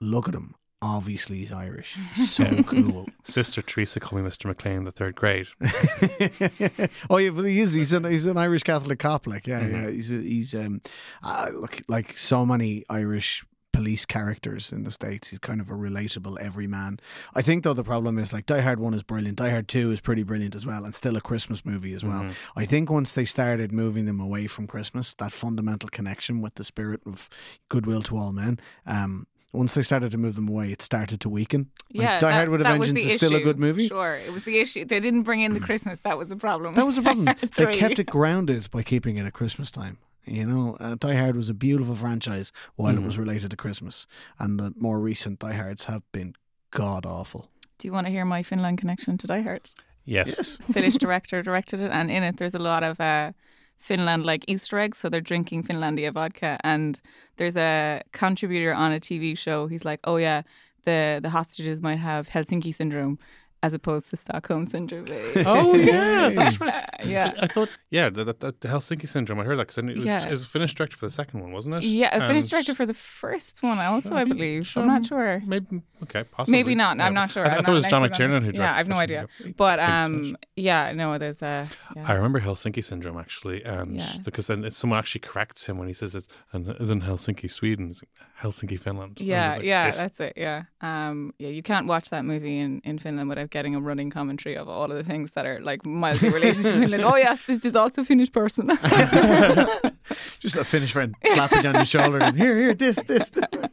look 0.00 0.28
at 0.28 0.34
him. 0.34 0.54
Obviously, 0.82 1.38
he's 1.38 1.52
Irish. 1.52 1.96
So 2.16 2.62
cool. 2.62 3.06
Sister 3.22 3.60
Teresa 3.62 4.00
called 4.00 4.22
me 4.22 4.28
Mr. 4.28 4.50
McClane 4.54 4.78
in 4.78 4.84
the 4.84 4.92
third 4.92 5.14
grade. 5.14 5.48
oh 7.10 7.16
yeah, 7.18 7.30
but 7.30 7.42
he 7.44 7.60
is. 7.60 7.72
He's 7.74 7.92
an 7.92 8.04
he's 8.04 8.26
an 8.26 8.36
Irish 8.36 8.62
Catholic 8.62 8.98
cop. 8.98 9.26
Like 9.26 9.46
yeah, 9.46 9.60
Mhm. 9.60 9.72
yeah. 9.72 9.90
He's 9.90 10.10
a, 10.10 10.14
he's 10.16 10.54
um, 10.54 10.80
uh, 11.22 11.50
look 11.52 11.80
like 11.88 12.16
so 12.16 12.46
many 12.46 12.84
Irish 12.88 13.44
police 13.72 14.04
characters 14.04 14.72
in 14.72 14.84
the 14.84 14.90
states. 14.90 15.28
He's 15.28 15.38
kind 15.38 15.60
of 15.60 15.70
a 15.70 15.74
relatable 15.74 16.38
everyman. 16.40 16.98
I 17.34 17.42
think 17.42 17.64
though 17.64 17.72
the 17.74 17.84
problem 17.84 18.18
is 18.18 18.32
like 18.32 18.46
Die 18.46 18.60
Hard 18.60 18.80
One 18.80 18.94
is 18.94 19.02
brilliant. 19.02 19.36
Die 19.38 19.50
Hard 19.50 19.68
Two 19.68 19.90
is 19.90 20.00
pretty 20.00 20.22
brilliant 20.22 20.54
as 20.54 20.66
well, 20.66 20.84
and 20.84 20.94
still 20.94 21.16
a 21.16 21.20
Christmas 21.20 21.64
movie 21.64 21.92
as 21.94 22.04
well. 22.04 22.22
Mhm. 22.24 22.34
I 22.56 22.64
think 22.64 22.90
once 22.90 23.12
they 23.12 23.24
started 23.24 23.72
moving 23.72 24.04
them 24.06 24.20
away 24.20 24.46
from 24.46 24.66
Christmas, 24.66 25.14
that 25.14 25.32
fundamental 25.32 25.88
connection 25.88 26.40
with 26.40 26.54
the 26.56 26.64
spirit 26.64 27.00
of 27.06 27.28
goodwill 27.68 28.02
to 28.02 28.16
all 28.18 28.32
men. 28.32 28.58
Um, 28.86 29.26
once 29.52 29.74
they 29.74 29.82
started 29.82 30.12
to 30.12 30.18
move 30.18 30.36
them 30.36 30.48
away, 30.48 30.70
it 30.70 30.80
started 30.80 31.20
to 31.20 31.28
weaken. 31.28 31.70
Like, 31.92 32.02
Yeah, 32.04 32.18
Die 32.20 32.28
that- 32.28 32.34
Hard 32.34 32.48
with 32.50 32.60
a 32.60 32.64
Vengeance 32.64 32.92
the 33.02 33.10
is 33.10 33.14
still 33.16 33.34
a 33.34 33.40
good 33.40 33.58
movie. 33.58 33.88
Sure, 33.88 34.14
it 34.14 34.32
was 34.32 34.44
the 34.44 34.58
issue. 34.58 34.84
They 34.84 35.00
didn't 35.00 35.22
bring 35.22 35.40
in 35.40 35.54
the 35.54 35.60
Christmas. 35.68 36.00
That 36.00 36.16
was 36.18 36.28
the 36.28 36.36
problem. 36.36 36.74
That 36.74 36.86
was 36.86 36.98
a 36.98 37.02
problem. 37.02 37.34
they 37.56 37.74
kept 37.74 37.98
it 37.98 38.06
grounded 38.06 38.70
by 38.70 38.82
keeping 38.84 39.16
it 39.16 39.26
at 39.26 39.32
Christmas 39.32 39.70
time. 39.72 39.98
You 40.26 40.46
know, 40.46 40.76
uh, 40.80 40.94
Die 40.96 41.14
Hard 41.14 41.36
was 41.36 41.48
a 41.48 41.54
beautiful 41.54 41.94
franchise 41.94 42.52
while 42.76 42.94
it 42.96 43.00
Mhm. 43.00 43.04
was 43.06 43.18
related 43.18 43.50
to 43.50 43.56
Christmas, 43.56 44.06
and 44.38 44.58
the 44.60 44.72
more 44.76 45.00
recent 45.00 45.38
Die 45.40 45.54
Hards 45.54 45.84
have 45.86 46.02
been 46.12 46.34
god 46.70 47.04
awful. 47.06 47.50
Do 47.78 47.88
you 47.88 47.92
want 47.94 48.06
to 48.06 48.12
hear 48.12 48.24
my 48.24 48.42
Finland 48.42 48.78
connection 48.78 49.16
to 49.18 49.26
Die 49.26 49.40
Hard? 49.42 49.70
Yes. 50.04 50.56
Finnish 50.72 50.96
director 50.98 51.42
directed 51.42 51.80
it, 51.80 51.90
and 51.90 52.10
in 52.10 52.22
it 52.22 52.36
there's 52.36 52.54
a 52.54 52.58
lot 52.58 52.82
of 52.82 53.00
uh, 53.00 53.32
Finland 53.76 54.24
like 54.24 54.44
Easter 54.46 54.78
eggs. 54.78 54.98
So 54.98 55.08
they're 55.08 55.20
drinking 55.22 55.64
Finlandia 55.64 56.12
vodka, 56.12 56.58
and 56.62 57.00
there's 57.36 57.56
a 57.56 58.02
contributor 58.12 58.74
on 58.74 58.92
a 58.92 59.00
TV 59.00 59.34
show. 59.36 59.66
He's 59.68 59.84
like, 59.84 60.00
"Oh 60.04 60.18
yeah, 60.18 60.42
the 60.84 61.18
the 61.22 61.30
hostages 61.30 61.80
might 61.80 61.98
have 61.98 62.28
Helsinki 62.28 62.74
syndrome." 62.74 63.18
As 63.62 63.74
opposed 63.74 64.08
to 64.10 64.16
Stockholm 64.16 64.66
syndrome. 64.66 65.04
Oh 65.46 65.74
yeah, 65.74 66.30
that's 66.30 66.58
right. 66.60 66.88
yeah. 67.04 67.32
I 67.40 67.46
thought 67.46 67.68
yeah, 67.90 68.08
the, 68.08 68.24
the, 68.24 68.34
the 68.58 68.68
Helsinki 68.68 69.06
syndrome. 69.06 69.38
I 69.38 69.44
heard 69.44 69.58
that 69.58 69.66
because 69.68 69.78
it 69.78 69.84
was 69.96 70.04
Yeah. 70.06 70.24
it 70.26 70.30
was 70.30 70.44
a 70.44 70.46
Finnish 70.46 70.74
director 70.74 70.96
for 70.96 71.04
the 71.06 71.10
second 71.10 71.40
one, 71.40 71.52
wasn't 71.52 71.74
it? 71.76 71.84
Yeah, 71.84 72.16
a 72.16 72.26
Finnish 72.26 72.48
director 72.48 72.74
for 72.74 72.86
the 72.86 72.94
first 72.94 73.62
one, 73.62 73.78
also, 73.78 74.14
I 74.14 74.24
think- 74.24 74.36
believe. 74.36 74.72
I'm 74.76 74.86
not 74.86 75.04
sure. 75.04 75.42
Maybe 75.46 75.82
okay, 76.04 76.24
possibly. 76.24 76.58
Maybe 76.58 76.74
not. 76.74 76.96
Yeah. 76.96 77.04
I'm 77.06 77.14
not 77.14 77.30
sure. 77.30 77.44
I, 77.44 77.48
th- 77.50 77.58
I 77.60 77.62
thought 77.62 77.72
it 77.72 77.74
was 77.74 77.86
John 77.86 78.02
an 78.04 78.10
McTiernan 78.10 78.42
who 78.44 78.52
directed. 78.52 78.58
Yeah, 78.60 78.74
I've 78.76 78.88
no 78.88 78.96
idea. 78.96 79.28
But 79.58 79.78
um, 79.78 80.36
yeah, 80.56 80.92
no, 80.92 81.18
there's 81.18 81.42
a. 81.42 81.68
I 81.96 81.98
Yeah. 82.00 82.12
remember 82.14 82.40
Helsinki 82.40 82.82
syndrome 82.82 83.18
actually, 83.18 83.62
and 83.64 84.02
because 84.24 84.46
then 84.46 84.70
someone 84.70 84.98
actually 84.98 85.20
corrects 85.20 85.66
him 85.66 85.76
when 85.76 85.86
he 85.88 85.94
says 85.94 86.14
it 86.14 86.26
and 86.52 86.74
is 86.80 86.88
in 86.88 87.02
Helsinki, 87.02 87.50
Sweden, 87.50 87.90
it's 87.90 88.02
Helsinki, 88.40 88.80
Finland. 88.80 89.20
Yeah, 89.20 89.52
like, 89.56 89.62
yeah, 89.64 89.86
yes. 89.86 89.98
that's 89.98 90.18
it. 90.20 90.32
Yeah, 90.36 90.62
um, 90.80 91.34
yeah. 91.38 91.48
You 91.50 91.62
can't 91.62 91.86
watch 91.86 92.08
that 92.10 92.24
movie 92.24 92.58
in, 92.58 92.80
in 92.84 92.98
Finland 92.98 93.28
without 93.28 93.49
getting 93.50 93.74
a 93.74 93.80
running 93.80 94.10
commentary 94.10 94.56
of 94.56 94.68
all 94.68 94.90
of 94.90 94.96
the 94.96 95.04
things 95.04 95.32
that 95.32 95.46
are 95.46 95.60
like 95.60 95.84
mildly 95.84 96.30
related 96.30 96.62
to 96.62 96.72
Finland. 96.72 97.04
Oh 97.04 97.16
yes, 97.16 97.40
this 97.46 97.64
is 97.64 97.76
also 97.76 98.04
Finnish 98.04 98.32
person. 98.32 98.68
Just 100.40 100.56
a 100.56 100.64
Finnish 100.64 100.92
friend 100.92 101.14
slapping 101.26 101.66
on 101.66 101.74
your 101.74 101.84
shoulder 101.84 102.18
and 102.18 102.36
here, 102.36 102.58
here, 102.58 102.74
this, 102.74 103.02
this. 103.02 103.30
this. 103.30 103.68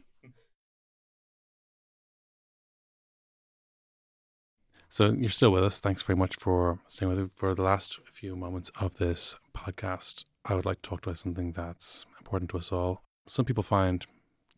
So 4.90 5.12
you're 5.12 5.30
still 5.30 5.52
with 5.52 5.62
us. 5.62 5.78
Thanks 5.78 6.02
very 6.02 6.16
much 6.16 6.34
for 6.36 6.80
staying 6.88 7.10
with 7.10 7.20
us 7.20 7.30
for 7.36 7.54
the 7.54 7.62
last 7.62 8.00
few 8.10 8.34
moments 8.34 8.72
of 8.80 8.98
this 8.98 9.36
podcast. 9.56 10.24
I 10.44 10.54
would 10.54 10.64
like 10.64 10.82
to 10.82 10.90
talk 10.90 11.06
about 11.06 11.18
something 11.18 11.52
that's 11.52 12.04
important 12.18 12.50
to 12.50 12.58
us 12.58 12.72
all. 12.72 13.02
Some 13.26 13.44
people 13.44 13.62
find 13.62 14.04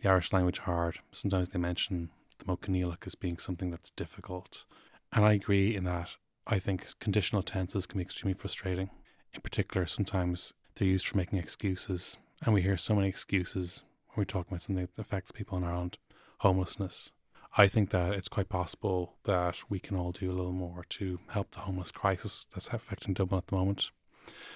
the 0.00 0.08
Irish 0.08 0.32
language 0.32 0.60
hard. 0.60 1.00
Sometimes 1.12 1.50
they 1.50 1.58
mention 1.58 2.08
the 2.38 2.46
Modh 2.46 2.60
Coinníollach 2.60 3.06
as 3.06 3.14
being 3.14 3.38
something 3.38 3.70
that's 3.70 3.90
difficult. 3.90 4.64
And 5.12 5.24
I 5.24 5.32
agree 5.32 5.74
in 5.74 5.84
that 5.84 6.16
I 6.46 6.58
think 6.58 6.86
conditional 7.00 7.42
tenses 7.42 7.86
can 7.86 7.98
be 7.98 8.02
extremely 8.02 8.34
frustrating. 8.34 8.90
In 9.32 9.40
particular, 9.40 9.86
sometimes 9.86 10.54
they're 10.74 10.88
used 10.88 11.06
for 11.06 11.16
making 11.16 11.38
excuses. 11.38 12.16
And 12.44 12.54
we 12.54 12.62
hear 12.62 12.76
so 12.76 12.94
many 12.94 13.08
excuses 13.08 13.82
when 14.14 14.22
we 14.22 14.26
talk 14.26 14.48
about 14.48 14.62
something 14.62 14.86
that 14.86 15.00
affects 15.00 15.32
people 15.32 15.58
in 15.58 15.64
Ireland 15.64 15.98
homelessness, 16.38 17.12
I 17.56 17.68
think 17.68 17.90
that 17.90 18.14
it's 18.14 18.28
quite 18.28 18.48
possible 18.48 19.16
that 19.24 19.58
we 19.68 19.78
can 19.78 19.96
all 19.96 20.12
do 20.12 20.30
a 20.30 20.32
little 20.32 20.52
more 20.52 20.84
to 20.90 21.18
help 21.28 21.50
the 21.50 21.60
homeless 21.60 21.90
crisis 21.90 22.46
that's 22.52 22.68
affecting 22.68 23.14
Dublin 23.14 23.38
at 23.38 23.48
the 23.48 23.56
moment. 23.56 23.90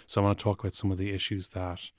So 0.07 0.20
I 0.20 0.24
want 0.24 0.38
to 0.38 0.42
talk 0.42 0.61
about 0.61 0.74
some 0.74 0.90
of 0.90 0.98
the 0.98 1.12
issues 1.12 1.50
that 1.50 1.90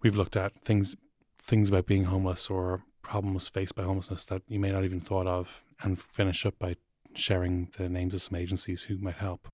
we've 0.00 0.16
looked 0.16 0.36
at, 0.36 0.60
things 0.60 0.96
things 1.40 1.68
about 1.68 1.86
being 1.86 2.04
homeless 2.04 2.50
or 2.50 2.82
problems 3.02 3.48
faced 3.48 3.74
by 3.74 3.82
homelessness 3.82 4.24
that 4.26 4.42
you 4.48 4.60
may 4.60 4.70
not 4.70 4.84
even 4.84 5.00
thought 5.00 5.26
of, 5.26 5.64
and 5.80 5.98
finish 5.98 6.44
up 6.44 6.58
by 6.58 6.76
sharing 7.14 7.70
the 7.76 7.88
names 7.88 8.14
of 8.14 8.22
some 8.22 8.36
agencies 8.36 8.82
who 8.82 8.98
might 8.98 9.16
help. 9.16 9.48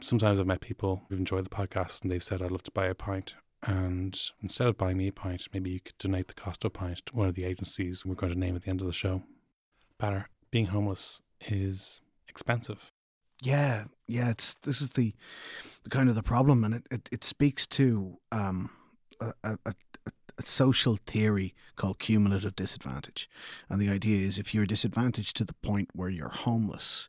Sometimes 0.00 0.38
I've 0.38 0.46
met 0.46 0.60
people 0.60 1.02
who've 1.08 1.18
enjoyed 1.18 1.44
the 1.44 1.50
podcast 1.50 2.02
and 2.02 2.12
they've 2.12 2.22
said, 2.22 2.42
I'd 2.42 2.50
love 2.50 2.62
to 2.64 2.70
buy 2.70 2.86
a 2.86 2.94
pint. 2.94 3.34
And 3.62 4.18
instead 4.42 4.68
of 4.68 4.76
buying 4.76 4.98
me 4.98 5.08
a 5.08 5.12
pint, 5.12 5.48
maybe 5.52 5.70
you 5.70 5.80
could 5.80 5.98
donate 5.98 6.28
the 6.28 6.34
cost 6.34 6.64
of 6.64 6.68
a 6.68 6.70
pint 6.70 7.06
to 7.06 7.16
one 7.16 7.28
of 7.28 7.34
the 7.34 7.44
agencies 7.44 8.04
we're 8.04 8.14
going 8.14 8.32
to 8.32 8.38
name 8.38 8.54
at 8.54 8.62
the 8.62 8.70
end 8.70 8.80
of 8.80 8.86
the 8.86 8.92
show. 8.92 9.22
Banner, 9.98 10.28
being 10.50 10.66
homeless 10.66 11.22
is 11.48 12.00
expensive. 12.28 12.90
Yeah, 13.42 13.84
yeah. 14.06 14.30
It's 14.30 14.54
this 14.62 14.80
is 14.80 14.90
the, 14.90 15.14
the 15.84 15.90
kind 15.90 16.08
of 16.08 16.14
the 16.14 16.22
problem, 16.22 16.64
and 16.64 16.74
it, 16.74 16.86
it, 16.90 17.08
it 17.12 17.24
speaks 17.24 17.66
to 17.68 18.18
um, 18.32 18.70
a, 19.20 19.58
a 19.64 19.74
social 20.44 20.98
theory 21.06 21.54
called 21.76 21.98
cumulative 21.98 22.56
disadvantage, 22.56 23.28
and 23.68 23.80
the 23.80 23.88
idea 23.88 24.26
is 24.26 24.38
if 24.38 24.54
you're 24.54 24.66
disadvantaged 24.66 25.36
to 25.36 25.44
the 25.44 25.54
point 25.54 25.88
where 25.94 26.10
you're 26.10 26.28
homeless, 26.28 27.08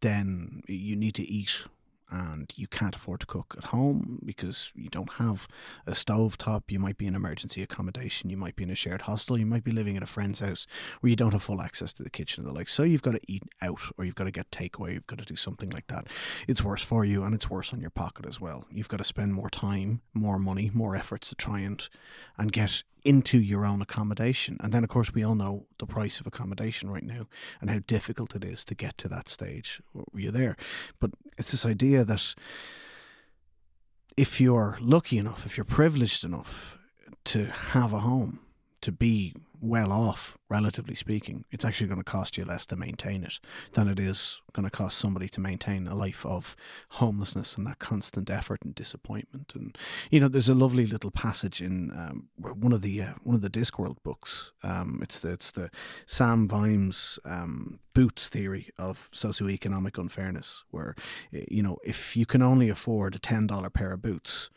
then 0.00 0.62
you 0.66 0.96
need 0.96 1.14
to 1.14 1.22
eat. 1.22 1.64
And 2.10 2.52
you 2.56 2.66
can't 2.68 2.94
afford 2.94 3.20
to 3.20 3.26
cook 3.26 3.54
at 3.58 3.64
home 3.66 4.20
because 4.24 4.70
you 4.74 4.88
don't 4.88 5.14
have 5.14 5.48
a 5.86 5.94
stove 5.94 6.38
top. 6.38 6.70
You 6.70 6.78
might 6.78 6.98
be 6.98 7.06
in 7.06 7.14
emergency 7.14 7.62
accommodation. 7.62 8.30
You 8.30 8.36
might 8.36 8.54
be 8.54 8.62
in 8.62 8.70
a 8.70 8.76
shared 8.76 9.02
hostel. 9.02 9.36
You 9.36 9.46
might 9.46 9.64
be 9.64 9.72
living 9.72 9.96
at 9.96 10.02
a 10.02 10.06
friend's 10.06 10.40
house 10.40 10.66
where 11.00 11.10
you 11.10 11.16
don't 11.16 11.32
have 11.32 11.42
full 11.42 11.60
access 11.60 11.92
to 11.94 12.02
the 12.02 12.10
kitchen 12.10 12.44
and 12.44 12.50
the 12.50 12.56
like. 12.56 12.68
So 12.68 12.84
you've 12.84 13.02
got 13.02 13.12
to 13.12 13.20
eat 13.26 13.42
out 13.60 13.80
or 13.98 14.04
you've 14.04 14.14
got 14.14 14.24
to 14.24 14.30
get 14.30 14.50
takeaway. 14.50 14.94
You've 14.94 15.06
got 15.06 15.18
to 15.18 15.24
do 15.24 15.36
something 15.36 15.70
like 15.70 15.88
that. 15.88 16.06
It's 16.46 16.62
worse 16.62 16.82
for 16.82 17.04
you 17.04 17.24
and 17.24 17.34
it's 17.34 17.50
worse 17.50 17.72
on 17.72 17.80
your 17.80 17.90
pocket 17.90 18.26
as 18.26 18.40
well. 18.40 18.66
You've 18.70 18.88
got 18.88 18.98
to 18.98 19.04
spend 19.04 19.34
more 19.34 19.50
time, 19.50 20.02
more 20.14 20.38
money, 20.38 20.70
more 20.72 20.94
efforts 20.94 21.28
to 21.30 21.34
try 21.34 21.60
and 21.60 21.88
and 22.38 22.52
get 22.52 22.82
into 23.06 23.38
your 23.38 23.64
own 23.64 23.80
accommodation. 23.80 24.56
And 24.60 24.72
then 24.72 24.82
of 24.82 24.90
course 24.90 25.14
we 25.14 25.22
all 25.22 25.34
know 25.34 25.66
the 25.78 25.86
price 25.86 26.20
of 26.20 26.26
accommodation 26.26 26.90
right 26.90 27.04
now 27.04 27.26
and 27.60 27.70
how 27.70 27.80
difficult 27.86 28.34
it 28.34 28.44
is 28.44 28.64
to 28.64 28.74
get 28.74 28.98
to 28.98 29.08
that 29.08 29.28
stage 29.28 29.80
where 29.92 30.04
you're 30.14 30.32
there. 30.32 30.56
But 31.00 31.12
it's 31.38 31.52
this 31.52 31.64
idea 31.64 32.04
that 32.04 32.34
if 34.16 34.40
you're 34.40 34.78
lucky 34.80 35.18
enough, 35.18 35.46
if 35.46 35.56
you're 35.56 35.64
privileged 35.64 36.24
enough 36.24 36.78
to 37.24 37.46
have 37.46 37.92
a 37.92 38.00
home, 38.00 38.40
to 38.86 38.92
be 38.92 39.34
well 39.60 39.90
off, 39.90 40.38
relatively 40.48 40.94
speaking, 40.94 41.44
it's 41.50 41.64
actually 41.64 41.88
going 41.88 41.98
to 41.98 42.04
cost 42.04 42.38
you 42.38 42.44
less 42.44 42.64
to 42.66 42.76
maintain 42.76 43.24
it 43.24 43.40
than 43.72 43.88
it 43.88 43.98
is 43.98 44.40
going 44.52 44.62
to 44.62 44.70
cost 44.70 44.96
somebody 44.96 45.28
to 45.28 45.40
maintain 45.40 45.88
a 45.88 45.94
life 45.96 46.24
of 46.24 46.54
homelessness 46.90 47.56
and 47.56 47.66
that 47.66 47.80
constant 47.80 48.30
effort 48.30 48.60
and 48.62 48.76
disappointment. 48.76 49.54
And 49.56 49.76
you 50.08 50.20
know, 50.20 50.28
there's 50.28 50.48
a 50.48 50.54
lovely 50.54 50.86
little 50.86 51.10
passage 51.10 51.60
in 51.60 51.90
um, 51.98 52.28
one 52.36 52.72
of 52.72 52.82
the 52.82 53.02
uh, 53.02 53.14
one 53.24 53.34
of 53.34 53.42
the 53.42 53.50
Discworld 53.50 53.96
books. 54.04 54.52
Um, 54.62 55.00
it's 55.02 55.18
the 55.18 55.32
it's 55.32 55.50
the 55.50 55.68
Sam 56.06 56.46
Vimes 56.46 57.18
um, 57.24 57.80
Boots 57.92 58.28
theory 58.28 58.70
of 58.78 59.10
socioeconomic 59.10 59.98
unfairness, 59.98 60.62
where 60.70 60.94
you 61.32 61.64
know 61.64 61.78
if 61.82 62.16
you 62.16 62.24
can 62.24 62.40
only 62.40 62.68
afford 62.68 63.16
a 63.16 63.18
ten 63.18 63.48
dollar 63.48 63.68
pair 63.68 63.94
of 63.94 64.02
boots 64.02 64.48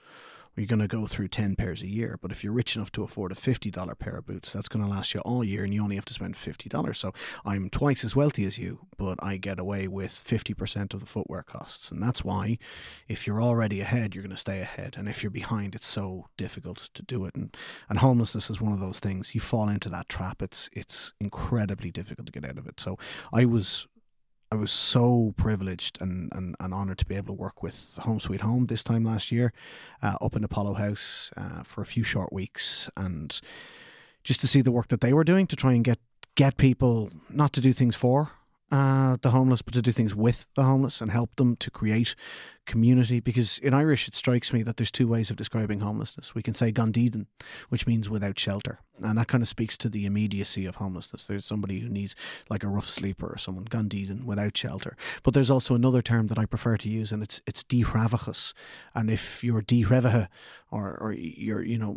you're 0.60 0.68
going 0.68 0.80
to 0.80 0.88
go 0.88 1.08
through 1.08 1.30
10 1.30 1.56
pairs 1.56 1.82
a 1.82 1.88
year. 1.88 2.18
But 2.22 2.32
if 2.32 2.44
you're 2.44 2.54
rich 2.54 2.76
enough 2.76 2.92
to 2.94 3.04
afford 3.04 3.32
a 3.32 3.36
$50 3.36 3.98
pair 3.98 4.18
of 4.18 4.26
boots, 4.26 4.52
that's 4.52 4.68
going 4.68 4.84
to 4.84 4.92
last 4.92 5.14
you 5.14 5.22
all 5.22 5.44
year 5.44 5.64
and 5.64 5.74
you 5.74 5.82
only 5.82 5.96
have 5.96 6.06
to 6.06 6.14
spend 6.14 6.36
$50. 6.36 6.96
So 6.96 7.14
I'm 7.46 7.70
twice 7.70 8.04
as 8.04 8.16
wealthy 8.16 8.46
as 8.46 8.58
you, 8.58 8.88
but 8.98 9.18
I 9.24 9.38
get 9.38 9.60
away 9.60 9.88
with 9.88 10.12
50% 10.12 10.94
of 10.94 11.00
the 11.00 11.06
footwear 11.06 11.44
costs. 11.44 11.92
And 11.92 12.04
that's 12.04 12.24
why 12.24 12.58
if 13.08 13.26
you're 13.26 13.42
already 13.42 13.82
ahead, 13.82 14.14
you're 14.14 14.24
going 14.24 14.36
to 14.36 14.38
stay 14.38 14.60
ahead. 14.60 14.96
And 14.98 15.08
if 15.08 15.24
you're 15.24 15.32
behind, 15.32 15.76
it's 15.76 15.88
so 15.88 16.28
difficult 16.38 16.90
to 16.94 17.02
do 17.02 17.26
it. 17.26 17.36
And, 17.36 17.56
and 17.88 18.00
homelessness 18.00 18.50
is 18.50 18.62
one 18.62 18.74
of 18.74 18.80
those 18.80 19.00
things. 19.00 19.34
You 19.34 19.42
fall 19.42 19.70
into 19.70 19.90
that 19.90 20.10
trap. 20.10 20.42
It's, 20.42 20.70
it's 20.74 21.14
incredibly 21.20 21.92
difficult 21.92 22.28
to 22.28 22.34
get 22.34 22.46
out 22.46 22.58
of 22.58 22.68
it. 22.68 22.80
So 22.80 22.98
I 23.34 23.46
was 23.46 23.88
I 24.52 24.56
was 24.56 24.72
so 24.72 25.34
privileged 25.38 26.02
and, 26.02 26.32
and, 26.34 26.56
and 26.60 26.74
honoured 26.74 26.98
to 27.00 27.06
be 27.06 27.16
able 27.16 27.28
to 27.28 27.42
work 27.42 27.62
with 27.62 27.90
Home 28.00 28.20
Sweet 28.20 28.42
Home 28.42 28.66
this 28.66 28.84
time 28.84 29.04
last 29.04 29.32
year 29.32 29.54
uh, 30.02 30.16
up 30.22 30.36
in 30.36 30.44
Apollo 30.44 30.74
House 30.76 31.32
uh, 31.38 31.62
for 31.62 31.82
a 31.82 31.86
few 31.86 32.04
short 32.04 32.34
weeks 32.34 32.90
and 32.98 33.40
just 34.24 34.42
to 34.42 34.48
see 34.48 34.62
the 34.62 34.72
work 34.72 34.88
that 34.88 35.02
they 35.02 35.14
were 35.14 35.24
doing 35.24 35.46
to 35.48 35.56
try 35.56 35.74
and 35.74 35.84
get 35.84 36.00
get 36.36 36.58
people 36.58 37.10
not 37.30 37.54
to 37.54 37.62
do 37.62 37.74
things 37.74 37.96
for 37.96 38.32
uh, 38.72 39.18
the 39.22 39.32
homeless, 39.32 39.62
but 39.62 39.74
to 39.74 39.82
do 39.82 39.92
things 39.92 40.14
with 40.14 40.48
the 40.56 40.64
homeless 40.64 41.02
and 41.02 41.12
help 41.12 41.36
them 41.38 41.56
to 41.58 41.72
create 41.72 42.16
community. 42.66 43.20
Because 43.20 43.58
in 43.58 43.74
Irish, 43.74 44.08
it 44.08 44.14
strikes 44.14 44.54
me 44.54 44.62
that 44.64 44.78
there's 44.78 44.92
two 44.92 45.08
ways 45.08 45.32
of 45.32 45.38
describing 45.38 45.80
homelessness. 45.80 46.36
We 46.36 46.44
can 46.44 46.54
say 46.54 46.72
gan 46.72 46.94
dídean, 46.94 47.26
which 47.70 47.88
means 47.88 48.10
without 48.10 48.38
shelter. 48.38 48.80
And 49.02 49.18
that 49.18 49.28
kind 49.28 49.42
of 49.42 49.48
speaks 49.48 49.78
to 49.80 49.90
the 49.90 50.06
immediacy 50.06 50.66
of 50.68 50.76
homelessness. 50.76 51.26
There's 51.26 51.46
somebody 51.46 51.80
who 51.80 51.90
needs 51.90 52.16
like 52.50 52.64
a 52.64 52.68
rough 52.68 52.86
sleeper 52.86 53.28
or 53.28 53.38
someone, 53.38 53.66
gan 53.66 53.90
dídean, 53.90 54.24
without 54.26 54.56
shelter. 54.56 54.96
But 55.24 55.34
there's 55.34 55.50
also 55.50 55.74
another 55.74 56.04
term 56.04 56.28
that 56.28 56.38
I 56.38 56.46
prefer 56.46 56.78
to 56.78 56.90
use, 56.90 57.12
and 57.12 57.24
it's 57.24 57.42
it's 57.48 57.64
díthreabhachas. 57.64 58.54
And 58.94 59.10
if 59.10 59.44
you're 59.44 59.64
díthreabhach, 59.64 60.28
or, 60.70 60.96
or 61.00 61.14
you're, 61.14 61.64
you 61.64 61.80
know, 61.80 61.92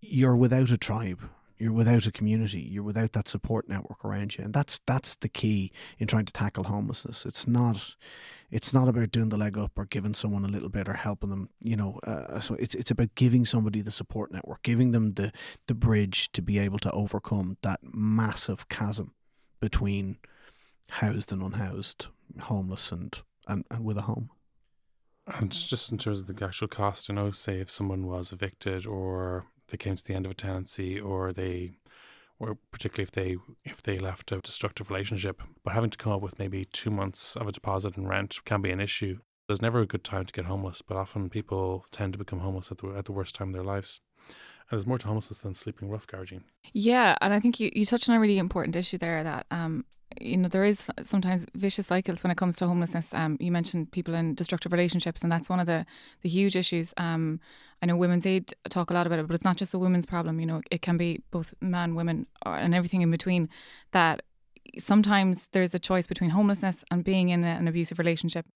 you're 0.00 0.36
without 0.36 0.70
a 0.70 0.76
tribe 0.78 1.20
you're 1.62 1.72
without 1.72 2.08
a 2.08 2.12
community, 2.12 2.60
you're 2.60 2.82
without 2.82 3.12
that 3.12 3.28
support 3.28 3.68
network 3.68 4.04
around 4.04 4.36
you, 4.36 4.42
and 4.42 4.52
that's 4.52 4.80
that's 4.84 5.14
the 5.14 5.28
key 5.28 5.70
in 5.96 6.08
trying 6.08 6.24
to 6.24 6.32
tackle 6.32 6.64
homelessness. 6.64 7.24
It's 7.24 7.46
not 7.46 7.94
it's 8.50 8.74
not 8.74 8.88
about 8.88 9.12
doing 9.12 9.28
the 9.28 9.36
leg 9.36 9.56
up 9.56 9.78
or 9.78 9.84
giving 9.84 10.12
someone 10.12 10.44
a 10.44 10.48
little 10.48 10.68
bit 10.68 10.88
or 10.88 10.94
helping 10.94 11.30
them. 11.30 11.50
You 11.60 11.76
know, 11.76 12.00
uh, 12.04 12.40
so 12.40 12.56
it's 12.56 12.74
it's 12.74 12.90
about 12.90 13.14
giving 13.14 13.44
somebody 13.44 13.80
the 13.80 13.92
support 13.92 14.32
network, 14.32 14.64
giving 14.64 14.90
them 14.90 15.14
the 15.14 15.30
the 15.68 15.74
bridge 15.74 16.32
to 16.32 16.42
be 16.42 16.58
able 16.58 16.80
to 16.80 16.90
overcome 16.90 17.58
that 17.62 17.78
massive 17.84 18.68
chasm 18.68 19.14
between 19.60 20.18
housed 20.90 21.30
and 21.30 21.44
unhoused, 21.44 22.06
homeless 22.40 22.90
and 22.90 23.20
and, 23.46 23.64
and 23.70 23.84
with 23.84 23.98
a 23.98 24.02
home. 24.02 24.30
And 25.28 25.52
just 25.52 25.92
in 25.92 25.98
terms 25.98 26.18
of 26.18 26.26
the 26.26 26.44
actual 26.44 26.66
cost, 26.66 27.08
you 27.08 27.14
know, 27.14 27.30
say 27.30 27.60
if 27.60 27.70
someone 27.70 28.08
was 28.08 28.32
evicted 28.32 28.84
or 28.84 29.46
they 29.68 29.76
came 29.76 29.96
to 29.96 30.04
the 30.04 30.14
end 30.14 30.26
of 30.26 30.32
a 30.32 30.34
tenancy 30.34 31.00
or 31.00 31.32
they 31.32 31.72
or 32.38 32.58
particularly 32.72 33.04
if 33.04 33.12
they 33.12 33.36
if 33.64 33.82
they 33.82 33.98
left 33.98 34.32
a 34.32 34.40
destructive 34.40 34.90
relationship. 34.90 35.42
But 35.64 35.74
having 35.74 35.90
to 35.90 35.98
come 35.98 36.12
up 36.12 36.22
with 36.22 36.38
maybe 36.38 36.64
two 36.64 36.90
months 36.90 37.36
of 37.36 37.46
a 37.46 37.52
deposit 37.52 37.96
and 37.96 38.08
rent 38.08 38.38
can 38.44 38.62
be 38.62 38.70
an 38.70 38.80
issue. 38.80 39.18
There's 39.46 39.62
never 39.62 39.80
a 39.80 39.86
good 39.86 40.04
time 40.04 40.24
to 40.24 40.32
get 40.32 40.46
homeless 40.46 40.82
but 40.82 40.96
often 40.96 41.30
people 41.30 41.86
tend 41.90 42.12
to 42.14 42.18
become 42.18 42.40
homeless 42.40 42.70
at 42.70 42.78
the, 42.78 42.88
at 42.90 43.04
the 43.04 43.12
worst 43.12 43.34
time 43.34 43.48
of 43.48 43.54
their 43.54 43.64
lives 43.64 44.00
there's 44.72 44.86
more 44.86 44.98
to 44.98 45.06
homelessness 45.06 45.40
than 45.40 45.54
sleeping 45.54 45.88
rough 45.88 46.06
gouging 46.06 46.42
yeah 46.72 47.16
and 47.20 47.32
i 47.32 47.40
think 47.40 47.60
you, 47.60 47.70
you 47.74 47.86
touched 47.86 48.08
on 48.08 48.16
a 48.16 48.20
really 48.20 48.38
important 48.38 48.74
issue 48.74 48.98
there 48.98 49.22
that 49.22 49.46
um 49.50 49.84
you 50.20 50.36
know 50.36 50.48
there 50.48 50.64
is 50.64 50.90
sometimes 51.02 51.46
vicious 51.54 51.86
cycles 51.86 52.22
when 52.22 52.30
it 52.30 52.36
comes 52.36 52.56
to 52.56 52.66
homelessness. 52.66 53.14
Um, 53.14 53.36
you 53.40 53.50
mentioned 53.50 53.92
people 53.92 54.14
in 54.14 54.34
destructive 54.34 54.72
relationships 54.72 55.22
and 55.22 55.32
that's 55.32 55.48
one 55.48 55.60
of 55.60 55.66
the 55.66 55.86
the 56.22 56.28
huge 56.28 56.56
issues. 56.56 56.92
Um, 56.96 57.40
i 57.82 57.86
know 57.86 57.96
women's 57.96 58.26
aid 58.26 58.52
talk 58.68 58.90
a 58.90 58.94
lot 58.94 59.06
about 59.06 59.18
it 59.18 59.26
but 59.26 59.34
it's 59.34 59.44
not 59.44 59.56
just 59.56 59.74
a 59.74 59.78
women's 59.78 60.06
problem 60.06 60.38
you 60.38 60.46
know 60.46 60.60
it 60.70 60.82
can 60.82 60.96
be 60.96 61.20
both 61.30 61.52
men 61.60 61.94
women 61.94 62.26
and 62.44 62.74
everything 62.74 63.02
in 63.02 63.10
between 63.10 63.48
that 63.90 64.22
sometimes 64.78 65.48
there's 65.52 65.74
a 65.74 65.78
choice 65.78 66.06
between 66.06 66.30
homelessness 66.30 66.84
and 66.90 67.02
being 67.02 67.30
in 67.30 67.42
an 67.42 67.66
abusive 67.66 67.98
relationship 67.98 68.46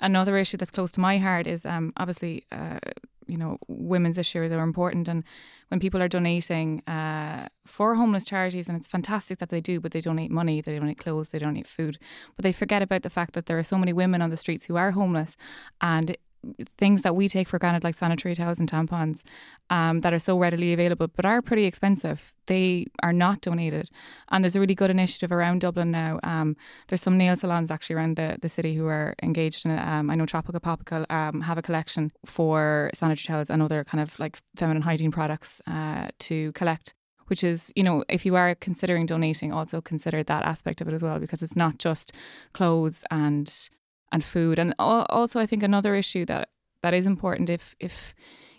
another 0.00 0.36
issue 0.36 0.56
that's 0.56 0.70
close 0.70 0.92
to 0.92 1.00
my 1.00 1.18
heart 1.18 1.46
is 1.46 1.64
um, 1.66 1.92
obviously 1.96 2.44
uh, 2.52 2.78
you 3.26 3.36
know 3.36 3.58
women's 3.68 4.18
issues 4.18 4.52
are 4.52 4.62
important 4.62 5.08
and 5.08 5.24
when 5.68 5.80
people 5.80 6.00
are 6.02 6.08
donating 6.08 6.82
uh, 6.86 7.48
for 7.66 7.94
homeless 7.94 8.24
charities 8.24 8.68
and 8.68 8.76
it's 8.76 8.86
fantastic 8.86 9.38
that 9.38 9.48
they 9.48 9.60
do 9.60 9.80
but 9.80 9.92
they 9.92 10.00
donate 10.00 10.30
money 10.30 10.60
they 10.60 10.78
donate 10.78 10.98
clothes 10.98 11.28
they 11.28 11.38
donate 11.38 11.66
food 11.66 11.98
but 12.36 12.42
they 12.42 12.52
forget 12.52 12.82
about 12.82 13.02
the 13.02 13.10
fact 13.10 13.34
that 13.34 13.46
there 13.46 13.58
are 13.58 13.62
so 13.62 13.78
many 13.78 13.92
women 13.92 14.20
on 14.20 14.30
the 14.30 14.36
streets 14.36 14.66
who 14.66 14.76
are 14.76 14.92
homeless 14.92 15.36
and 15.80 16.16
things 16.78 17.02
that 17.02 17.16
we 17.16 17.28
take 17.28 17.48
for 17.48 17.58
granted, 17.58 17.84
like 17.84 17.94
sanitary 17.94 18.34
towels 18.34 18.58
and 18.58 18.70
tampons, 18.70 19.22
um, 19.70 20.00
that 20.00 20.12
are 20.12 20.18
so 20.18 20.38
readily 20.38 20.72
available 20.72 21.08
but 21.08 21.24
are 21.24 21.42
pretty 21.42 21.64
expensive, 21.64 22.34
they 22.46 22.86
are 23.02 23.12
not 23.12 23.40
donated. 23.40 23.90
And 24.30 24.44
there's 24.44 24.56
a 24.56 24.60
really 24.60 24.74
good 24.74 24.90
initiative 24.90 25.32
around 25.32 25.60
Dublin 25.60 25.90
now. 25.90 26.20
Um, 26.22 26.56
there's 26.88 27.02
some 27.02 27.18
nail 27.18 27.36
salons 27.36 27.70
actually 27.70 27.96
around 27.96 28.16
the, 28.16 28.36
the 28.40 28.48
city 28.48 28.74
who 28.74 28.86
are 28.86 29.14
engaged 29.22 29.64
in 29.64 29.72
it. 29.72 29.80
Um, 29.80 30.10
I 30.10 30.14
know 30.14 30.26
Tropical 30.26 30.60
Popical 30.60 31.06
um, 31.10 31.42
have 31.42 31.58
a 31.58 31.62
collection 31.62 32.12
for 32.24 32.90
sanitary 32.94 33.34
towels 33.34 33.50
and 33.50 33.62
other 33.62 33.84
kind 33.84 34.00
of 34.00 34.18
like 34.18 34.40
feminine 34.56 34.82
hygiene 34.82 35.12
products 35.12 35.60
uh, 35.66 36.08
to 36.20 36.52
collect 36.52 36.94
which 37.26 37.42
is, 37.42 37.72
you 37.74 37.82
know, 37.82 38.04
if 38.08 38.26
you 38.26 38.36
are 38.36 38.54
considering 38.54 39.06
donating, 39.06 39.52
also 39.52 39.80
consider 39.80 40.22
that 40.22 40.44
aspect 40.44 40.80
of 40.80 40.88
it 40.88 40.94
as 40.94 41.02
well, 41.02 41.18
because 41.18 41.42
it's 41.42 41.56
not 41.56 41.78
just 41.78 42.12
clothes 42.52 43.04
and 43.10 43.70
and 44.14 44.24
food. 44.24 44.58
And 44.58 44.74
also, 44.78 45.40
I 45.40 45.46
think 45.46 45.62
another 45.62 45.94
issue 45.96 46.24
that 46.26 46.48
that 46.82 46.94
is 46.94 47.06
important 47.06 47.50
if 47.50 47.74
if 47.80 48.14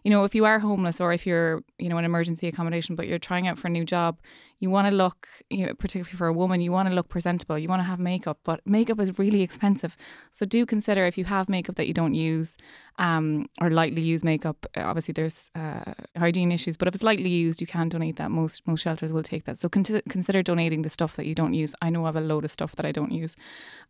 you 0.05 0.11
know 0.11 0.23
if 0.23 0.35
you 0.35 0.45
are 0.45 0.59
homeless 0.59 1.01
or 1.01 1.11
if 1.11 1.25
you're 1.25 1.63
you 1.79 1.89
know 1.89 1.97
in 1.97 2.05
emergency 2.05 2.47
accommodation 2.47 2.95
but 2.95 3.07
you're 3.07 3.19
trying 3.19 3.47
out 3.47 3.57
for 3.57 3.67
a 3.67 3.71
new 3.71 3.83
job 3.83 4.19
you 4.59 4.69
want 4.69 4.87
to 4.87 4.93
look 4.93 5.27
you 5.49 5.65
know, 5.65 5.73
particularly 5.73 6.15
for 6.15 6.27
a 6.27 6.33
woman 6.33 6.61
you 6.61 6.71
want 6.71 6.87
to 6.87 6.93
look 6.93 7.09
presentable 7.09 7.57
you 7.57 7.67
want 7.67 7.79
to 7.79 7.83
have 7.83 7.99
makeup 7.99 8.37
but 8.43 8.61
makeup 8.65 8.99
is 8.99 9.17
really 9.17 9.41
expensive. 9.41 9.97
So 10.31 10.45
do 10.45 10.65
consider 10.65 11.05
if 11.05 11.17
you 11.17 11.25
have 11.25 11.49
makeup 11.49 11.75
that 11.75 11.87
you 11.87 11.93
don't 11.93 12.13
use 12.13 12.55
um, 12.99 13.49
or 13.59 13.71
lightly 13.71 14.01
use 14.01 14.23
makeup 14.23 14.65
obviously 14.77 15.11
there's 15.11 15.49
uh, 15.55 15.93
hygiene 16.15 16.51
issues 16.51 16.77
but 16.77 16.87
if 16.87 16.93
it's 16.93 17.03
lightly 17.03 17.29
used 17.29 17.59
you 17.59 17.67
can 17.67 17.89
donate 17.89 18.17
that. 18.17 18.29
Most 18.29 18.65
most 18.67 18.81
shelters 18.81 19.11
will 19.11 19.23
take 19.23 19.45
that. 19.45 19.57
So 19.57 19.67
con- 19.69 20.01
consider 20.07 20.43
donating 20.43 20.83
the 20.83 20.89
stuff 20.89 21.15
that 21.15 21.25
you 21.25 21.33
don't 21.33 21.55
use. 21.55 21.73
I 21.81 21.89
know 21.89 22.03
I 22.05 22.09
have 22.09 22.15
a 22.15 22.21
load 22.21 22.45
of 22.45 22.51
stuff 22.51 22.75
that 22.75 22.85
I 22.85 22.91
don't 22.91 23.11
use. 23.11 23.35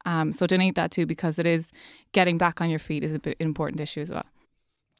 Um, 0.05 0.31
so 0.31 0.47
donate 0.47 0.75
that 0.75 0.91
too 0.91 1.05
because 1.05 1.37
it 1.37 1.45
is 1.45 1.73
getting 2.13 2.37
back 2.37 2.61
on 2.61 2.69
your 2.69 2.79
feet 2.79 3.03
is 3.03 3.11
a 3.11 3.19
bit 3.19 3.35
important 3.39 3.81
issue 3.81 4.01
as 4.01 4.09
well 4.09 4.25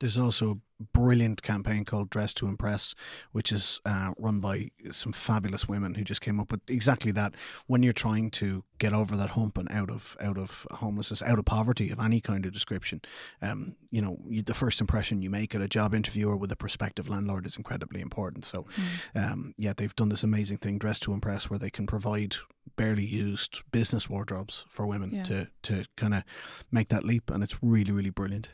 there's 0.06 0.20
also 0.20 0.52
a 0.52 0.84
brilliant 0.94 1.42
campaign 1.42 1.84
called 1.84 2.12
Dress 2.12 2.32
to 2.36 2.48
Impress, 2.48 2.94
which 3.32 3.52
is 3.52 3.82
uh, 3.86 4.12
run 4.20 4.40
by 4.40 4.70
some 4.92 5.12
fabulous 5.12 5.68
women 5.68 5.96
who 5.96 6.04
just 6.04 6.22
came 6.22 6.40
up 6.40 6.52
with 6.52 6.62
exactly 6.68 7.12
that. 7.14 7.34
When 7.66 7.82
you're 7.82 7.92
trying 7.92 8.30
to 8.32 8.64
get 8.78 8.94
over 8.94 9.16
that 9.16 9.32
hump 9.32 9.58
and 9.58 9.68
out 9.72 9.90
of 9.90 10.16
out 10.22 10.38
of 10.38 10.68
homelessness, 10.70 11.24
out 11.24 11.40
of 11.40 11.46
poverty 11.46 11.90
of 11.90 12.00
any 12.00 12.22
kind 12.22 12.46
of 12.46 12.54
description, 12.54 13.02
um, 13.42 13.78
you 13.90 14.00
know, 14.00 14.20
you, 14.30 14.44
the 14.44 14.54
first 14.54 14.80
impression 14.80 15.24
you 15.24 15.32
make 15.32 15.56
at 15.56 15.62
a 15.62 15.68
job 15.68 15.96
interview 15.96 16.28
or 16.30 16.38
with 16.38 16.52
a 16.52 16.56
prospective 16.56 17.10
landlord 17.10 17.48
is 17.48 17.58
incredibly 17.58 18.00
important. 18.00 18.46
So, 18.46 18.68
mm. 19.16 19.32
um, 19.32 19.56
yeah, 19.58 19.74
they've 19.76 19.96
done 19.96 20.10
this 20.10 20.24
amazing 20.24 20.58
thing, 20.58 20.78
Dress 20.78 21.00
to 21.00 21.14
Impress, 21.14 21.50
where 21.50 21.58
they 21.58 21.72
can 21.72 21.88
provide 21.88 22.36
barely 22.76 23.06
used 23.06 23.64
business 23.72 24.08
wardrobes 24.08 24.66
for 24.70 24.86
women 24.86 25.10
yeah. 25.16 25.24
to 25.24 25.48
to 25.64 25.86
kind 25.98 26.14
of 26.14 26.24
make 26.72 26.90
that 26.90 27.04
leap, 27.04 27.32
and 27.32 27.44
it's 27.44 27.64
really 27.64 27.92
really 27.92 28.12
brilliant. 28.12 28.50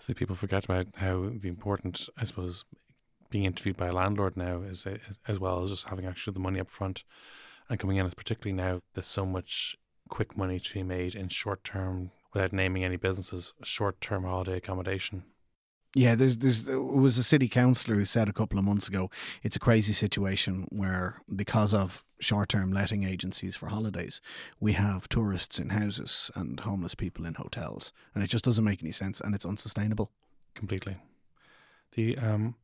So 0.00 0.14
people 0.14 0.34
forget 0.34 0.64
about 0.64 0.86
how 0.96 1.28
the 1.28 1.48
important, 1.48 2.08
I 2.16 2.24
suppose, 2.24 2.64
being 3.28 3.44
interviewed 3.44 3.76
by 3.76 3.88
a 3.88 3.92
landlord 3.92 4.34
now 4.34 4.62
is 4.62 4.86
eh, 4.86 4.96
as 5.28 5.38
well 5.38 5.62
as 5.62 5.68
just 5.68 5.90
having 5.90 6.06
actually 6.06 6.32
the 6.32 6.40
money 6.40 6.58
up 6.58 6.70
front 6.70 7.04
and 7.68 7.78
coming 7.78 7.98
in. 7.98 8.06
As 8.06 8.14
particularly 8.14 8.56
now, 8.56 8.80
there's 8.94 9.06
so 9.06 9.26
much 9.26 9.76
quick 10.08 10.38
money 10.38 10.58
to 10.58 10.74
be 10.74 10.82
made 10.82 11.14
in 11.14 11.28
short 11.28 11.62
term, 11.64 12.12
without 12.32 12.54
naming 12.54 12.82
any 12.82 12.96
businesses, 12.96 13.52
short 13.62 14.00
term 14.00 14.24
holiday 14.24 14.56
accommodation. 14.56 15.24
Yeah, 15.94 16.14
there's, 16.14 16.36
there's, 16.38 16.62
there 16.62 16.80
was 16.80 17.18
a 17.18 17.24
city 17.24 17.48
councillor 17.48 17.96
who 17.96 18.04
said 18.04 18.28
a 18.28 18.32
couple 18.32 18.58
of 18.58 18.64
months 18.64 18.86
ago 18.86 19.10
it's 19.42 19.56
a 19.56 19.60
crazy 19.60 19.92
situation 19.92 20.66
where, 20.68 21.20
because 21.34 21.74
of 21.74 22.04
short 22.20 22.48
term 22.50 22.72
letting 22.72 23.02
agencies 23.02 23.56
for 23.56 23.66
holidays, 23.66 24.20
we 24.60 24.74
have 24.74 25.08
tourists 25.08 25.58
in 25.58 25.70
houses 25.70 26.30
and 26.36 26.60
homeless 26.60 26.94
people 26.94 27.26
in 27.26 27.34
hotels. 27.34 27.92
And 28.14 28.22
it 28.22 28.28
just 28.28 28.44
doesn't 28.44 28.64
make 28.64 28.82
any 28.82 28.92
sense 28.92 29.20
and 29.20 29.34
it's 29.34 29.44
unsustainable. 29.46 30.12
Completely. 30.54 30.96
The 31.92 32.16
um, 32.18 32.54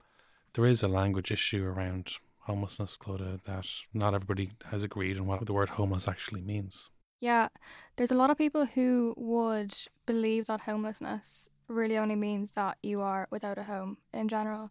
There 0.55 0.67
is 0.67 0.85
a 0.85 0.89
language 0.89 1.33
issue 1.33 1.65
around 1.65 2.13
homelessness, 2.41 2.97
Clodagh, 2.97 3.43
that 3.43 3.67
not 3.93 4.15
everybody 4.15 4.53
has 4.67 4.85
agreed 4.85 5.19
on 5.19 5.27
what 5.27 5.45
the 5.45 5.53
word 5.53 5.71
homeless 5.71 6.07
actually 6.07 6.43
means. 6.43 6.91
Yeah, 7.19 7.49
there's 7.97 8.13
a 8.13 8.15
lot 8.15 8.31
of 8.31 8.39
people 8.39 8.67
who 8.67 9.15
would 9.17 9.75
believe 10.05 10.47
that 10.47 10.61
homelessness 10.61 11.49
really 11.69 11.99
only 11.99 12.17
means 12.17 12.53
that 12.53 12.79
you 12.83 13.01
are 13.01 13.27
without 13.31 13.59
a 13.59 13.65
home 13.65 13.99
in 14.13 14.29
general, 14.29 14.71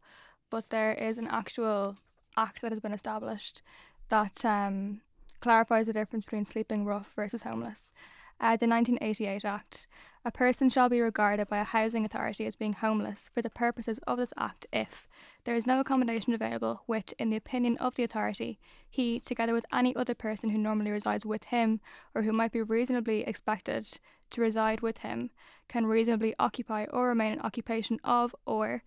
but 0.50 0.70
there 0.70 0.93
is 0.93 1.18
an 1.18 1.28
actual 1.28 1.96
act 2.38 2.62
that 2.62 2.72
has 2.72 2.80
been 2.80 2.93
established 2.93 3.62
that 4.10 4.46
um, 4.46 5.02
clarifies 5.41 5.88
the 5.88 5.93
difference 5.93 6.26
between 6.26 6.46
sleeping 6.46 6.86
rough 6.86 7.12
versus 7.16 7.43
homeless. 7.43 7.93
Uh, 8.39 8.58
the 8.58 8.68
1988 8.68 9.46
Act. 9.46 9.88
A 10.26 10.32
person 10.32 10.70
shall 10.70 10.89
be 10.89 11.00
regarded 11.00 11.48
by 11.48 11.60
a 11.60 11.64
housing 11.64 12.04
authority 12.04 12.46
as 12.46 12.56
being 12.56 12.74
homeless 12.74 13.30
for 13.34 13.41
the 13.41 13.50
purposes 13.50 14.00
of 14.08 14.18
this 14.18 14.34
Act 14.38 14.66
if 14.74 15.08
there 15.46 15.56
is 15.56 15.68
no 15.68 15.80
accommodation 15.80 16.34
available, 16.34 16.82
which, 16.88 17.14
in 17.20 17.30
the 17.30 17.38
opinion 17.38 17.78
of 17.78 17.96
the 17.96 18.04
authority, 18.04 18.60
he, 18.89 19.20
together 19.20 19.54
with 19.54 19.66
any 19.72 19.96
other 19.96 20.16
person 20.16 20.50
who 20.50 20.58
normally 20.58 20.89
resides 20.89 21.26
with 21.26 21.46
him 21.46 21.80
or 22.14 22.24
who 22.24 22.34
might 22.34 22.52
be 22.52 22.64
reasonably 22.64 23.22
expected 23.22 23.88
to 24.32 24.41
reside 24.41 24.82
with 24.82 25.00
him, 25.00 25.30
can 25.68 25.86
reasonably 25.86 26.34
occupy 26.39 26.86
or 26.86 27.08
remain 27.08 27.34
in 27.34 27.39
occupation 27.41 28.00
of, 28.04 28.36
or 28.46 28.84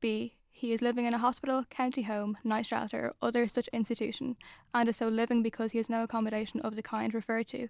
b. 0.00 0.36
He 0.50 0.72
is 0.72 0.82
living 0.82 1.06
in 1.06 1.14
a 1.14 1.18
hospital, 1.18 1.64
county 1.70 2.02
home, 2.02 2.36
night 2.44 2.66
shelter, 2.66 3.06
or 3.06 3.14
other 3.28 3.48
such 3.48 3.68
institution, 3.68 4.36
and 4.74 4.88
is 4.88 4.98
so 4.98 5.08
living 5.08 5.42
because 5.42 5.72
he 5.72 5.78
has 5.78 5.88
no 5.88 6.02
accommodation 6.02 6.60
of 6.60 6.76
the 6.76 6.82
kind 6.82 7.14
referred 7.14 7.48
to, 7.48 7.68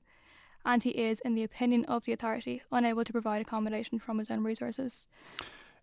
and 0.65 0.83
he 0.83 0.91
is, 0.91 1.21
in 1.21 1.35
the 1.35 1.45
opinion 1.45 1.85
of 1.85 2.05
the 2.05 2.13
authority, 2.13 2.63
unable 2.73 3.05
to 3.05 3.13
provide 3.13 3.41
accommodation 3.41 4.01
from 4.01 4.19
his 4.19 4.31
own 4.31 4.43
resources. 4.43 5.07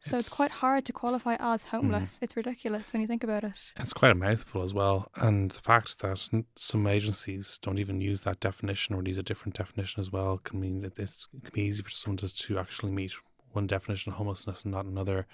So 0.02 0.16
it's, 0.18 0.28
It's- 0.28 0.36
quite 0.36 0.52
hard 0.52 0.86
to 0.86 0.93
qualify 0.93 1.36
as 1.39 1.64
homeless. 1.66 2.20
It's 2.22 2.36
ridiculous 2.36 2.93
when 2.93 3.02
you 3.02 3.08
think 3.08 3.24
about 3.24 3.43
it. 3.43 3.74
It's 3.78 3.93
quite 3.93 4.12
a 4.12 4.16
mouthful 4.16 4.64
as 4.64 4.74
well. 4.74 5.12
And 5.16 5.52
the 5.52 5.60
fact 5.60 6.00
that 6.00 6.30
some 6.56 6.88
agencies 6.88 7.60
don't 7.62 7.80
even 7.80 8.00
use 8.00 8.22
that 8.22 8.39
definition 8.39 8.95
or 8.95 9.04
use 9.04 9.18
a 9.18 9.24
different 9.24 9.56
definition 9.58 10.00
as 10.00 10.12
well 10.12 10.38
can 10.38 10.60
mean 10.60 10.82
that 10.82 10.97
it's, 10.97 11.28
it 11.34 11.43
can 11.43 11.54
be 11.54 11.64
easy 11.64 11.84
for 11.84 11.89
someone 11.89 12.18
to, 12.18 12.34
to 12.34 12.60
actually 12.60 12.93
meet 12.93 13.14
one 13.52 13.68
definition 13.68 14.12
of 14.12 14.18
homelessness 14.18 14.64
and 14.64 14.74
not 14.74 14.86
another. 14.86 15.28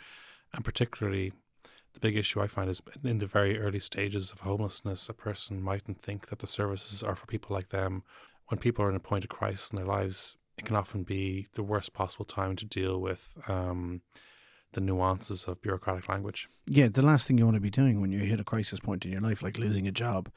And 0.53 0.65
particularly, 0.65 1.33
the 1.93 1.99
big 1.99 2.17
issue 2.17 2.41
I 2.41 2.47
find 2.47 2.69
is 2.69 2.81
in 3.03 3.19
the 3.19 3.25
very 3.27 3.59
early 3.59 3.79
stages 3.79 4.31
of 4.31 4.39
homelessness, 4.39 5.07
a 5.09 5.13
person 5.13 5.61
mightn't 5.61 6.01
think 6.01 6.27
that 6.29 6.39
the 6.39 6.47
services 6.47 7.03
are 7.03 7.15
for 7.15 7.25
people 7.27 7.53
like 7.53 7.69
them. 7.69 8.03
When 8.47 8.59
people 8.59 8.83
are 8.83 8.89
in 8.89 8.95
a 8.95 8.99
point 8.99 9.23
of 9.25 9.29
crisis 9.29 9.69
in 9.69 9.77
their 9.77 9.85
lives, 9.85 10.37
it 10.57 10.65
can 10.65 10.75
often 10.75 11.03
be 11.03 11.47
the 11.53 11.63
worst 11.63 11.93
possible 11.93 12.25
time 12.25 12.55
to 12.55 12.65
deal 12.65 12.99
with 12.99 13.33
um, 13.47 14.01
the 14.75 14.81
nuances 14.81 15.45
of 15.45 15.61
bureaucratic 15.61 16.07
language. 16.07 16.47
Yeah, 16.67 16.87
the 16.87 17.01
last 17.01 17.25
thing 17.25 17.37
you 17.37 17.45
want 17.45 17.55
to 17.55 17.61
be 17.61 17.69
doing 17.71 17.99
when 17.99 18.11
you 18.11 18.19
hit 18.19 18.39
a 18.39 18.43
crisis 18.43 18.79
point 18.79 19.03
in 19.05 19.11
your 19.11 19.21
life, 19.21 19.41
like 19.41 19.57
losing 19.57 19.87
a 19.87 19.91
job, 19.91 20.29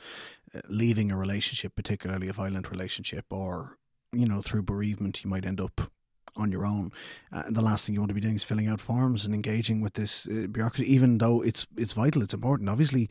uh, 0.54 0.60
leaving 0.68 1.10
a 1.10 1.16
relationship, 1.16 1.74
particularly 1.74 2.28
a 2.28 2.32
violent 2.32 2.70
relationship, 2.70 3.26
or, 3.30 3.76
you 4.12 4.26
know, 4.26 4.40
through 4.40 4.62
bereavement, 4.62 5.22
you 5.22 5.30
might 5.30 5.44
end 5.44 5.60
up 5.60 5.90
on 6.36 6.52
your 6.52 6.64
own. 6.64 6.92
Uh, 7.32 7.42
the 7.50 7.62
last 7.62 7.84
thing 7.84 7.94
you 7.94 8.00
want 8.00 8.10
to 8.10 8.14
be 8.14 8.20
doing 8.20 8.36
is 8.36 8.44
filling 8.44 8.68
out 8.68 8.80
forms 8.80 9.24
and 9.24 9.34
engaging 9.34 9.80
with 9.80 9.94
this 9.94 10.26
uh, 10.26 10.46
bureaucracy, 10.50 10.90
even 10.92 11.18
though 11.18 11.42
it's 11.42 11.66
it's 11.76 11.92
vital, 11.92 12.22
it's 12.22 12.34
important. 12.34 12.70
Obviously, 12.70 13.08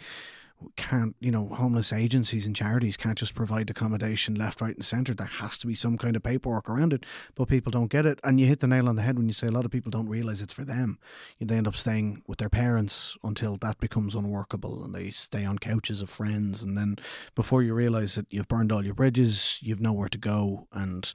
can't 0.76 1.16
you 1.20 1.32
know 1.32 1.50
homeless 1.50 1.94
agencies 1.94 2.46
and 2.48 2.56
charities 2.56 2.98
can't 2.98 3.18
just 3.18 3.36
provide 3.36 3.70
accommodation 3.70 4.36
left 4.36 4.62
right 4.62 4.76
and 4.76 4.86
center. 4.86 5.14
There 5.14 5.28
has 5.28 5.58
to 5.60 5.68
be 5.68 5.76
some 5.76 5.98
kind 5.98 6.16
of 6.16 6.24
paperwork 6.24 6.70
around 6.70 6.94
it 6.94 7.06
but 7.36 7.48
people 7.48 7.72
don't 7.72 7.92
get 7.92 8.06
it. 8.06 8.20
And 8.24 8.40
you 8.40 8.48
hit 8.48 8.60
the 8.60 8.68
nail 8.68 8.90
on 8.90 8.96
the 8.96 9.02
head 9.04 9.18
when 9.18 9.28
you 9.28 9.34
say 9.34 9.48
a 9.48 9.52
lot 9.52 9.66
of 9.66 9.72
people 9.72 9.92
don't 9.92 10.10
realize 10.10 10.42
it's 10.42 10.54
for 10.54 10.66
them. 10.66 11.00
They 11.40 11.56
end 11.56 11.68
up 11.68 11.76
staying 11.76 12.24
with 12.28 12.40
their 12.40 12.50
parents 12.50 13.18
until 13.24 13.58
that 13.58 13.80
becomes 13.80 14.16
unworkable 14.16 14.84
and 14.84 14.94
they 14.94 15.12
stay 15.12 15.46
on 15.46 15.60
couches 15.60 16.02
of 16.02 16.10
friends. 16.10 16.64
And 16.64 16.78
then 16.78 16.98
before 17.36 17.62
you 17.62 17.74
realize 17.74 18.16
that 18.16 18.28
you've 18.30 18.48
burned 18.48 18.72
all 18.72 18.84
your 18.84 18.96
bridges 18.96 19.60
you've 19.62 19.82
nowhere 19.82 20.10
to 20.10 20.18
go 20.18 20.68
and 20.72 21.14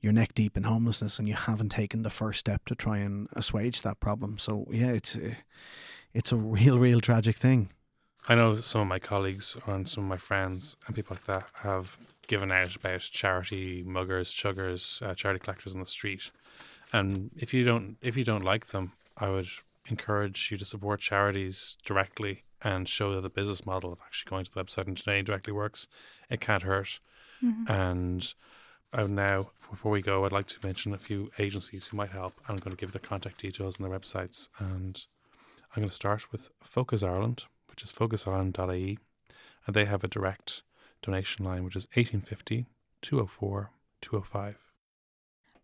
you're 0.00 0.12
neck 0.12 0.34
deep 0.34 0.56
in 0.56 0.62
homelessness 0.62 1.18
and 1.18 1.28
you 1.28 1.34
haven't 1.34 1.70
taken 1.70 2.02
the 2.02 2.10
first 2.10 2.40
step 2.40 2.64
to 2.66 2.74
try 2.74 2.98
and 2.98 3.28
assuage 3.32 3.82
that 3.82 3.98
problem. 3.98 4.38
So 4.38 4.66
yeah 4.70 4.92
it's 4.92 5.16
a, 5.16 5.36
it's 6.14 6.30
a 6.32 6.36
real 6.36 6.78
real 6.78 7.00
tragic 7.00 7.36
thing 7.36 7.70
I 8.28 8.34
know 8.34 8.56
some 8.56 8.80
of 8.80 8.88
my 8.88 8.98
colleagues 8.98 9.56
and 9.66 9.88
some 9.88 10.04
of 10.04 10.08
my 10.10 10.16
friends 10.16 10.76
and 10.86 10.96
people 10.96 11.14
like 11.14 11.26
that 11.26 11.48
have 11.62 11.96
given 12.26 12.50
out 12.50 12.74
about 12.74 13.00
charity 13.00 13.84
muggers, 13.86 14.34
chuggers, 14.34 15.00
uh, 15.00 15.14
charity 15.14 15.38
collectors 15.38 15.74
on 15.74 15.80
the 15.80 15.86
street. 15.86 16.30
And 16.92 17.30
if 17.36 17.54
you 17.54 17.62
don't, 17.62 17.96
if 18.02 18.16
you 18.16 18.24
don't 18.24 18.44
like 18.44 18.66
them, 18.66 18.92
I 19.16 19.28
would 19.28 19.48
encourage 19.88 20.50
you 20.50 20.56
to 20.58 20.64
support 20.64 21.00
charities 21.00 21.76
directly 21.84 22.42
and 22.62 22.88
show 22.88 23.14
that 23.14 23.20
the 23.20 23.30
business 23.30 23.64
model 23.64 23.92
of 23.92 23.98
actually 24.04 24.30
going 24.30 24.44
to 24.44 24.52
the 24.52 24.62
website 24.62 24.88
and 24.88 24.96
donating 24.96 25.24
directly 25.24 25.52
works. 25.52 25.86
It 26.28 26.40
can't 26.40 26.62
hurt. 26.62 26.98
And 27.68 28.34
I 28.92 29.02
would 29.02 29.10
now, 29.12 29.50
before 29.70 29.92
we 29.92 30.02
go, 30.02 30.24
I'd 30.24 30.32
like 30.32 30.46
to 30.48 30.66
mention 30.66 30.94
a 30.94 30.98
few 30.98 31.30
agencies 31.38 31.86
who 31.86 31.96
might 31.96 32.10
help. 32.10 32.34
I'm 32.48 32.56
going 32.56 32.74
to 32.74 32.80
give 32.80 32.92
their 32.92 33.00
contact 33.00 33.40
details 33.40 33.78
and 33.78 33.84
their 33.84 33.96
websites. 33.96 34.48
And 34.58 35.04
I'm 35.70 35.82
going 35.82 35.90
to 35.90 35.94
start 35.94 36.32
with 36.32 36.50
Focus 36.62 37.02
Ireland, 37.02 37.44
which 37.76 37.84
is 37.84 37.92
focusireland.ie. 37.92 38.98
And 39.66 39.76
they 39.76 39.84
have 39.84 40.02
a 40.02 40.08
direct 40.08 40.62
donation 41.02 41.44
line, 41.44 41.62
which 41.64 41.76
is 41.76 41.86
1850 41.94 42.64
204 43.02 43.70
205. 44.00 44.56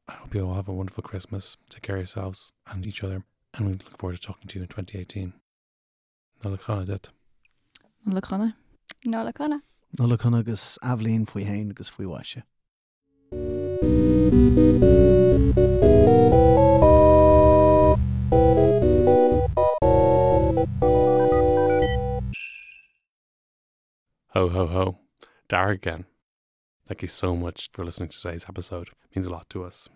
I 0.08 0.12
hope 0.12 0.34
you 0.34 0.46
all 0.46 0.54
have 0.54 0.68
a 0.68 0.72
wonderful 0.72 1.02
Christmas. 1.02 1.56
Take 1.68 1.82
care 1.82 1.96
of 1.96 2.00
yourselves 2.00 2.52
and 2.70 2.86
each 2.86 3.02
other. 3.02 3.24
And 3.54 3.66
we 3.66 3.72
look 3.72 3.98
forward 3.98 4.16
to 4.16 4.22
talking 4.22 4.46
to 4.48 4.58
you 4.58 4.62
in 4.62 4.68
2018. 4.68 5.32
Nalachana 6.44 6.86
dit. 6.86 7.10
Lachana. 8.06 8.54
No 9.04 9.24
lacona. 9.24 9.60
Nula 9.98 10.20
chun 10.20 10.34
agus 10.34 10.78
ahlíonn 10.82 11.26
faoi 11.26 11.44
hain 11.44 11.70
agus 11.70 11.90
faoi 11.90 12.06
waise. 12.06 12.42
Ho, 24.34 24.48
ho, 24.48 24.68
ho. 24.68 24.98
Dar 25.48 25.70
again. 25.70 26.04
Thank 26.86 27.02
you 27.02 27.08
so 27.08 27.34
much 27.34 27.68
for 27.72 27.84
listening 27.84 28.10
to 28.10 28.20
today's 28.20 28.46
episode. 28.48 28.86
It 28.86 29.16
means 29.16 29.26
a 29.26 29.30
lot 29.30 29.50
to 29.50 29.64
us. 29.64 29.88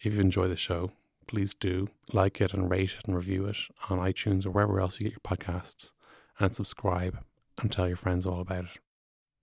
If 0.00 0.14
you 0.14 0.20
enjoy 0.20 0.48
the 0.48 0.56
show, 0.56 0.92
please 1.26 1.54
do 1.54 1.88
like 2.14 2.40
it 2.40 2.54
and 2.54 2.70
rate 2.70 2.94
it 2.98 3.06
and 3.06 3.14
review 3.14 3.44
it 3.44 3.58
on 3.90 3.98
iTunes 3.98 4.46
or 4.46 4.52
wherever 4.52 4.80
else 4.80 4.98
you 4.98 5.04
get 5.04 5.12
your 5.12 5.36
podcasts 5.36 5.92
and 6.38 6.54
subscribe 6.54 7.18
and 7.60 7.70
tell 7.70 7.86
your 7.86 7.98
friends 7.98 8.24
all 8.24 8.40
about 8.40 8.64
it. 8.64 8.78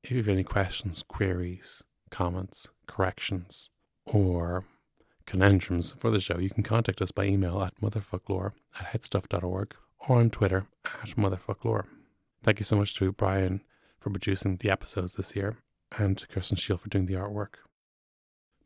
If 0.04 0.10
you 0.10 0.18
have 0.18 0.28
any 0.28 0.44
questions, 0.44 1.04
queries, 1.08 1.84
comments, 2.10 2.68
corrections, 2.88 3.70
or 4.08 4.66
conundrums 5.28 5.92
for 5.92 6.10
the 6.10 6.20
show, 6.20 6.40
you 6.40 6.50
can 6.50 6.64
contact 6.64 7.00
us 7.00 7.12
by 7.12 7.26
email 7.26 7.62
at 7.62 7.80
motherfoclóir 7.80 8.54
at 8.80 8.88
headstuff.org 8.88 9.76
or 10.08 10.18
on 10.18 10.32
Twitter 10.32 10.66
at 10.84 11.10
motherfoclóir. 11.10 11.84
Thank 12.42 12.58
you 12.58 12.66
so 12.66 12.76
much 12.76 12.96
to 12.96 13.12
Brian 13.12 13.62
for 14.00 14.10
producing 14.10 14.58
the 14.58 14.70
episodes 14.70 15.16
this 15.16 15.36
year 15.36 15.58
and 15.98 16.18
to 16.18 16.28
Kirsten 16.28 16.58
Shield 16.58 16.82
for 16.82 16.90
doing 16.90 17.06
the 17.06 17.16
artwork. 17.16 17.56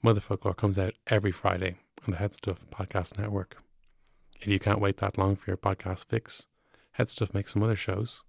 Motherfoclóir 0.03 0.55
comes 0.55 0.77
out 0.77 0.93
every 1.07 1.31
Friday 1.31 1.77
on 2.05 2.11
the 2.11 2.17
Headstuff 2.17 2.65
Podcast 2.69 3.17
Network. 3.17 3.57
If 4.39 4.47
you 4.47 4.59
can't 4.59 4.81
wait 4.81 4.97
that 4.97 5.17
long 5.17 5.35
for 5.35 5.49
your 5.49 5.57
podcast 5.57 6.07
fix, 6.07 6.47
Headstuff 6.99 7.33
makes 7.33 7.53
some 7.53 7.63
other 7.63 7.75
shows. 7.75 8.21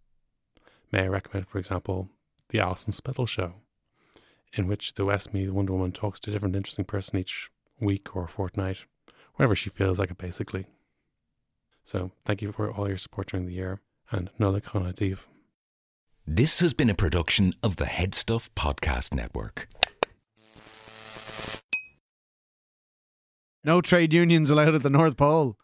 May 0.92 1.02
I 1.02 1.08
recommend, 1.08 1.48
for 1.48 1.58
example, 1.58 2.08
The 2.50 2.60
Alison 2.60 2.92
Spittle 2.92 3.26
Show, 3.26 3.54
in 4.52 4.68
which 4.68 4.94
the 4.94 5.04
Westmeath 5.04 5.50
Wonder 5.50 5.72
Woman 5.72 5.92
talks 5.92 6.20
to 6.20 6.30
a 6.30 6.32
different 6.32 6.54
interesting 6.54 6.84
person 6.84 7.18
each 7.18 7.50
week 7.80 8.14
or 8.14 8.28
fortnight, 8.28 8.86
whenever 9.34 9.56
she 9.56 9.70
feels 9.70 9.98
like 9.98 10.12
it, 10.12 10.18
basically. 10.18 10.66
So, 11.82 12.12
thank 12.24 12.40
you 12.40 12.52
for 12.52 12.70
all 12.70 12.88
your 12.88 12.96
support 12.96 13.28
during 13.28 13.46
the 13.46 13.52
year, 13.52 13.80
and 14.10 14.30
Nola 14.38 14.60
Conative. 14.60 15.24
This 16.26 16.60
has 16.60 16.72
been 16.72 16.88
a 16.88 16.94
production 16.94 17.52
of 17.62 17.76
the 17.76 17.84
Headstuff 17.84 18.48
Podcast 18.56 19.12
Network. 19.12 19.68
No 23.62 23.82
trade 23.82 24.14
unions 24.14 24.48
allowed 24.48 24.74
at 24.74 24.82
the 24.82 24.88
North 24.88 25.18
Pole. 25.18 25.58